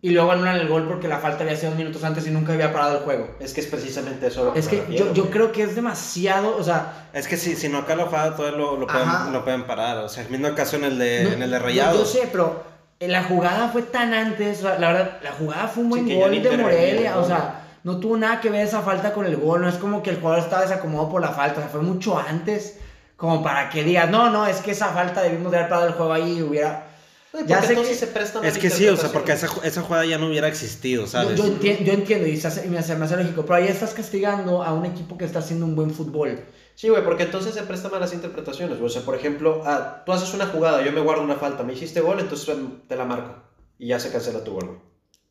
Y 0.00 0.10
luego 0.10 0.30
anulan 0.30 0.56
el 0.56 0.68
gol 0.68 0.86
porque 0.86 1.08
la 1.08 1.18
falta 1.18 1.42
había 1.42 1.56
sido 1.56 1.70
dos 1.70 1.78
minutos 1.78 2.04
antes 2.04 2.24
y 2.26 2.30
nunca 2.30 2.52
había 2.52 2.72
parado 2.72 2.98
el 2.98 3.02
juego. 3.04 3.30
Es 3.40 3.52
que 3.52 3.60
es 3.60 3.66
precisamente 3.66 4.28
eso. 4.28 4.44
lo 4.44 4.54
Es 4.54 4.66
me 4.66 4.70
que 4.70 4.80
refiero, 4.82 5.06
yo, 5.06 5.12
yo 5.24 5.30
creo 5.30 5.50
que 5.50 5.64
es 5.64 5.74
demasiado, 5.74 6.56
o 6.56 6.62
sea... 6.62 7.08
Es 7.12 7.26
que 7.26 7.36
si, 7.36 7.56
si 7.56 7.68
no 7.68 7.78
acá 7.78 7.96
la 7.96 8.04
jugada 8.06 8.36
todavía 8.36 8.58
lo, 8.58 8.76
lo, 8.76 8.86
pueden, 8.86 9.32
lo 9.32 9.42
pueden 9.42 9.64
parar. 9.66 9.96
O 9.98 10.08
sea, 10.08 10.22
el 10.22 10.30
mismo 10.30 10.54
caso 10.54 10.76
en 10.76 10.84
el 10.84 10.98
de, 10.98 11.24
no- 11.24 11.30
en 11.32 11.42
el 11.42 11.50
de 11.50 11.56
yo- 11.58 11.62
Rayados. 11.64 11.98
Yo, 11.98 12.20
sé, 12.20 12.28
pero 12.30 12.62
eh, 13.00 13.08
la 13.08 13.24
jugada 13.24 13.68
fue 13.70 13.82
tan 13.82 14.14
antes, 14.14 14.62
la 14.62 14.76
verdad, 14.76 15.18
la 15.22 15.32
jugada 15.32 15.66
fue 15.66 15.82
un 15.82 15.90
buen 15.90 16.06
que 16.06 16.14
gol 16.16 16.42
de 16.42 16.56
Morelia, 16.56 17.14
¿no? 17.16 17.22
o 17.22 17.24
sea, 17.24 17.64
no 17.82 17.98
tuvo 17.98 18.16
nada 18.16 18.40
que 18.40 18.50
ver 18.50 18.66
esa 18.66 18.82
falta 18.82 19.12
con 19.12 19.26
el 19.26 19.36
gol, 19.36 19.62
no 19.62 19.68
es 19.68 19.76
como 19.76 20.02
que 20.04 20.10
el 20.10 20.20
jugador 20.20 20.44
estaba 20.44 20.62
desacomodado 20.62 21.10
por 21.10 21.20
la 21.20 21.30
falta, 21.30 21.58
o 21.58 21.62
sea, 21.62 21.70
fue 21.70 21.80
mucho 21.82 22.16
antes, 22.18 22.78
como 23.16 23.42
para 23.42 23.68
que 23.68 23.82
digas, 23.82 24.08
no, 24.10 24.30
no, 24.30 24.46
es 24.46 24.58
que 24.58 24.70
esa 24.70 24.88
falta 24.90 25.22
debimos 25.22 25.50
de 25.50 25.58
haber 25.58 25.68
parado 25.70 25.88
el 25.88 25.94
juego 25.94 26.12
ahí 26.12 26.38
y 26.38 26.42
hubiera... 26.42 26.84
Oye, 27.32 27.44
Ya 27.46 27.62
sé 27.62 27.74
que- 27.74 27.94
se 27.94 28.06
prestan 28.06 28.44
Es 28.44 28.56
que 28.56 28.70
sí, 28.70 28.86
o 28.88 28.96
sea, 28.96 29.10
porque 29.12 29.32
esa, 29.32 29.48
esa 29.62 29.82
jugada 29.82 30.06
ya 30.06 30.16
no 30.18 30.28
hubiera 30.28 30.48
existido, 30.48 31.02
Yo, 31.02 31.08
¿sabes? 31.08 31.36
yo 31.38 31.44
enti- 31.44 31.84
yo 31.84 31.92
entiendo 31.92 32.26
y, 32.26 32.36
se 32.38 32.48
hace- 32.48 32.66
y 32.66 32.70
me, 32.70 32.78
hace, 32.78 32.96
me 32.96 33.04
hace 33.04 33.16
lógico, 33.16 33.42
pero 33.42 33.56
ahí 33.56 33.68
estás 33.68 33.92
castigando 33.92 34.62
a 34.62 34.72
un 34.72 34.86
equipo 34.86 35.18
que 35.18 35.24
está 35.26 35.40
haciendo 35.40 35.66
un 35.66 35.76
buen 35.76 35.90
fútbol. 35.90 36.40
Sí, 36.74 36.88
güey, 36.88 37.04
porque 37.04 37.24
entonces 37.24 37.54
se 37.54 37.62
prestan 37.64 37.90
malas 37.90 38.12
interpretaciones. 38.14 38.80
O 38.80 38.88
sea, 38.88 39.02
por 39.02 39.14
ejemplo, 39.14 39.62
ah, 39.66 40.02
tú 40.06 40.12
haces 40.12 40.32
una 40.32 40.46
jugada, 40.46 40.82
yo 40.84 40.92
me 40.92 41.00
guardo 41.00 41.22
una 41.22 41.34
falta, 41.36 41.64
me 41.64 41.72
hiciste 41.74 42.00
gol, 42.00 42.18
entonces 42.20 42.48
em, 42.48 42.80
te 42.86 42.96
la 42.96 43.04
marco. 43.04 43.42
Y 43.78 43.88
ya 43.88 43.98
se 44.00 44.10
cancela 44.10 44.42
tu 44.44 44.52
gol, 44.52 44.66
güey. 44.66 44.78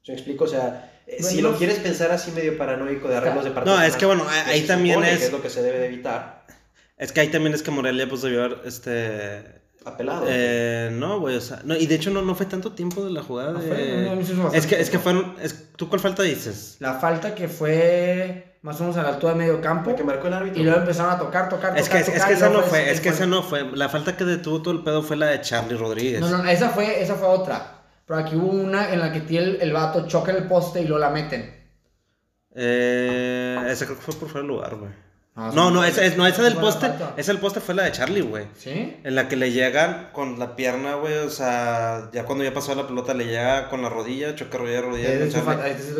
¿Sí 0.03 0.11
me 0.11 0.17
explico? 0.17 0.43
O 0.43 0.47
sea, 0.47 1.01
eh, 1.07 1.23
si 1.23 1.41
lo 1.41 1.57
quieres 1.57 1.79
pensar 1.79 2.11
así 2.11 2.31
medio 2.31 2.57
paranoico 2.57 3.07
de 3.07 3.15
arreglos 3.17 3.43
de 3.45 3.51
partidos. 3.51 3.77
No, 3.79 3.83
es 3.83 3.95
que 3.95 4.05
bueno, 4.05 4.25
ahí 4.45 4.61
se 4.61 4.67
también 4.67 4.95
supone 4.95 5.13
es- 5.13 5.19
que 5.19 5.25
es 5.25 5.31
lo 5.31 5.41
que 5.41 5.49
se 5.49 5.61
debe 5.63 5.79
de 5.79 5.85
evitar. 5.87 6.45
Es 6.97 7.11
que 7.11 7.21
ahí 7.21 7.29
también 7.29 7.53
es 7.55 7.63
que 7.63 7.71
Morelia 7.71 8.07
pues 8.09 8.21
debió 8.21 8.43
haber, 8.43 8.61
este... 8.65 9.65
Apelado. 9.87 10.25
Eh, 10.27 10.89
no, 10.93 11.19
güey, 11.19 11.35
o 11.37 11.41
sea, 11.41 11.61
no, 11.63 11.75
y 11.75 11.85
de 11.87 11.95
hecho 11.95 12.09
no, 12.11 12.21
no 12.21 12.35
fue 12.35 12.45
tanto 12.45 12.73
tiempo 12.73 13.03
de 13.05 13.11
la 13.11 13.23
jugada 13.23 13.53
No 13.53 13.59
de... 13.59 13.67
fue, 13.67 14.35
no, 14.35 14.43
no, 14.43 14.53
es 14.53 14.67
que, 14.67 14.79
es 14.79 14.89
que 14.89 14.99
fueron, 14.99 15.35
es, 15.41 15.69
¿tú 15.75 15.87
cuál 15.89 16.01
falta 16.01 16.23
dices? 16.23 16.75
La 16.79 16.95
falta 16.95 17.33
que 17.33 17.47
fue 17.47 18.57
más 18.63 18.79
o 18.79 18.83
menos 18.83 18.97
a 18.97 19.03
la 19.03 19.09
altura 19.09 19.33
de 19.33 19.39
medio 19.39 19.61
campo. 19.61 19.91
La 19.91 19.95
que 19.95 20.03
marcó 20.03 20.27
el 20.27 20.33
árbitro. 20.33 20.59
Y 20.59 20.63
luego 20.65 20.79
empezaron 20.79 21.11
a 21.13 21.17
tocar, 21.17 21.47
tocar, 21.47 21.77
Es 21.77 21.87
que, 21.87 21.99
tocar, 21.99 22.01
es, 22.01 22.13
tocar, 22.13 22.27
que 22.27 22.33
esa 22.33 22.49
no 22.49 22.61
fue, 22.63 22.91
es 22.91 22.99
que 22.99 23.09
fue- 23.09 23.15
esa 23.17 23.25
no 23.27 23.43
fue. 23.43 23.63
La 23.77 23.87
falta 23.87 24.17
que 24.17 24.25
detuvo 24.25 24.61
todo 24.61 24.73
el 24.73 24.83
pedo 24.83 25.01
fue 25.03 25.15
la 25.15 25.27
de 25.27 25.41
Charlie 25.41 25.77
Rodríguez. 25.77 26.19
No, 26.19 26.29
no, 26.29 26.39
no, 26.43 26.49
esa 26.49 26.69
fue, 26.69 27.01
esa 27.01 27.15
fue 27.15 27.27
otra. 27.29 27.83
Pero 28.05 28.19
aquí 28.19 28.35
hubo 28.35 28.47
una 28.49 28.91
en 28.93 28.99
la 28.99 29.11
que 29.11 29.21
tiene 29.21 29.45
el, 29.45 29.61
el 29.61 29.73
vato 29.73 30.05
choca 30.07 30.31
el 30.31 30.43
poste 30.47 30.81
y 30.81 30.85
luego 30.85 30.99
la 30.99 31.09
meten. 31.11 31.55
Eh, 32.55 33.57
esa 33.69 33.85
creo 33.85 33.97
que 33.97 34.03
fue 34.03 34.15
por 34.15 34.29
fuera 34.29 34.41
de 34.41 34.47
lugar, 34.53 34.75
güey. 34.75 34.91
No, 35.53 35.69
No, 35.71 35.83
esa, 35.83 36.03
es- 36.03 36.17
no, 36.17 36.25
esa 36.25 36.41
del 36.41 36.55
falta. 36.55 37.13
esa 37.15 37.31
del 37.31 37.39
poste 37.39 37.59
fue 37.59 37.75
la 37.75 37.83
de 37.83 37.91
Charlie, 37.91 38.21
güey. 38.21 38.45
¿Sí? 38.57 38.95
En 39.03 39.13
la 39.15 39.27
que 39.29 39.35
le 39.35 39.51
llegan 39.51 40.09
con 40.11 40.39
la 40.39 40.55
pierna, 40.55 40.95
güey, 40.95 41.17
o 41.19 41.29
sea, 41.29 42.09
ya 42.11 42.25
cuando 42.25 42.43
ya 42.43 42.53
pasó 42.53 42.73
la 42.73 42.87
pelota 42.87 43.13
le 43.13 43.25
llega 43.25 43.69
con 43.69 43.83
la 43.83 43.89
rodilla, 43.89 44.35
choca 44.35 44.57
rodilla, 44.57 44.81
rodilla. 44.81 45.09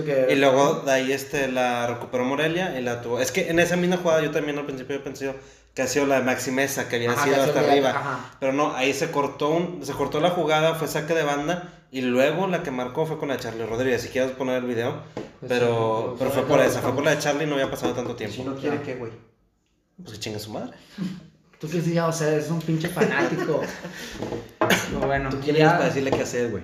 Que- 0.05 0.27
Y 0.33 0.35
luego 0.37 0.81
de 0.85 0.91
ahí 0.91 1.11
este, 1.11 1.47
la 1.49 1.85
recuperó 1.87 2.25
Morelia 2.25 2.79
y 2.79 2.83
la 2.83 3.01
tuvo. 3.01 3.19
Es 3.19 3.31
que 3.31 3.49
en 3.49 3.59
esa 3.59 3.75
misma 3.75 3.97
jugada 3.97 4.21
yo 4.23 4.31
también 4.31 4.57
al 4.57 4.65
principio 4.65 4.95
he 4.95 4.99
pensado 4.99 5.35
que 5.75 5.83
ha 5.83 5.87
sido 5.87 6.07
la 6.07 6.15
de 6.19 6.23
Maxi 6.25 6.49
Mesa, 6.49 6.89
que 6.89 6.95
había 6.95 7.11
Ajá, 7.11 7.23
sido 7.23 7.35
que 7.35 7.41
hasta 7.43 7.59
arriba. 7.59 7.89
ajá. 7.91 8.19
Pero 8.39 8.53
no, 8.53 8.75
ahí 8.75 8.91
se 8.95 9.11
cortó, 9.11 9.49
un, 9.49 9.85
se 9.85 9.93
cortó 9.93 10.19
la 10.19 10.31
jugada, 10.31 10.73
fue 10.73 10.87
saque 10.87 11.13
de 11.13 11.21
banda 11.21 11.71
y 11.91 12.01
luego 12.01 12.47
la 12.47 12.63
que 12.63 12.71
marcó 12.71 13.05
fue 13.05 13.19
con 13.19 13.27
la 13.27 13.35
de 13.35 13.41
Charlie 13.43 13.65
Rodríguez. 13.67 14.01
Si 14.01 14.09
quieres 14.09 14.31
poner 14.31 14.55
el 14.57 14.65
video. 14.65 15.03
Pues 15.39 15.51
pero, 15.51 16.13
sí, 16.13 16.15
pero 16.17 16.31
fue- 16.31 16.43
por 16.47 16.59
esa, 16.61 16.81
fue 16.81 16.95
por 16.95 17.03
la 17.05 17.11
de. 17.11 17.19
Charlie 17.19 17.43
y 17.43 17.47
no 17.47 17.53
había 17.53 17.69
pasado 17.69 17.93
tanto 17.93 18.15
tiempo. 18.15 18.35
Si 18.37 18.41
no 18.43 18.55
quiere, 18.55 18.81
¿qué, 18.81 18.95
güey? 18.95 19.11
Pues 20.01 20.13
que 20.13 20.19
chingue 20.19 20.39
su 20.39 20.51
madre. 20.51 20.71
Tú 21.59 21.67
qué 21.69 21.81
ya, 21.81 22.07
o 22.07 22.13
sea, 22.13 22.29
eres 22.33 22.49
un 22.51 22.61
pinche 22.61 22.87
fanático. 22.89 23.61
Pero 24.59 25.07
bueno, 25.07 25.29
¿Tú 25.29 25.37
quién 25.43 25.55
ya- 25.55 25.63
eres 25.63 25.73
para 25.73 25.85
decirle 25.85 26.11
qué 26.11 26.21
hacer, 26.21 26.51
güey? 26.51 26.63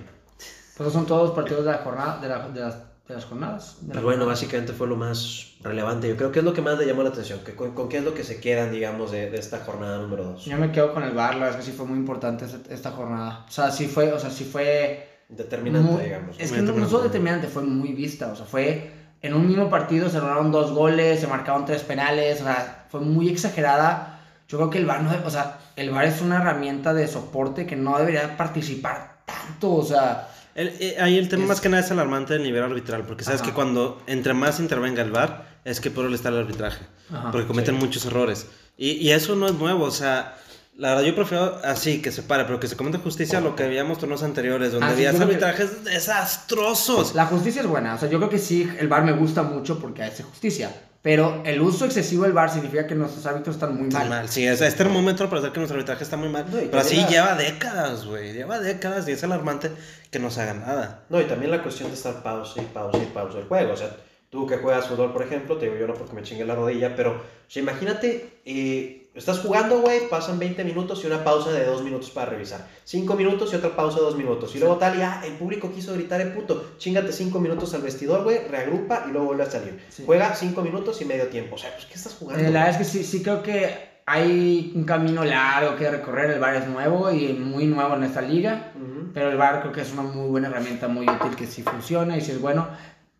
Pues 0.76 0.80
esos 0.80 0.92
son 0.92 1.06
todos 1.06 1.28
los 1.28 1.32
partidos 1.36 1.64
de 1.64 1.72
la 1.72 1.78
jornada, 1.78 2.18
de, 2.20 2.28
la- 2.28 2.48
de 2.48 2.60
las, 2.60 2.76
de 3.08 3.14
las 3.14 3.24
jornadas. 3.24 3.76
de 3.80 3.88
la 3.88 3.92
Pues 3.94 4.04
bueno, 4.04 4.18
jornada. 4.20 4.26
básicamente 4.32 4.72
fue 4.72 4.86
lo 4.86 4.96
más 4.96 5.54
relevante. 5.62 6.08
Yo 6.08 6.16
creo 6.16 6.30
que 6.32 6.38
es 6.40 6.44
lo 6.44 6.52
que 6.52 6.62
más 6.62 6.78
le 6.78 6.86
llamó 6.86 7.02
la 7.02 7.08
atención. 7.10 7.40
Que 7.44 7.54
con, 7.54 7.74
con 7.74 7.88
qué 7.88 7.98
es 7.98 8.04
lo 8.04 8.14
que 8.14 8.22
se 8.24 8.40
quedan, 8.40 8.70
digamos, 8.72 9.10
de, 9.10 9.30
de 9.30 9.38
esta 9.38 9.60
jornada 9.60 9.98
número 9.98 10.24
2. 10.24 10.44
Yo 10.44 10.56
me 10.58 10.70
quedo 10.72 10.92
con 10.94 11.02
el 11.02 11.12
VAR, 11.12 11.34
la 11.34 11.44
verdad 11.46 11.58
es 11.60 11.64
que 11.66 11.70
sí 11.72 11.76
fue 11.76 11.86
muy 11.86 11.98
importante 11.98 12.44
esta, 12.44 12.58
esta 12.72 12.90
jornada. 12.92 13.44
O 13.48 13.50
sea, 13.50 13.70
sí 13.70 13.86
fue, 13.86 14.12
o 14.12 14.18
sea, 14.18 14.30
sí 14.30 14.44
fue... 14.44 15.10
Determinante, 15.28 15.90
muy- 15.90 16.02
digamos. 16.04 16.36
Es 16.38 16.52
que 16.52 16.60
no, 16.62 16.72
no 16.72 16.88
solo 16.88 17.04
determinante, 17.04 17.48
fue 17.48 17.62
muy 17.62 17.92
vista. 17.94 18.30
O 18.32 18.36
sea, 18.36 18.44
fue 18.46 18.92
en 19.26 19.34
un 19.34 19.46
mismo 19.48 19.70
partido 19.70 20.08
se 20.10 20.18
lograron 20.18 20.52
dos 20.52 20.70
goles, 20.72 21.20
se 21.20 21.26
marcaron 21.26 21.64
tres 21.64 21.82
penales. 21.82 22.40
O 22.40 22.44
sea, 22.44 22.86
fue 22.90 23.00
muy 23.00 23.28
exagerada. 23.28 24.20
Yo 24.48 24.58
creo 24.58 24.70
que 24.70 24.78
el 24.78 24.86
VAR, 24.86 25.02
no, 25.02 25.10
o 25.24 25.30
sea, 25.30 25.58
el 25.76 25.90
VAR 25.90 26.04
es 26.04 26.20
una 26.20 26.36
herramienta 26.36 26.92
de 26.94 27.08
soporte 27.08 27.66
que 27.66 27.76
no 27.76 27.98
debería 27.98 28.36
participar 28.36 29.18
tanto. 29.24 29.72
O 29.74 29.82
sea, 29.84 30.28
El- 30.54 30.68
eh, 30.78 30.96
ahí 31.00 31.18
el 31.18 31.28
tema 31.28 31.44
Es- 31.44 31.48
más 31.48 31.60
que 31.60 31.68
nada 31.68 31.82
es 31.82 31.90
alarmante 31.90 32.34
del 32.34 32.42
nivel 32.42 32.62
arbitral, 32.62 33.02
porque 33.02 33.24
sabes 33.24 33.40
Ajá. 33.40 33.50
que 33.50 33.54
cuando 33.54 34.02
entre 34.06 34.34
más 34.34 34.60
intervenga 34.60 35.02
el 35.02 35.10
VAR, 35.10 35.46
es 35.64 35.80
que 35.80 35.90
peor 35.90 36.10
le 36.10 36.16
está 36.16 36.28
el 36.28 36.36
arbitraje, 36.38 36.84
Ajá, 37.12 37.30
porque 37.32 37.46
cometen 37.46 37.76
sí. 37.76 37.80
muchos 37.84 38.04
errores. 38.06 38.46
Y, 38.76 38.90
y 38.92 39.10
eso 39.12 39.34
no 39.34 39.46
es 39.46 39.54
nuevo, 39.54 39.84
o 39.84 39.90
sea, 39.90 40.36
la 40.76 40.90
verdad 40.90 41.04
yo 41.04 41.14
prefiero 41.14 41.56
así, 41.64 42.02
que 42.02 42.10
se 42.12 42.22
pare, 42.22 42.44
pero 42.44 42.58
que 42.60 42.66
se 42.68 42.76
cometa 42.76 42.98
justicia 42.98 43.38
a 43.38 43.40
lo 43.40 43.54
que 43.54 43.66
veíamos 43.68 43.98
torneos 43.98 44.22
anteriores, 44.22 44.72
donde 44.72 44.86
Ah, 44.86 44.90
sí, 44.90 44.94
había 44.96 45.10
creo 45.10 45.18
que- 45.20 45.24
arbitrajes 45.34 45.84
desastrosos. 45.84 47.14
la 47.14 47.26
justicia 47.26 47.62
es 47.62 47.66
buena. 47.68 47.94
O 47.94 47.98
sea, 47.98 48.08
yo 48.08 48.18
creo 48.18 48.30
que 48.30 48.38
sí, 48.38 48.68
el 48.78 48.88
VAR 48.88 49.04
me 49.04 49.12
gusta 49.12 49.42
mucho 49.42 49.78
porque 49.78 50.02
hace 50.02 50.22
justicia. 50.22 50.74
Pero 51.02 51.42
el 51.44 51.60
uso 51.60 51.84
excesivo 51.84 52.22
del 52.24 52.32
VAR 52.32 52.50
significa 52.50 52.86
que 52.86 52.94
nuestros 52.94 53.26
árbitros 53.26 53.56
están 53.56 53.76
muy 53.76 53.88
Está 53.88 53.98
mal. 54.00 54.08
mal, 54.08 54.28
sí, 54.30 54.46
es, 54.46 54.62
es 54.62 54.74
termómetro 54.74 55.28
para 55.28 55.42
saber 55.42 55.52
que 55.52 55.58
nuestro 55.60 55.76
arbitraje 55.76 56.02
está 56.02 56.16
muy 56.16 56.30
mal, 56.30 56.46
No, 56.50 56.56
pero 56.56 56.78
así 56.78 56.96
la- 56.96 57.08
lleva 57.08 57.34
décadas, 57.34 58.06
güey, 58.06 58.32
lleva 58.32 58.58
décadas 58.58 59.06
y 59.06 59.12
es 59.12 59.22
alarmante 59.22 59.70
que 60.10 60.18
no 60.18 60.30
se 60.30 60.40
haga 60.40 60.54
nada. 60.54 61.04
No, 61.10 61.20
y 61.20 61.24
también 61.24 61.50
la 61.50 61.62
cuestión 61.62 61.90
de 61.90 61.94
estar 61.96 62.22
pausa 62.22 62.62
y 62.62 62.64
pausa 62.64 62.96
y 63.02 63.06
pausa 63.12 63.38
el 63.38 63.44
juego. 63.44 63.74
O 63.74 63.76
sea, 63.76 63.94
tú 64.30 64.46
que 64.46 64.56
juegas 64.56 64.86
fútbol, 64.86 65.12
por 65.12 65.22
ejemplo, 65.22 65.58
te 65.58 65.66
digo 65.66 65.76
yo 65.78 65.86
no 65.86 65.92
porque 65.94 66.14
me 66.14 66.22
chingue 66.22 66.46
la 66.46 66.54
rodilla, 66.54 66.96
pero, 66.96 67.10
o 67.12 67.20
sea, 67.48 67.62
imagínate, 67.62 68.38
eh, 68.46 69.03
estás 69.14 69.38
jugando, 69.38 69.80
güey, 69.80 70.08
pasan 70.08 70.38
20 70.38 70.64
minutos 70.64 71.02
y 71.04 71.06
una 71.06 71.22
pausa 71.22 71.52
de 71.52 71.64
2 71.64 71.82
minutos 71.82 72.10
para 72.10 72.30
revisar. 72.30 72.66
5 72.84 73.14
minutos 73.14 73.52
y 73.52 73.56
otra 73.56 73.74
pausa 73.76 73.98
de 73.98 74.04
2 74.04 74.16
minutos. 74.16 74.54
Y 74.54 74.58
luego 74.58 74.76
tal, 74.76 74.98
ya, 74.98 75.22
el 75.24 75.34
público 75.34 75.72
quiso 75.72 75.94
gritar 75.94 76.20
el 76.20 76.32
puto. 76.32 76.74
Chingate 76.78 77.12
5 77.12 77.38
minutos 77.40 77.72
al 77.74 77.82
vestidor, 77.82 78.24
güey, 78.24 78.48
reagrupa 78.48 79.04
y 79.08 79.12
luego 79.12 79.28
vuelve 79.28 79.44
a 79.44 79.50
salir. 79.50 79.80
Sí. 79.88 80.02
Juega 80.04 80.34
5 80.34 80.60
minutos 80.62 81.00
y 81.00 81.04
medio 81.04 81.28
tiempo. 81.28 81.54
O 81.54 81.58
sea, 81.58 81.72
pues, 81.74 81.86
¿qué 81.86 81.94
estás 81.94 82.14
jugando? 82.14 82.42
Eh, 82.42 82.50
la 82.50 82.64
verdad 82.64 82.70
es 82.70 82.76
que 82.78 82.84
sí, 82.84 83.04
sí 83.04 83.22
creo 83.22 83.42
que 83.42 83.94
hay 84.06 84.72
un 84.74 84.84
camino 84.84 85.24
largo 85.24 85.76
que 85.76 85.90
recorrer. 85.90 86.30
El 86.30 86.40
VAR 86.40 86.56
es 86.56 86.66
nuevo 86.66 87.10
y 87.10 87.32
muy 87.32 87.66
nuevo 87.66 87.94
en 87.94 88.04
esta 88.04 88.20
liga. 88.20 88.72
Pero 89.14 89.30
el 89.30 89.36
VAR 89.36 89.60
creo 89.60 89.72
que 89.72 89.80
es 89.80 89.92
una 89.92 90.02
muy 90.02 90.28
buena 90.28 90.48
herramienta, 90.48 90.88
muy 90.88 91.08
útil, 91.08 91.36
que 91.36 91.46
sí 91.46 91.62
funciona 91.62 92.16
y 92.16 92.20
sí 92.20 92.32
es 92.32 92.40
bueno. 92.40 92.66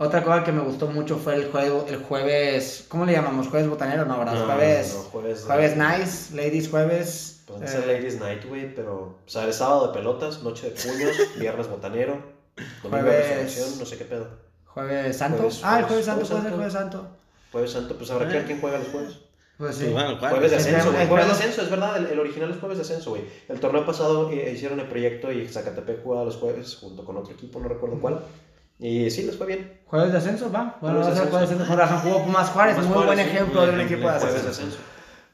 Otra 0.06 0.22
cosa 0.22 0.44
que 0.44 0.52
me 0.52 0.62
gustó 0.62 0.86
mucho 0.86 1.16
fue 1.18 1.34
el, 1.36 1.50
juego, 1.50 1.86
el 1.88 1.96
jueves, 1.96 2.84
¿cómo 2.88 3.04
le 3.06 3.12
llamamos? 3.12 3.48
¿Jueves 3.48 3.68
botanero? 3.68 4.04
No, 4.04 4.18
¿verdad? 4.18 4.34
No, 4.34 4.44
jueves, 4.46 4.94
no, 4.94 5.00
jueves, 5.10 5.44
jueves 5.44 5.76
nice, 5.76 6.34
ladies 6.34 6.68
jueves. 6.68 7.42
Pues 7.46 7.58
antes 7.60 7.74
eh, 7.74 7.78
era 7.84 7.92
Ladies 7.92 8.20
Night, 8.20 8.44
güey, 8.48 8.74
pero, 8.74 8.94
o 8.96 9.28
sea, 9.28 9.44
el 9.44 9.52
sábado 9.52 9.88
de 9.88 9.92
pelotas, 9.92 10.42
noche 10.42 10.70
de 10.70 10.76
puños, 10.80 11.14
viernes 11.38 11.68
botanero, 11.68 12.18
domingo 12.82 12.96
de 13.04 13.12
Jueves- 13.12 13.28
resurrección, 13.28 13.78
no 13.78 13.84
sé 13.86 13.98
qué 13.98 14.04
pedo. 14.06 14.28
jueves 14.66 15.16
santo. 15.16 15.38
Jueves- 15.38 15.60
ah, 15.62 15.78
el 15.80 15.84
jueves- 15.84 16.06
jueves 16.06 16.06
santo 16.06 16.26
jueves 16.26 16.28
puede 16.28 16.40
ser 16.40 16.50
santo. 16.50 16.56
jueves 16.56 16.72
santo. 16.72 17.06
Jueves 17.52 17.70
santo, 17.72 17.96
pues 17.96 18.10
habrá 18.10 18.28
que 18.28 18.34
ver 18.34 18.46
quién 18.46 18.60
juega 18.60 18.78
los 18.78 18.88
jueves. 18.88 19.18
Pues 19.58 19.76
sí. 19.76 19.86
Bueno, 19.92 20.18
¿cuál? 20.18 20.30
Jueves 20.32 20.50
de 20.50 20.56
ascenso, 20.56 20.92
güey. 20.92 21.06
Jueves 21.06 21.26
de 21.26 21.32
ascenso, 21.32 21.62
es 21.62 21.70
verdad, 21.70 21.96
el, 21.98 22.06
el 22.06 22.18
original 22.18 22.50
es 22.50 22.58
jueves 22.58 22.78
de 22.78 22.82
ascenso, 22.82 23.10
güey. 23.10 23.22
El 23.48 23.60
torneo 23.60 23.84
pasado 23.86 24.30
eh, 24.30 24.50
hicieron 24.52 24.80
el 24.80 24.86
proyecto 24.88 25.30
y 25.30 25.46
Zacatepec 25.46 26.02
jugaba 26.02 26.24
los 26.24 26.36
jueves 26.36 26.76
junto 26.80 27.04
con 27.04 27.16
otro 27.18 27.32
equipo, 27.34 27.60
no 27.60 27.68
recuerdo 27.68 28.00
cuál. 28.00 28.20
Y 28.86 29.10
sí, 29.10 29.22
les 29.22 29.36
fue 29.36 29.46
bien. 29.46 29.80
Jueves 29.86 30.12
de 30.12 30.18
ascenso, 30.18 30.52
va. 30.52 30.76
Bueno, 30.80 30.98
Jueves 30.98 31.14
de 31.16 31.20
ser 31.22 31.30
jueves 31.30 31.48
de 31.48 31.54
ascenso. 31.54 31.70
Con 31.72 31.78
razón 31.80 31.98
jugó 32.00 32.24
Pumas 32.24 32.50
Juárez, 32.50 32.74
Pumas 32.74 32.88
muy 32.90 32.94
Juárez, 32.96 33.14
buen 33.14 33.26
sí, 33.26 33.34
ejemplo 33.34 33.60
muy 33.62 33.68
de 33.70 33.74
un 33.74 33.80
equipo 33.80 34.00
de 34.02 34.08
ascenso. 34.08 34.26
jueves 34.26 34.44
de 34.44 34.50
ascenso. 34.50 34.78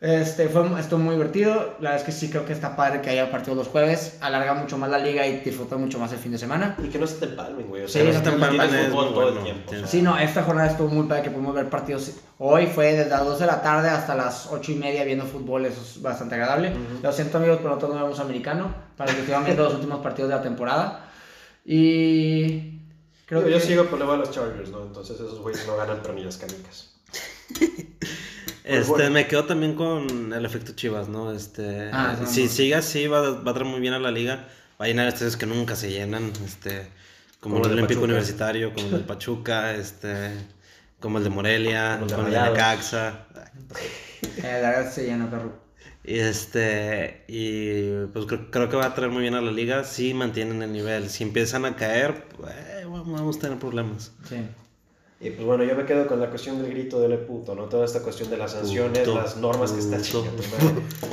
Este, 0.00 0.48
fue, 0.48 0.80
estuvo 0.80 0.98
muy 1.00 1.14
divertido. 1.16 1.74
La 1.80 1.90
verdad 1.90 1.96
es 1.96 2.02
que 2.04 2.12
sí 2.12 2.30
creo 2.30 2.46
que 2.46 2.52
está 2.52 2.74
padre 2.76 3.00
que 3.02 3.10
haya 3.10 3.30
partidos 3.30 3.58
los 3.58 3.66
jueves. 3.68 4.18
Alarga 4.22 4.54
mucho 4.54 4.78
más 4.78 4.88
la 4.88 4.98
liga 4.98 5.26
y 5.26 5.40
disfruta 5.40 5.76
mucho 5.76 5.98
más 5.98 6.12
el 6.12 6.18
fin 6.18 6.30
de 6.32 6.38
semana. 6.38 6.76
Y 6.82 6.88
que 6.88 6.98
no 6.98 7.06
se 7.08 7.16
te 7.16 7.24
empalmen, 7.26 7.66
güey. 7.68 7.82
O 7.82 7.88
Sí, 7.88 7.94
sea, 7.94 8.04
no 8.04 8.12
no 8.12 8.18
se 8.18 8.24
te 8.24 8.30
empalmen 8.30 8.90
todo 8.92 9.08
el 9.08 9.14
bueno. 9.14 9.40
tiempo. 9.42 9.70
o 9.72 9.74
sea. 9.74 9.86
Sí, 9.86 10.00
no, 10.00 10.16
esta 10.16 10.42
jornada 10.44 10.70
estuvo 10.70 10.88
muy 10.88 11.06
padre 11.08 11.22
que 11.24 11.30
pudimos 11.30 11.54
ver 11.54 11.68
partidos. 11.68 12.12
Hoy 12.38 12.66
fue 12.68 12.94
desde 12.94 13.10
las 13.10 13.24
12 13.24 13.40
de 13.40 13.46
la 13.48 13.60
tarde 13.62 13.88
hasta 13.90 14.14
las 14.14 14.46
8 14.50 14.72
y 14.72 14.74
media 14.76 15.04
viendo 15.04 15.24
fútbol, 15.26 15.66
eso 15.66 15.82
es 15.82 16.00
bastante 16.00 16.36
agradable. 16.36 16.70
Ujú. 16.70 17.02
Lo 17.02 17.12
siento 17.12 17.36
amigos, 17.38 17.56
pero 17.58 17.70
nosotros 17.70 17.94
no 17.98 18.04
vemos 18.04 18.20
americano, 18.20 18.72
para 18.96 19.12
que 19.12 19.20
están 19.20 19.44
viendo 19.44 19.64
los 19.64 19.74
últimos 19.74 19.98
partidos 20.00 20.30
de 20.30 20.36
la 20.36 20.42
temporada. 20.42 21.06
Y 21.66 22.79
creo 23.30 23.40
Yo, 23.40 23.46
que... 23.46 23.52
yo 23.52 23.60
sigo 23.60 23.86
por 23.86 23.98
luego 23.98 24.12
a 24.12 24.16
los 24.18 24.30
Chargers, 24.30 24.68
¿no? 24.68 24.82
Entonces 24.82 25.16
esos 25.16 25.38
güeyes 25.40 25.66
no 25.66 25.76
ganan, 25.78 26.00
pero 26.02 26.12
ni 26.12 26.22
las 26.22 26.36
canicas. 26.36 26.90
Este, 28.62 28.88
bueno. 28.90 29.10
me 29.10 29.26
quedo 29.26 29.46
también 29.46 29.74
con 29.74 30.32
el 30.32 30.44
efecto 30.44 30.72
Chivas, 30.76 31.08
¿no? 31.08 31.32
Este, 31.32 31.90
Ah, 31.92 32.16
no, 32.20 32.26
si 32.26 32.44
no. 32.44 32.48
sigue 32.50 32.74
así, 32.74 33.06
va, 33.06 33.30
va 33.40 33.50
a 33.50 33.54
traer 33.54 33.68
muy 33.68 33.80
bien 33.80 33.94
a 33.94 33.98
la 33.98 34.10
liga. 34.10 34.48
Va 34.80 34.84
a 34.84 34.88
llenar 34.88 35.08
estadios 35.08 35.36
que 35.36 35.46
nunca 35.46 35.74
se 35.76 35.90
llenan, 35.90 36.30
este, 36.44 36.88
como, 37.40 37.56
Como 37.56 37.66
el 37.66 37.72
Olímpico. 37.72 38.02
Universitario, 38.02 38.72
como 38.74 38.86
el 38.86 38.92
del 38.92 39.04
Pachuca, 39.04 39.74
este, 39.74 40.30
como 41.00 41.18
el 41.18 41.24
de 41.24 41.30
Morelia, 41.30 41.98
Como 41.98 42.04
el 42.04 42.08
de 42.10 42.14
como 42.16 42.28
el. 42.28 42.52
Necaxa. 42.52 43.26
Eh, 44.36 44.60
la 44.62 44.70
verdad 44.70 44.92
se 44.92 45.06
llenó, 45.06 45.28
perro. 45.30 45.52
Este, 46.02 47.24
y 47.28 48.06
pues 48.12 48.26
creo, 48.26 48.50
creo 48.50 48.68
que 48.68 48.76
va 48.76 48.86
a 48.86 48.94
traer 48.94 49.12
muy 49.12 49.22
bien 49.22 49.34
a 49.34 49.40
la 49.40 49.52
liga 49.52 49.84
si 49.84 50.14
mantienen 50.14 50.62
el 50.62 50.72
nivel. 50.72 51.10
Si 51.10 51.24
empiezan 51.24 51.64
a 51.64 51.76
caer, 51.76 52.24
pues, 52.36 52.54
vamos 52.86 53.36
a 53.36 53.40
tener 53.40 53.58
problemas. 53.58 54.12
Sí. 54.24 54.36
Y 55.22 55.28
pues 55.30 55.44
bueno, 55.46 55.64
yo 55.64 55.74
me 55.76 55.84
quedo 55.84 56.06
con 56.06 56.18
la 56.18 56.30
cuestión 56.30 56.62
del 56.62 56.70
grito 56.72 56.98
del 56.98 57.18
puto, 57.18 57.54
¿no? 57.54 57.64
Toda 57.64 57.84
esta 57.84 58.00
cuestión 58.00 58.30
de 58.30 58.38
las 58.38 58.52
sanciones, 58.52 59.00
Puto, 59.06 59.20
las 59.20 59.36
normas 59.36 59.72
que 59.72 59.80
está. 59.80 59.98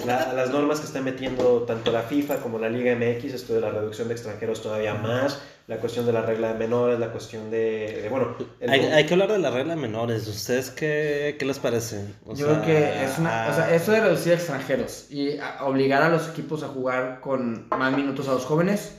La- 0.05 0.31
las 0.33 0.49
normas 0.49 0.79
que 0.79 0.85
está 0.85 1.01
metiendo 1.01 1.63
tanto 1.63 1.91
la 1.91 2.03
FIFA 2.03 2.37
como 2.37 2.57
la 2.57 2.69
Liga 2.69 2.95
MX, 2.95 3.33
esto 3.33 3.53
de 3.53 3.59
la 3.61 3.69
reducción 3.69 4.07
de 4.07 4.13
extranjeros 4.13 4.61
todavía 4.61 4.93
más, 4.93 5.41
la 5.67 5.77
cuestión 5.79 6.05
de 6.05 6.13
la 6.13 6.21
regla 6.21 6.53
de 6.53 6.59
menores, 6.59 6.97
la 6.99 7.11
cuestión 7.11 7.51
de, 7.51 7.99
de, 8.03 8.07
bueno, 8.09 8.35
el- 8.61 8.69
Hay, 8.69 8.79
hay 8.85 9.05
que 9.05 9.13
hablar 9.13 9.29
de 9.33 9.39
la 9.39 9.49
regla 9.51 9.75
de 9.75 9.81
menores. 9.81 10.25
¿Ustedes 10.27 10.69
qué, 10.69 11.35
qué 11.37 11.43
les 11.45 11.59
parece? 11.59 12.05
O 12.25 12.33
Yo 12.33 12.45
sea, 12.47 12.61
creo 12.61 12.65
que 12.65 13.03
es 13.03 13.17
una. 13.19 13.47
O 13.51 13.53
sea, 13.53 13.65
ah, 13.65 13.75
esto 13.75 13.91
de 13.91 13.99
reducir 13.99 14.31
extranjeros 14.33 15.07
y 15.11 15.37
a- 15.37 15.65
obligar 15.65 16.01
a 16.03 16.07
los 16.09 16.29
equipos 16.29 16.63
a 16.63 16.69
jugar 16.69 17.19
con 17.19 17.67
más 17.69 17.93
minutos 17.93 18.29
a 18.29 18.33
los 18.33 18.45
jóvenes, 18.45 18.93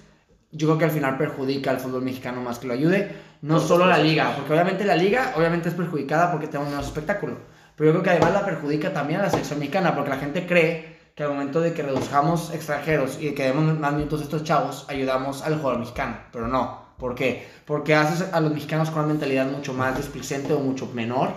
yo 0.51 0.67
creo 0.69 0.79
que 0.79 0.85
al 0.87 0.91
final 0.91 1.19
perjudica 1.19 1.71
al 1.71 1.81
fútbol 1.81 2.03
mexicano 2.03 2.41
más 2.41 2.59
que 2.59 2.67
lo 2.67 2.75
ayude. 2.75 3.11
No 3.43 3.59
Por 3.59 3.67
solo 3.69 3.87
la 3.87 3.99
liga, 3.99 4.35
porque 4.37 4.53
obviamente 4.53 4.85
la 4.85 4.97
liga 4.97 5.35
obviamente 5.37 5.69
es 5.69 5.75
perjudicada 5.75 6.31
porque 6.33 6.47
tenemos 6.49 6.71
menos 6.71 6.87
espectáculo. 6.87 7.37
Pero 7.77 7.91
yo 7.91 7.93
creo 7.93 8.03
que 8.03 8.11
además 8.11 8.33
la 8.33 8.45
perjudica 8.45 8.93
también 8.93 9.21
a 9.21 9.25
la 9.25 9.31
selección 9.31 9.61
mexicana, 9.61 9.95
porque 9.95 10.11
la 10.11 10.17
gente 10.17 10.47
cree 10.47 10.99
que 11.15 11.23
al 11.23 11.31
momento 11.31 11.61
de 11.61 11.73
que 11.73 11.83
reduzcamos 11.83 12.53
extranjeros 12.53 13.19
y 13.21 13.35
que 13.35 13.45
demos 13.45 13.79
más 13.79 13.93
minutos 13.93 14.21
a 14.21 14.25
estos 14.25 14.43
chavos, 14.43 14.85
ayudamos 14.89 15.43
al 15.43 15.57
jugador 15.59 15.81
mexicano. 15.81 16.17
Pero 16.33 16.49
no. 16.49 16.89
¿Por 16.99 17.15
qué? 17.15 17.47
Porque 17.65 17.95
haces 17.95 18.33
a 18.33 18.41
los 18.41 18.53
mexicanos 18.53 18.91
con 18.91 19.01
una 19.01 19.09
mentalidad 19.09 19.47
mucho 19.47 19.73
más 19.73 19.97
displicente 19.97 20.53
o 20.53 20.59
mucho 20.59 20.87
menor. 20.93 21.31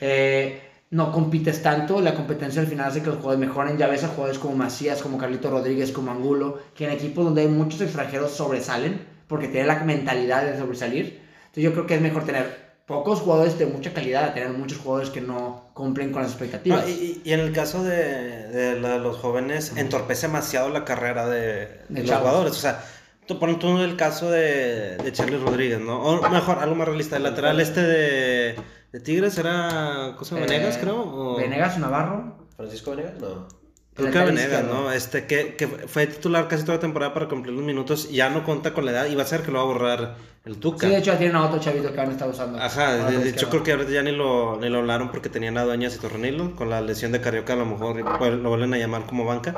Eh, 0.00 0.67
no 0.90 1.12
compites 1.12 1.62
tanto, 1.62 2.00
la 2.00 2.14
competencia 2.14 2.60
al 2.62 2.66
final 2.66 2.88
hace 2.88 3.00
que 3.02 3.08
los 3.08 3.16
jugadores 3.16 3.46
mejoren. 3.46 3.76
Ya 3.76 3.88
ves 3.88 4.04
a 4.04 4.08
jugadores 4.08 4.38
como 4.38 4.56
Macías, 4.56 5.02
como 5.02 5.18
Carlito 5.18 5.50
Rodríguez, 5.50 5.92
como 5.92 6.10
Angulo, 6.10 6.58
que 6.74 6.84
en 6.86 6.92
equipos 6.92 7.24
donde 7.24 7.42
hay 7.42 7.48
muchos 7.48 7.80
extranjeros 7.80 8.32
sobresalen 8.32 9.06
porque 9.26 9.48
tienen 9.48 9.66
la 9.68 9.84
mentalidad 9.84 10.44
de 10.44 10.58
sobresalir. 10.58 11.20
Entonces 11.40 11.64
yo 11.64 11.72
creo 11.72 11.86
que 11.86 11.94
es 11.96 12.00
mejor 12.00 12.24
tener 12.24 12.68
pocos 12.86 13.20
jugadores 13.20 13.58
de 13.58 13.66
mucha 13.66 13.92
calidad, 13.92 14.32
tener 14.32 14.48
muchos 14.50 14.78
jugadores 14.78 15.10
que 15.10 15.20
no 15.20 15.70
cumplen 15.74 16.10
con 16.10 16.22
las 16.22 16.30
expectativas. 16.30 16.82
No, 16.84 16.88
y, 16.88 17.20
y 17.22 17.32
en 17.34 17.40
el 17.40 17.52
caso 17.52 17.84
de, 17.84 18.48
de 18.48 18.80
la- 18.80 18.96
los 18.96 19.18
jóvenes, 19.18 19.74
entorpece 19.76 20.26
demasiado 20.26 20.70
la 20.70 20.86
carrera 20.86 21.28
de, 21.28 21.82
los 21.90 22.10
jugadores. 22.10 22.52
O 22.52 22.56
sea, 22.56 22.82
tú 23.26 23.38
pones 23.38 23.58
tú 23.58 23.76
el 23.78 23.96
caso 23.96 24.30
de, 24.30 24.96
de 24.96 25.12
Charlie 25.12 25.36
Rodríguez, 25.36 25.80
¿no? 25.80 26.00
O 26.00 26.30
mejor, 26.30 26.60
algo 26.60 26.74
más 26.74 26.88
realista. 26.88 27.18
El 27.18 27.24
lateral 27.24 27.60
este 27.60 27.82
de, 27.82 28.54
de 28.92 29.00
Tigres 29.00 29.38
era. 29.38 30.14
¿Cosa 30.16 30.38
Eh, 30.38 30.42
Venegas, 30.42 30.78
creo? 30.78 31.00
O- 31.00 31.36
Venegas, 31.36 31.78
Navarro. 31.78 32.36
¿Francisco 32.56 32.90
Venegas? 32.92 33.14
No. 33.20 33.46
Creo 33.94 34.12
que 34.12 34.18
Venegas, 34.18 34.42
izquierdo. 34.44 34.74
¿no? 34.74 34.92
Este, 34.92 35.26
que, 35.26 35.56
que 35.56 35.66
fue 35.66 36.06
titular 36.06 36.46
casi 36.46 36.62
toda 36.64 36.76
la 36.76 36.80
temporada 36.80 37.12
para 37.14 37.28
cumplir 37.28 37.52
los 37.54 37.64
minutos 37.64 38.08
y 38.10 38.16
ya 38.16 38.30
no 38.30 38.44
cuenta 38.44 38.72
con 38.72 38.84
la 38.84 38.92
edad 38.92 39.06
y 39.06 39.16
va 39.16 39.22
a 39.22 39.26
ser 39.26 39.42
que 39.42 39.50
lo 39.50 39.58
va 39.58 39.64
a 39.64 39.66
borrar 39.66 40.16
el 40.44 40.56
Tuca. 40.58 40.86
Sí, 40.86 40.92
de 40.92 40.98
hecho 40.98 41.12
ya 41.12 41.18
tienen 41.18 41.36
a 41.36 41.44
otro 41.46 41.58
chavito 41.58 41.92
que 41.92 42.00
aún 42.00 42.12
está 42.12 42.26
usando. 42.26 42.58
Ajá, 42.60 43.10
de, 43.10 43.28
hecho 43.28 43.50
creo 43.50 43.64
que 43.64 43.72
ahorita 43.72 43.90
ya 43.90 44.02
ni 44.02 44.12
lo, 44.12 44.56
ni 44.60 44.68
lo 44.68 44.78
hablaron 44.78 45.10
porque 45.10 45.28
tenían 45.28 45.58
a 45.58 45.64
Dueñas 45.64 45.96
y 45.96 45.98
Torrenilo, 45.98 46.54
con 46.54 46.70
la 46.70 46.80
lesión 46.80 47.10
de 47.10 47.20
Carioca 47.20 47.54
a 47.54 47.56
lo 47.56 47.66
mejor 47.66 48.04
pues, 48.18 48.34
lo 48.34 48.48
vuelven 48.48 48.72
a 48.74 48.78
llamar 48.78 49.04
como 49.06 49.24
banca. 49.24 49.54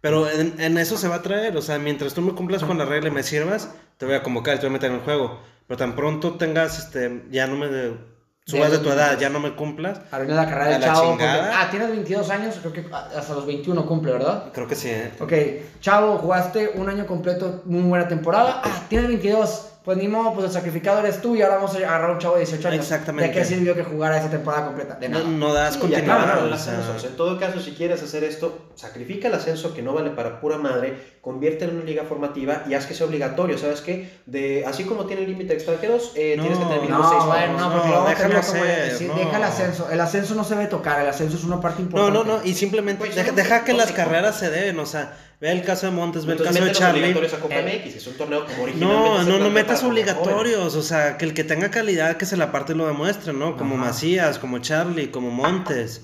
Pero 0.00 0.28
en, 0.28 0.60
en 0.60 0.76
eso 0.78 0.96
se 0.96 1.06
va 1.08 1.16
a 1.16 1.22
traer, 1.22 1.56
o 1.56 1.62
sea, 1.62 1.78
mientras 1.78 2.14
tú 2.14 2.20
me 2.22 2.32
cumplas 2.32 2.64
con 2.64 2.78
la 2.78 2.84
regla 2.84 3.08
y 3.08 3.12
me 3.12 3.22
sirvas, 3.22 3.74
te 3.96 4.06
voy 4.06 4.14
a 4.16 4.22
convocar 4.24 4.56
y 4.56 4.58
te 4.58 4.66
voy 4.66 4.70
a 4.70 4.72
meter 4.74 4.90
en 4.90 4.96
el 4.98 5.02
juego. 5.02 5.40
Pero 5.66 5.78
tan 5.78 5.94
pronto 5.96 6.34
tengas, 6.34 6.78
este, 6.80 7.24
ya 7.30 7.46
no 7.46 7.56
me... 7.56 8.17
Subas 8.48 8.70
de 8.72 8.78
tu 8.78 8.90
edad, 8.90 9.18
ya 9.18 9.28
no 9.28 9.40
me 9.40 9.54
cumplas. 9.54 10.00
Arruina 10.10 10.34
la 10.34 10.46
carrera 10.48 10.70
del 10.70 10.82
chavo. 10.82 11.10
porque- 11.10 11.24
ah, 11.26 11.68
tienes 11.70 11.90
22 11.90 12.30
años, 12.30 12.56
creo 12.60 12.72
que 12.72 12.84
hasta 12.92 13.34
los 13.34 13.44
21 13.46 13.84
cumple, 13.86 14.12
¿verdad? 14.12 14.44
Creo 14.54 14.66
que 14.66 14.74
sí, 14.74 14.88
¿eh? 14.88 15.12
Ok, 15.20 15.32
chavo, 15.80 16.16
jugaste 16.18 16.70
un 16.74 16.88
año 16.88 17.06
completo, 17.06 17.62
muy 17.66 17.82
buena 17.82 18.08
temporada. 18.08 18.62
Ah, 18.64 18.82
tienes 18.88 19.08
22. 19.08 19.67
Pues 19.88 19.96
ni 19.96 20.06
modo, 20.06 20.34
pues 20.34 20.44
el 20.44 20.52
sacrificado 20.52 20.98
eres 20.98 21.22
tú 21.22 21.34
y 21.34 21.40
ahora 21.40 21.54
vamos 21.54 21.74
a 21.74 21.78
agarrar 21.78 22.10
a 22.10 22.12
un 22.12 22.18
chavo 22.18 22.34
de 22.34 22.40
18 22.40 22.68
años. 22.68 22.80
Exactamente. 22.84 23.28
¿De 23.28 23.34
qué 23.34 23.42
sirvió 23.42 23.74
que 23.74 23.84
jugara 23.84 24.18
esa 24.18 24.28
temporada 24.28 24.66
completa? 24.66 24.96
De 24.96 25.08
No, 25.08 25.20
nada. 25.20 25.30
no 25.30 25.54
das 25.54 25.74
Sí, 25.76 25.80
continuidad. 25.80 26.14
acabaron 26.18 26.46
el 26.48 26.52
o 26.52 26.58
sea, 26.58 26.72
ascenso. 26.74 26.92
O 26.94 26.98
sea, 26.98 27.08
en 27.08 27.16
todo 27.16 27.38
caso, 27.40 27.58
si 27.58 27.70
quieres 27.72 28.02
hacer 28.02 28.22
esto, 28.22 28.66
sacrifica 28.74 29.28
el 29.28 29.34
ascenso 29.34 29.72
que 29.72 29.80
no 29.80 29.94
vale 29.94 30.10
para 30.10 30.42
pura 30.42 30.58
madre, 30.58 31.16
convierte 31.22 31.64
en 31.64 31.76
una 31.76 31.84
liga 31.84 32.04
formativa 32.04 32.64
y 32.68 32.74
haz 32.74 32.84
que 32.84 32.92
sea 32.92 33.06
obligatorio. 33.06 33.56
¿Sabes 33.56 33.80
qué? 33.80 34.10
De, 34.26 34.66
así 34.66 34.84
como 34.84 35.06
tiene 35.06 35.22
el 35.22 35.28
límite 35.30 35.48
de 35.48 35.54
extranjeros, 35.54 36.12
eh, 36.16 36.34
No, 36.36 36.42
tienes 36.42 36.58
que 36.58 36.64
tener 36.66 36.80
mínimo 36.82 36.98
No, 36.98 37.08
seis 37.08 37.22
no, 37.24 37.72
porque 37.72 37.88
No, 37.88 37.94
luego 37.94 38.08
déjalo 38.10 38.14
termina 38.34 38.40
como 38.42 38.52
ser, 38.62 38.90
decir, 38.92 39.08
no. 39.08 39.14
deja 39.14 39.36
el 39.38 39.42
ascenso. 39.44 39.88
El 39.90 40.00
ascenso 40.02 40.34
no 40.34 40.44
se 40.44 40.54
debe 40.54 40.66
tocar, 40.66 41.00
el 41.00 41.08
ascenso 41.08 41.38
es 41.38 41.44
una 41.44 41.62
parte 41.62 41.78
No, 41.80 41.86
importante. 41.88 42.18
no, 42.18 42.24
no, 42.40 42.44
y 42.44 42.52
simplemente 42.52 43.04
Pues, 43.06 43.16
deja, 43.16 43.32
deja 43.32 43.64
que 43.64 43.72
las 43.72 43.86
12 43.86 43.94
carreras 43.94 44.38
se 44.38 44.50
den, 44.50 44.78
o 44.78 44.84
sea, 44.84 45.16
ve 45.40 45.52
el 45.52 45.62
caso 45.62 45.86
de 45.86 45.92
Montes, 45.92 46.26
ve 46.26 46.34
el 46.34 46.42
caso 46.42 46.64
de 46.64 46.72
Charlie. 46.72 47.00
obligatorios 47.00 47.34
a 47.34 47.40
Copa 47.40 47.54
MX, 47.56 47.92
que 47.92 47.98
es 47.98 48.06
un 48.06 48.14
torneo 48.14 48.46
como 48.46 48.62
originalmente 48.64 49.08
No, 49.08 49.24
se 49.24 49.30
no, 49.30 49.38
no 49.38 49.50
metas 49.50 49.82
obligatorios, 49.84 50.74
o 50.74 50.82
sea, 50.82 51.16
que 51.16 51.24
el 51.24 51.34
que 51.34 51.44
tenga 51.44 51.70
calidad 51.70 52.16
que 52.16 52.26
se 52.26 52.36
la 52.36 52.50
parte 52.52 52.72
y 52.72 52.76
lo 52.76 52.86
demuestre, 52.86 53.32
¿no? 53.32 53.56
Como 53.56 53.76
Ajá. 53.76 53.86
Macías, 53.86 54.38
como 54.38 54.58
Charlie, 54.58 55.10
como 55.10 55.30
Montes. 55.30 56.02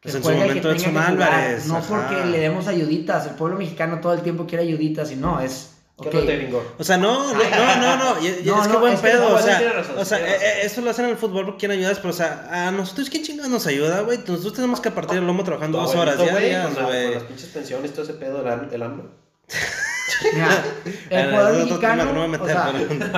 Pues 0.00 0.14
en 0.14 0.22
su 0.22 0.30
momento 0.30 0.70
Edson 0.70 0.96
Álvarez. 0.96 1.66
No 1.66 1.78
ajá. 1.78 1.88
porque 1.88 2.24
le 2.26 2.38
demos 2.38 2.68
ayuditas. 2.68 3.26
El 3.26 3.34
pueblo 3.34 3.58
mexicano 3.58 4.00
todo 4.00 4.14
el 4.14 4.22
tiempo 4.22 4.46
quiere 4.46 4.64
ayuditas 4.64 5.10
y 5.10 5.16
no, 5.16 5.40
es. 5.40 5.77
¿Qué 6.00 6.08
ok, 6.08 6.14
no 6.14 6.20
te? 6.20 6.50
O 6.78 6.84
sea, 6.84 6.96
no, 6.96 7.32
no, 7.32 7.38
no, 7.38 7.76
no, 7.76 7.96
no, 8.14 8.20
y- 8.24 8.44
No, 8.44 8.60
es 8.62 8.66
que 8.68 8.72
no, 8.72 8.78
buen 8.80 8.92
es 8.94 9.00
que 9.00 9.08
pedo, 9.08 9.28
no, 9.30 9.34
o 9.34 9.38
sea, 9.42 9.72
razón, 9.72 9.98
o 9.98 10.04
sea, 10.04 10.18
eh, 10.20 10.36
eh, 10.40 10.60
eso 10.62 10.80
lo 10.80 10.90
hacen 10.90 11.06
en 11.06 11.10
el 11.12 11.16
fútbol 11.16 11.44
porque 11.46 11.58
quieren 11.60 11.78
ayudas, 11.78 11.98
pero 11.98 12.10
o 12.10 12.16
sea, 12.16 12.48
a 12.50 12.70
nosotros 12.70 13.10
quién 13.10 13.24
chingados 13.24 13.50
nos 13.50 13.66
ayuda, 13.66 14.02
güey, 14.02 14.18
nosotros 14.18 14.54
tenemos 14.54 14.80
que 14.80 14.90
partir 14.92 15.18
el 15.18 15.26
lomo 15.26 15.42
trabajando 15.42 15.78
dos 15.78 15.94
horas 15.96 16.14
abuelito, 16.14 16.32
güey, 16.38 16.48
diarias, 16.50 16.66
con, 16.66 16.74
la- 16.74 16.88
con 16.88 16.92
güey. 16.96 17.14
las 17.14 17.22
pinches 17.24 17.48
pensiones, 17.48 17.92
todo 17.92 18.02
ese 18.04 18.14
pedo 18.14 18.38
del 18.42 18.46
ham- 18.52 18.68
del 18.68 18.82
hambre. 18.82 19.06
Mira, 20.34 20.64
el 21.10 21.30
jugador 21.30 21.56
mexicano, 21.64 22.06
que 22.06 22.12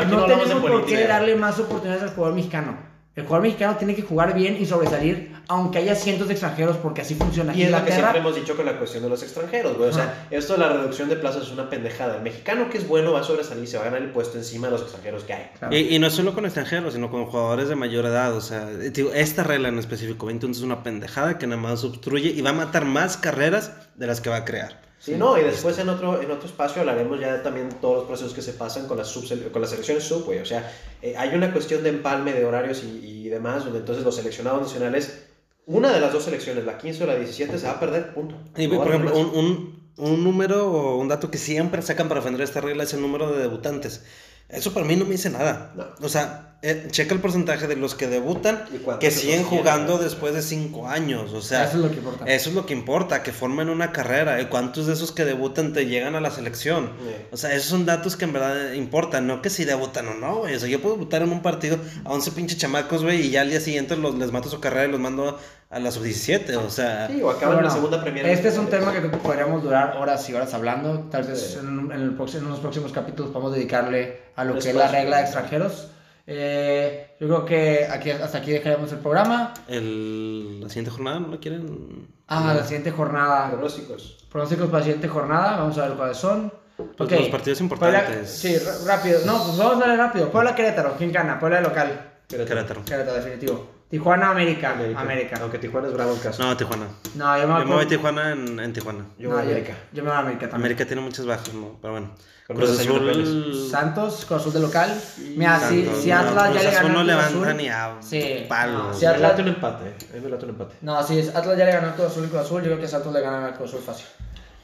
no 0.06 0.24
tenemos 0.26 0.60
por 0.60 0.86
qué 0.86 1.06
darle 1.06 1.36
más 1.36 1.58
oportunidades 1.58 2.02
al 2.04 2.10
jugador 2.14 2.34
mexicano. 2.36 2.78
El 3.16 3.24
jugador 3.24 3.42
mexicano 3.42 3.76
tiene 3.76 3.96
que 3.96 4.02
jugar 4.02 4.34
bien 4.34 4.56
y 4.60 4.66
sobresalir, 4.66 5.34
aunque 5.48 5.78
haya 5.78 5.96
cientos 5.96 6.28
de 6.28 6.34
extranjeros, 6.34 6.76
porque 6.76 7.00
así 7.00 7.16
funciona. 7.16 7.52
Y 7.54 7.62
es 7.64 7.70
lo 7.72 7.84
que 7.84 7.90
siempre 7.90 8.20
hemos 8.20 8.36
dicho 8.36 8.56
con 8.56 8.64
la 8.64 8.78
cuestión 8.78 9.02
de 9.02 9.08
los 9.08 9.20
extranjeros, 9.24 9.76
güey. 9.76 9.90
O 9.90 9.92
sea, 9.92 10.28
esto 10.30 10.52
de 10.52 10.60
la 10.60 10.68
reducción 10.68 11.08
de 11.08 11.16
plazas 11.16 11.42
es 11.42 11.50
una 11.50 11.68
pendejada. 11.68 12.16
El 12.16 12.22
mexicano 12.22 12.70
que 12.70 12.78
es 12.78 12.86
bueno 12.86 13.12
va 13.12 13.20
a 13.20 13.24
sobresalir, 13.24 13.66
se 13.66 13.76
va 13.76 13.82
a 13.82 13.86
ganar 13.86 14.02
el 14.02 14.10
puesto 14.10 14.38
encima 14.38 14.68
de 14.68 14.74
los 14.74 14.82
extranjeros 14.82 15.24
que 15.24 15.32
hay. 15.32 15.50
Claro. 15.58 15.76
Y, 15.76 15.94
y 15.94 15.98
no 15.98 16.08
solo 16.08 16.34
con 16.34 16.44
extranjeros, 16.44 16.94
sino 16.94 17.10
con 17.10 17.26
jugadores 17.26 17.68
de 17.68 17.74
mayor 17.74 18.06
edad. 18.06 18.32
O 18.36 18.40
sea, 18.40 18.66
digo, 18.70 19.12
esta 19.12 19.42
regla 19.42 19.68
en 19.68 19.78
específico, 19.80 20.30
entonces 20.30 20.58
es 20.58 20.64
una 20.64 20.84
pendejada 20.84 21.36
que 21.36 21.48
nada 21.48 21.60
más 21.60 21.82
obstruye 21.82 22.30
y 22.30 22.40
va 22.42 22.50
a 22.50 22.54
matar 22.54 22.84
más 22.84 23.16
carreras 23.16 23.72
de 23.96 24.06
las 24.06 24.20
que 24.20 24.30
va 24.30 24.36
a 24.36 24.44
crear. 24.44 24.89
Sí, 25.02 25.14
no, 25.16 25.38
y 25.38 25.42
después 25.42 25.78
en 25.78 25.88
otro, 25.88 26.20
en 26.20 26.30
otro 26.30 26.46
espacio 26.46 26.80
hablaremos 26.82 27.18
ya 27.18 27.42
también 27.42 27.70
de 27.70 27.76
todos 27.76 27.96
los 27.96 28.04
procesos 28.04 28.34
que 28.34 28.42
se 28.42 28.52
pasan 28.52 28.86
con 28.86 28.98
las, 28.98 29.16
subsele- 29.16 29.50
con 29.50 29.62
las 29.62 29.70
selecciones 29.70 30.04
sub, 30.04 30.24
güey. 30.26 30.40
O 30.40 30.44
sea, 30.44 30.70
eh, 31.00 31.14
hay 31.16 31.30
una 31.34 31.52
cuestión 31.52 31.82
de 31.82 31.88
empalme 31.88 32.34
de 32.34 32.44
horarios 32.44 32.82
y, 32.84 33.24
y 33.24 33.28
demás, 33.30 33.64
donde 33.64 33.78
entonces 33.78 34.04
los 34.04 34.14
seleccionados 34.14 34.60
nacionales, 34.60 35.22
una 35.64 35.90
de 35.90 36.00
las 36.00 36.12
dos 36.12 36.24
selecciones, 36.24 36.66
la 36.66 36.76
15 36.76 37.04
o 37.04 37.06
la 37.06 37.16
17, 37.16 37.58
se 37.58 37.66
va 37.66 37.72
a 37.72 37.80
perder, 37.80 38.12
punto. 38.12 38.34
No 38.68 38.82
a 38.82 38.84
por 38.84 38.94
ejemplo, 38.94 39.16
un, 39.18 39.38
un, 39.38 39.90
un 39.96 40.22
número 40.24 40.70
o 40.70 40.96
un 40.98 41.08
dato 41.08 41.30
que 41.30 41.38
siempre 41.38 41.80
sacan 41.80 42.08
para 42.08 42.20
defender 42.20 42.42
esta 42.42 42.60
regla 42.60 42.82
es 42.84 42.92
el 42.92 43.00
número 43.00 43.32
de 43.32 43.40
debutantes. 43.40 44.04
Eso 44.52 44.72
para 44.72 44.86
mí 44.86 44.96
no 44.96 45.04
me 45.04 45.12
dice 45.12 45.30
nada. 45.30 45.72
No. 45.76 45.86
O 46.04 46.08
sea, 46.08 46.50
eh, 46.62 46.88
checa 46.90 47.14
el 47.14 47.20
porcentaje 47.20 47.66
de 47.66 47.76
los 47.76 47.94
que 47.94 48.06
debutan 48.06 48.64
¿Y 48.70 48.78
cuántos 48.78 49.00
que 49.00 49.10
se 49.10 49.20
siguen 49.20 49.44
jugando 49.44 49.96
después 49.96 50.34
de 50.34 50.42
cinco 50.42 50.88
años. 50.88 51.32
O 51.32 51.40
sea, 51.40 51.64
Eso 51.64 51.78
es 51.78 51.82
lo 51.84 51.90
que 51.90 51.96
importa. 51.96 52.24
Eso 52.26 52.48
es 52.50 52.54
lo 52.54 52.66
que 52.66 52.74
importa, 52.74 53.22
que 53.22 53.32
formen 53.32 53.70
una 53.70 53.92
carrera. 53.92 54.40
¿Y 54.42 54.46
cuántos 54.46 54.86
de 54.86 54.92
esos 54.92 55.10
que 55.12 55.24
debutan 55.24 55.72
te 55.72 55.86
llegan 55.86 56.16
a 56.16 56.20
la 56.20 56.30
selección? 56.30 56.90
O 57.30 57.38
sea, 57.38 57.54
esos 57.54 57.68
son 57.68 57.86
datos 57.86 58.16
que 58.16 58.26
en 58.26 58.34
verdad 58.34 58.74
importan, 58.74 59.26
no 59.26 59.40
que 59.40 59.48
si 59.48 59.64
debutan 59.64 60.08
o 60.08 60.14
no, 60.14 60.36
güey. 60.40 60.54
O 60.54 60.60
sea, 60.60 60.68
yo 60.68 60.82
puedo 60.82 60.96
debutar 60.96 61.22
en 61.22 61.32
un 61.32 61.40
partido 61.40 61.78
a 62.04 62.12
11 62.12 62.32
pinches 62.32 62.58
chamacos, 62.58 63.02
güey, 63.02 63.26
y 63.26 63.30
ya 63.30 63.40
al 63.40 63.48
día 63.48 63.60
siguiente 63.60 63.96
los, 63.96 64.14
les 64.16 64.30
mato 64.30 64.50
su 64.50 64.60
carrera 64.60 64.86
y 64.86 64.90
los 64.90 65.00
mando 65.00 65.38
a 65.70 65.78
la 65.78 65.90
sub-17. 65.90 66.56
O 66.56 66.68
sea, 66.68 67.06
Sí, 67.06 67.22
o 67.22 67.30
acaban 67.30 67.50
en 67.50 67.54
Bueno, 67.56 67.68
la 67.68 67.70
segunda 67.74 68.02
premier. 68.02 68.26
Este 68.26 68.48
es 68.48 68.58
un 68.58 68.66
tema 68.66 68.92
que 68.92 68.98
creo 68.98 69.10
que 69.12 69.16
podríamos 69.18 69.62
durar 69.62 69.96
horas 69.96 70.28
y 70.28 70.34
horas 70.34 70.52
hablando. 70.52 71.08
Tal 71.10 71.22
vez 71.24 71.52
Sí. 71.52 71.58
en, 71.60 71.90
en 71.92 72.00
el 72.02 72.14
próximo- 72.14 72.40
en 72.42 72.46
unos 72.48 72.60
próximos 72.60 72.92
capítulos 72.92 73.30
podamos 73.30 73.54
dedicarle 73.54 74.20
a 74.36 74.44
lo 74.44 74.54
Un 74.54 74.58
que 74.60 74.70
es 74.70 74.74
la 74.74 74.88
regla 74.88 75.18
de 75.18 75.22
extranjeros. 75.22 75.88
Eh, 76.26 77.16
yo 77.18 77.26
creo 77.26 77.44
que 77.44 77.86
aquí, 77.90 78.10
hasta 78.10 78.38
aquí 78.38 78.52
dejaremos 78.52 78.92
el 78.92 78.98
programa. 78.98 79.54
el, 79.68 80.60
la 80.60 80.68
siguiente 80.68 80.90
jornada 80.90 81.20
no 81.20 81.28
lo 81.28 81.40
quieren. 81.40 82.08
Ah, 82.28 82.52
la 82.56 82.62
siguiente 82.64 82.90
jornada. 82.92 83.50
Pronósticos. 83.50 84.24
Pronósticos 84.30 84.66
para 84.66 84.78
la 84.78 84.84
siguiente 84.84 85.08
jornada. 85.08 85.56
Vamos 85.56 85.78
a 85.78 85.88
ver 85.88 85.96
cuáles 85.96 86.16
son. 86.16 86.52
Pues 86.96 87.12
Ok. 87.12 87.18
los 87.18 87.28
partidos 87.28 87.58
Puebla- 87.58 87.98
importantes. 88.00 88.30
sí, 88.30 88.54
r- 88.54 88.64
rápido. 88.86 89.20
No, 89.26 89.44
pues 89.44 89.58
vamos 89.58 89.76
a 89.76 89.80
darle 89.80 89.96
rápido. 89.96 90.30
Puebla 90.30 90.54
Querétaro. 90.54 90.94
¿Quién 90.96 91.12
gana? 91.12 91.38
Puebla 91.38 91.58
de 91.58 91.62
local. 91.64 92.10
Querétaro. 92.28 92.84
Querétaro, 92.84 93.14
definitivo. 93.16 93.79
Tijuana, 93.90 94.30
América. 94.30 94.76
América. 94.96 95.38
Aunque 95.40 95.58
Tijuana 95.58 95.88
es 95.88 95.94
bravo 95.94 96.12
en 96.12 96.18
casa. 96.20 96.42
No, 96.44 96.56
Tijuana. 96.56 96.86
No, 97.16 97.36
yo 97.38 97.42
me 97.48 97.48
Yo 97.48 97.56
voy 97.58 97.64
me 97.66 97.74
voy 97.74 97.84
a 97.84 97.88
Tijuana 97.88 98.32
en, 98.32 98.60
en 98.60 98.72
Tijuana. 98.72 99.04
Yo 99.18 99.28
no, 99.28 99.34
voy 99.34 99.42
a 99.44 99.46
América. 99.50 99.74
Yo 99.92 100.02
me 100.04 100.08
voy 100.10 100.16
a 100.16 100.20
América 100.20 100.40
también. 100.42 100.60
América 100.60 100.86
tiene 100.86 101.02
muchas 101.02 101.26
bajas, 101.26 101.52
¿no? 101.54 101.76
Pero 101.82 101.92
bueno. 101.94 102.10
Con 102.46 102.56
Cruz 102.56 102.80
Azul. 102.80 103.68
Santos, 103.70 104.24
Cruz 104.26 104.40
Azul 104.40 104.52
de 104.52 104.60
local. 104.60 105.00
Mira, 105.36 105.58
si, 105.60 105.84
Santos, 105.84 106.02
si 106.02 106.08
no, 106.10 106.16
Atlas 106.18 106.48
Cruz 106.50 106.54
ya 106.56 106.62
le 106.62 106.68
Azul 106.76 106.82
ganó 106.82 106.88
no 106.88 106.98
al 107.00 107.06
Cruz 107.06 107.06
levanta 107.06 107.46
Azul. 107.50 107.56
ni 107.56 107.68
a 107.68 107.96
Sí. 108.00 108.46
palo. 108.48 108.72
No, 108.78 108.92
Sí, 108.94 109.00
si 109.00 109.06
Atlas- 109.06 109.38
un 109.40 109.48
empate. 109.48 109.84
eh. 109.88 109.94
A 110.10 110.14
mí 110.16 110.20
me 110.20 110.28
late 110.30 110.44
un 110.44 110.50
empate. 110.50 110.74
No, 110.80 111.02
si 111.04 111.18
es- 111.18 111.34
Atlas 111.34 111.58
ya 111.58 111.64
le 111.64 111.72
ganó 111.72 111.86
al 111.88 111.94
Cruz 111.94 112.06
Azul 112.08 112.24
y 112.24 112.28
Cruz 112.28 112.40
Azul, 112.42 112.62
yo 112.62 112.66
creo 112.68 112.80
que 112.80 112.88
Santos 112.88 113.12
le 113.12 113.20
gana 113.20 113.46
al 113.46 113.54
Cruz 113.54 113.70
Azul 113.70 113.82
fácil. 113.84 114.06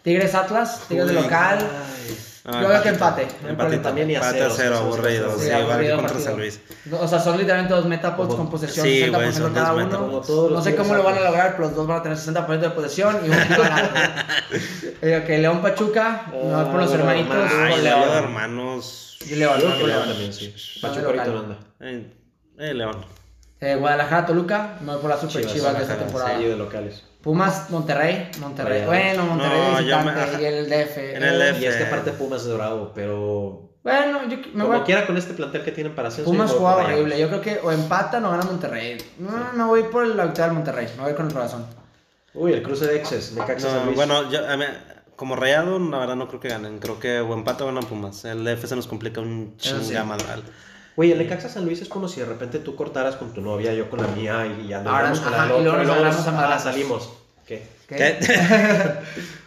Tigres 0.02 0.34
Atlas, 0.36 0.82
Tigres 0.88 1.08
de 1.08 1.12
local. 1.14 1.58
Ah, 2.48 2.62
Yo 2.62 2.68
creo 2.68 2.82
que 2.82 2.88
empate. 2.90 3.26
No 3.42 3.56
problema. 3.56 3.82
También 3.82 4.10
y 4.10 4.14
a 4.14 4.18
Empate 4.18 4.38
cero, 4.38 4.46
a 4.52 4.56
cero, 4.56 4.76
sí, 4.76 4.82
sí, 4.82 4.86
aburrido. 4.94 5.38
sí, 5.38 5.50
aburrido 5.50 5.96
contra. 5.96 6.20
San 6.20 6.36
Luis. 6.36 6.60
O 6.92 7.08
sea, 7.08 7.18
son 7.18 7.38
literalmente 7.38 7.74
dos 7.74 7.86
metapods 7.86 8.34
con 8.36 8.48
posesión, 8.48 8.86
Sí, 8.86 9.02
60% 9.02 9.14
güey, 9.14 9.32
son 9.32 9.52
cada 9.52 9.72
dos 9.72 9.82
uno. 9.84 9.98
Como 9.98 10.20
todos 10.20 10.52
No 10.52 10.62
sé 10.62 10.76
cómo 10.76 10.94
lo 10.94 11.02
van 11.02 11.18
a 11.18 11.20
lograr, 11.22 11.56
pero 11.56 11.64
los 11.68 11.74
dos 11.76 11.86
van 11.88 11.98
a 11.98 12.02
tener 12.04 12.16
60% 12.18 12.58
de 12.60 12.70
posesión 12.70 13.16
y 13.24 13.28
un. 13.30 13.36
Eh, 15.02 15.20
ok, 15.22 15.28
León 15.28 15.60
Pachuca, 15.60 16.26
me 16.32 16.38
voy 16.54 16.64
por 16.66 16.80
los 16.82 16.92
hermanitos. 16.94 17.36
Ay, 17.58 17.82
León. 17.82 18.08
Hermanos. 18.12 19.18
Y 19.28 19.34
León, 19.34 19.60
Yo 19.60 19.68
¿no? 19.68 19.98
también, 20.04 20.32
sí. 20.32 20.54
Pachuca 20.80 21.06
ahorita 21.06 21.26
no. 21.26 21.56
Eh, 21.80 22.06
eh, 22.58 22.74
León. 22.74 23.04
Eh, 23.60 23.74
Guadalajara, 23.74 24.26
Toluca, 24.26 24.78
voy 24.82 24.96
por 24.98 25.10
las 25.10 25.20
super 25.20 25.40
Chivas, 25.40 25.52
chivas, 25.54 25.76
de 25.76 25.82
esta 25.82 25.96
temporada. 25.96 26.38
Sí, 26.38 26.44
de 26.44 26.56
locales. 26.56 27.02
Pumas, 27.26 27.70
Monterrey, 27.70 28.30
Monterrey. 28.38 28.84
Rayados. 28.84 28.94
Bueno, 29.16 29.26
Monterrey 29.26 29.60
No, 29.72 29.76
de 29.78 29.84
yo 29.84 29.98
me- 29.98 30.12
visitante 30.14 30.42
y 30.42 30.44
el 30.46 30.68
DF. 30.70 30.96
En 31.16 31.22
el 31.24 31.38
DF. 31.40 31.60
Y 31.60 31.66
es 31.66 31.76
que 31.76 31.84
aparte 31.84 32.12
Pumas 32.12 32.42
es 32.46 32.54
bravo, 32.54 32.92
pero 32.94 33.68
Bueno, 33.82 34.20
yo 34.28 34.36
me 34.36 34.62
como 34.64 34.68
voy 34.68 34.80
quiera 34.82 35.06
con 35.08 35.16
este 35.16 35.34
plantel 35.34 35.64
que 35.64 35.72
tienen 35.72 35.94
para 35.96 36.06
ascenso. 36.06 36.30
Pumas 36.30 36.52
jugaba 36.52 36.84
horrible. 36.84 37.18
Yo 37.18 37.26
creo 37.26 37.40
que 37.40 37.58
o 37.64 37.72
empatan 37.72 38.24
o 38.24 38.30
gana 38.30 38.44
Monterrey. 38.44 38.96
No, 39.18 39.32
me 39.54 39.64
voy 39.64 39.82
por 39.82 40.06
la 40.06 40.22
victoria 40.22 40.44
del 40.46 40.54
Monterrey. 40.54 40.86
Me 40.96 41.02
voy 41.02 41.14
con 41.14 41.26
el 41.26 41.32
corazón. 41.32 41.66
Uy, 42.32 42.52
el 42.52 42.62
cruce 42.62 42.86
de 42.86 42.96
exes, 42.96 43.34
San 43.58 43.86
No, 43.86 43.92
bueno, 43.96 44.30
yo, 44.30 44.48
a 44.48 44.56
mí, 44.56 44.64
como 45.16 45.34
rayado, 45.34 45.80
la 45.80 45.98
verdad 45.98 46.14
no 46.14 46.28
creo 46.28 46.38
que 46.38 46.48
ganen. 46.48 46.78
Creo 46.78 47.00
que 47.00 47.18
o 47.18 47.34
empate 47.34 47.64
o 47.64 47.66
ganan 47.66 47.82
Pumas. 47.84 48.24
El 48.24 48.44
DF 48.44 48.66
se 48.68 48.76
nos 48.76 48.86
complica 48.86 49.20
un 49.20 49.56
Eso 49.60 49.80
sí. 49.82 49.94
Güey, 50.96 51.12
el 51.12 51.18
Necaxa 51.18 51.48
San 51.50 51.64
Luis 51.66 51.82
es 51.82 51.88
como 51.88 52.08
si 52.08 52.20
de 52.20 52.26
repente 52.26 52.58
tú 52.58 52.74
cortaras 52.74 53.16
con 53.16 53.32
tu 53.34 53.40
novia, 53.42 53.74
yo 53.74 53.90
con 53.90 54.00
la 54.00 54.08
mía 54.08 54.46
y 54.46 54.72
Ahora, 54.72 54.98
andamos 55.10 55.20
con 55.20 55.30
la 55.32 55.42
ajá, 55.44 55.52
del 55.52 55.60
y 55.60 55.64
luego 55.64 55.78
otro, 55.78 55.86
nos 55.88 55.96
agarramos 55.98 56.26
a 56.26 56.30
ah, 56.30 56.32
madrazos. 56.32 56.62
salimos. 56.72 57.08
¿Qué? 57.46 57.66
¿Qué? 57.86 57.96
¿Qué? 57.96 58.16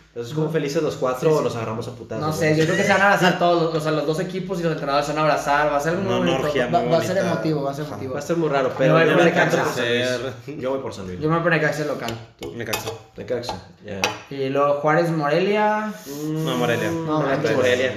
Entonces, 0.09 0.33
como 0.33 0.49
felices 0.49 0.81
los 0.81 0.95
cuatro 0.95 1.29
Sí, 1.29 1.33
sí. 1.35 1.39
o 1.39 1.43
nos 1.43 1.55
agarramos 1.55 1.87
a 1.87 1.91
putazos. 1.95 2.25
No 2.25 2.33
sé, 2.33 2.55
yo 2.57 2.65
creo 2.65 2.75
que 2.75 2.83
se 2.83 2.91
van 2.91 3.01
a 3.01 3.05
abrazar 3.13 3.37
todos, 3.39 3.61
los- 3.63 3.75
o 3.75 3.79
sea, 3.79 3.91
los 3.91 4.05
dos 4.07 4.19
equipos 4.19 4.59
y 4.59 4.63
los 4.63 4.71
entrenadores 4.71 5.05
se 5.05 5.13
van 5.13 5.19
a 5.19 5.21
abrazar, 5.23 5.71
va 5.71 5.77
a 5.77 5.79
ser 5.79 5.93
muy 5.95 6.13
bonito, 6.13 6.43
orgía 6.43 6.65
va, 6.67 6.79
muy 6.81 6.89
va 6.91 6.97
a 6.97 7.03
ser 7.03 7.17
emotivo, 7.19 7.61
va 7.63 7.71
a 7.71 7.73
ser 7.75 7.85
emotivo. 7.85 8.13
Va 8.13 8.19
a 8.19 8.21
estar 8.21 8.35
muy 8.37 8.49
raro, 8.49 8.69
Yo 8.69 8.75
pero 8.77 8.93
voy 8.95 9.03
yo 9.05 9.09
por 9.13 9.17
me 9.17 9.23
Necaxa. 9.25 9.45
encanta 9.45 9.63
por 9.63 9.73
San 9.73 9.85
Ser- 9.85 10.19
Luis. 10.47 10.59
Yo 10.61 10.69
voy 10.71 10.79
por 10.79 10.93
San 10.93 11.07
Luis. 11.07 11.19
Yo 11.19 11.29
me 11.29 11.35
voy 11.35 11.39
a 11.39 11.43
poner 11.43 11.59
que 11.59 11.65
hacer 11.67 11.85
local. 11.85 12.17
Canso. 12.65 12.99
Necaxa, 13.17 13.67
ya. 13.85 14.01
Y 14.35 14.49
luego 14.49 14.73
Juárez 14.81 15.11
Morelia. 15.11 15.93
No, 16.25 16.57
Morelia. 16.57 16.91
No, 16.91 17.01
Morelia. 17.21 17.35
manches. 17.37 17.55
Morelia. 17.55 17.93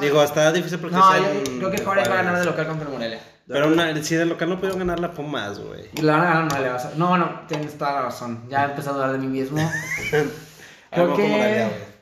Digo, 0.00 0.22
está 0.22 0.50
difícil 0.52 0.78
porque 0.78 0.96
No, 0.96 1.16
yo 1.16 1.24
en 1.28 1.58
creo 1.58 1.70
que 1.70 1.82
Juárez 1.84 2.08
va 2.08 2.12
a 2.14 2.16
ganar 2.16 2.38
de 2.38 2.44
local 2.44 2.66
contra 2.66 2.88
Morelia. 2.88 3.20
Pero 3.46 3.68
una, 3.68 4.02
si 4.02 4.14
de 4.14 4.24
local 4.24 4.48
no 4.48 4.56
pudieron 4.56 4.78
ganar 4.78 5.00
la 5.00 5.10
Pumas, 5.12 5.58
güey. 5.58 5.90
La 6.00 6.12
van 6.16 6.20
a 6.22 6.24
ganar 6.30 6.44
Morelia. 6.50 6.72
vas 6.72 6.84
a- 6.86 6.92
No, 6.96 7.16
no, 7.18 7.40
tienes 7.46 7.76
toda 7.76 7.92
la 7.92 8.02
razón. 8.02 8.44
Ya 8.48 8.64
he 8.64 8.70
empezado 8.70 9.00
a 9.00 9.04
hablar 9.06 9.20
de 9.20 9.26
mí 9.26 9.40
mismo. 9.40 9.58
Creo 10.10 10.24
Algo 10.92 11.16
que- 11.16 11.22
como 11.22 11.36
Morelia, 11.36 11.68
güey. 11.68 11.94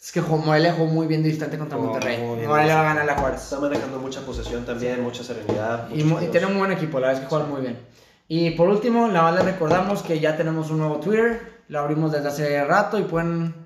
Es 0.00 0.12
que 0.12 0.20
jugó- 0.20 0.38
Morelia 0.44 0.72
jugó 0.72 0.86
muy 0.92 1.06
bien 1.06 1.22
de 1.22 1.28
distante 1.28 1.58
contra 1.58 1.76
Jugó 1.76 1.90
Monterrey. 1.90 2.18
muy 2.22 2.36
bien 2.38 2.48
Morelia 2.48 2.74
va 2.76 2.80
a 2.80 2.84
ganar 2.84 3.04
la 3.04 3.16
Juárez. 3.16 3.42
Está 3.42 3.58
manejando 3.60 3.98
mucha 3.98 4.20
posesión 4.22 4.64
también, 4.64 5.02
mucha 5.02 5.22
serenidad. 5.24 5.88
Y, 5.90 6.04
mu- 6.04 6.18
tiene 6.30 6.46
un 6.46 6.58
buen 6.58 6.72
equipo, 6.72 6.98
la 7.00 7.08
verdad 7.08 7.22
es 7.22 7.28
que 7.28 7.30
juegan 7.34 7.50
muy 7.50 7.60
bien. 7.60 7.78
Y 8.28 8.50
por 8.52 8.68
último, 8.68 9.08
la 9.08 9.24
verdad 9.24 9.44
les 9.44 9.52
recordamos 9.54 10.02
que 10.02 10.20
ya 10.20 10.36
tenemos 10.36 10.70
un 10.70 10.78
nuevo 10.78 11.00
Twitter. 11.00 11.60
Lo 11.68 11.80
abrimos 11.80 12.12
desde 12.12 12.28
hace 12.28 12.64
rato 12.64 12.98
y 12.98 13.02
pueden 13.02 13.59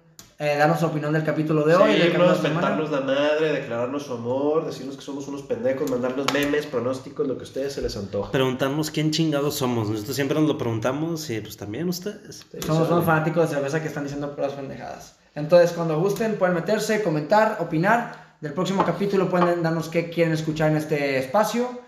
eh, 0.44 0.56
darnos 0.58 0.80
su 0.80 0.86
opinión 0.86 1.12
del 1.12 1.24
capítulo 1.24 1.64
de 1.64 1.74
hoy. 1.74 1.92
de 1.92 2.02
Seguirnos, 2.02 2.42
mentarnos 2.42 2.90
la 2.90 3.00
madre, 3.00 3.52
declararnos 3.52 4.02
su 4.02 4.12
amor, 4.12 4.66
decirnos 4.66 4.96
que 4.96 5.02
somos 5.02 5.26
unos 5.26 5.42
pendejos, 5.42 5.90
mandarnos 5.90 6.26
memes, 6.34 6.66
pronósticos, 6.66 7.26
lo 7.26 7.36
que 7.36 7.40
a 7.40 7.44
ustedes 7.44 7.72
se 7.72 7.80
les 7.80 7.96
antoja. 7.96 8.30
Preguntarnos 8.30 8.90
quién 8.90 9.10
chingados 9.10 9.54
somos. 9.54 9.88
Nosotros 9.88 10.14
siempre 10.14 10.38
nos 10.38 10.48
lo 10.48 10.58
preguntamos 10.58 11.30
y 11.30 11.40
pues 11.40 11.56
también 11.56 11.88
ustedes. 11.88 12.46
Somos 12.60 12.90
unos 12.90 13.04
fanáticos 13.04 13.48
de 13.48 13.56
cerveza 13.56 13.80
que 13.80 13.88
están 13.88 14.04
diciendo 14.04 14.34
puras 14.34 14.52
pendejadas. 14.52 15.16
Entonces, 15.34 15.72
cuando 15.72 15.98
gusten, 15.98 16.36
pueden 16.36 16.54
meterse, 16.54 17.02
comentar, 17.02 17.58
opinar. 17.60 18.36
Del 18.40 18.52
próximo 18.52 18.84
capítulo 18.84 19.30
pueden 19.30 19.62
darnos 19.62 19.88
qué 19.88 20.10
quieren 20.10 20.34
escuchar 20.34 20.70
en 20.70 20.76
este 20.76 21.18
espacio. 21.18 21.80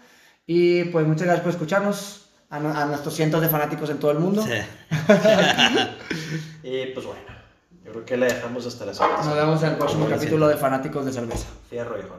Y 0.47 0.85
pues 0.85 1.07
muchas 1.07 1.25
gracias 1.27 1.45
por 1.45 1.53
escucharnos. 1.53 2.23
A, 2.49 2.59
a 2.59 2.87
nuestros 2.87 3.13
cientos 3.13 3.41
de 3.41 3.49
fanáticos 3.49 3.91
en 3.91 3.99
todo 3.99 4.13
el 4.13 4.21
mundo. 4.21 4.43
Sí. 4.43 4.53
Y 6.63 6.87
pues 6.87 7.07
bueno, 7.07 7.36
yo 7.87 7.93
creo 7.93 8.05
que 8.05 8.17
le 8.17 8.27
dejamos 8.27 8.67
hasta 8.67 8.85
la 8.85 8.93
semana. 8.93 9.23
Nos 9.23 9.35
vemos 9.37 9.63
en 9.63 9.71
el 9.71 9.77
próximo 9.77 10.09
capítulo 10.09 10.49
de 10.49 10.57
Fanáticos 10.57 11.07
de 11.07 11.13
Cerveza. 11.13 11.47
Fierro, 11.71 11.97
hijo. 11.99 12.17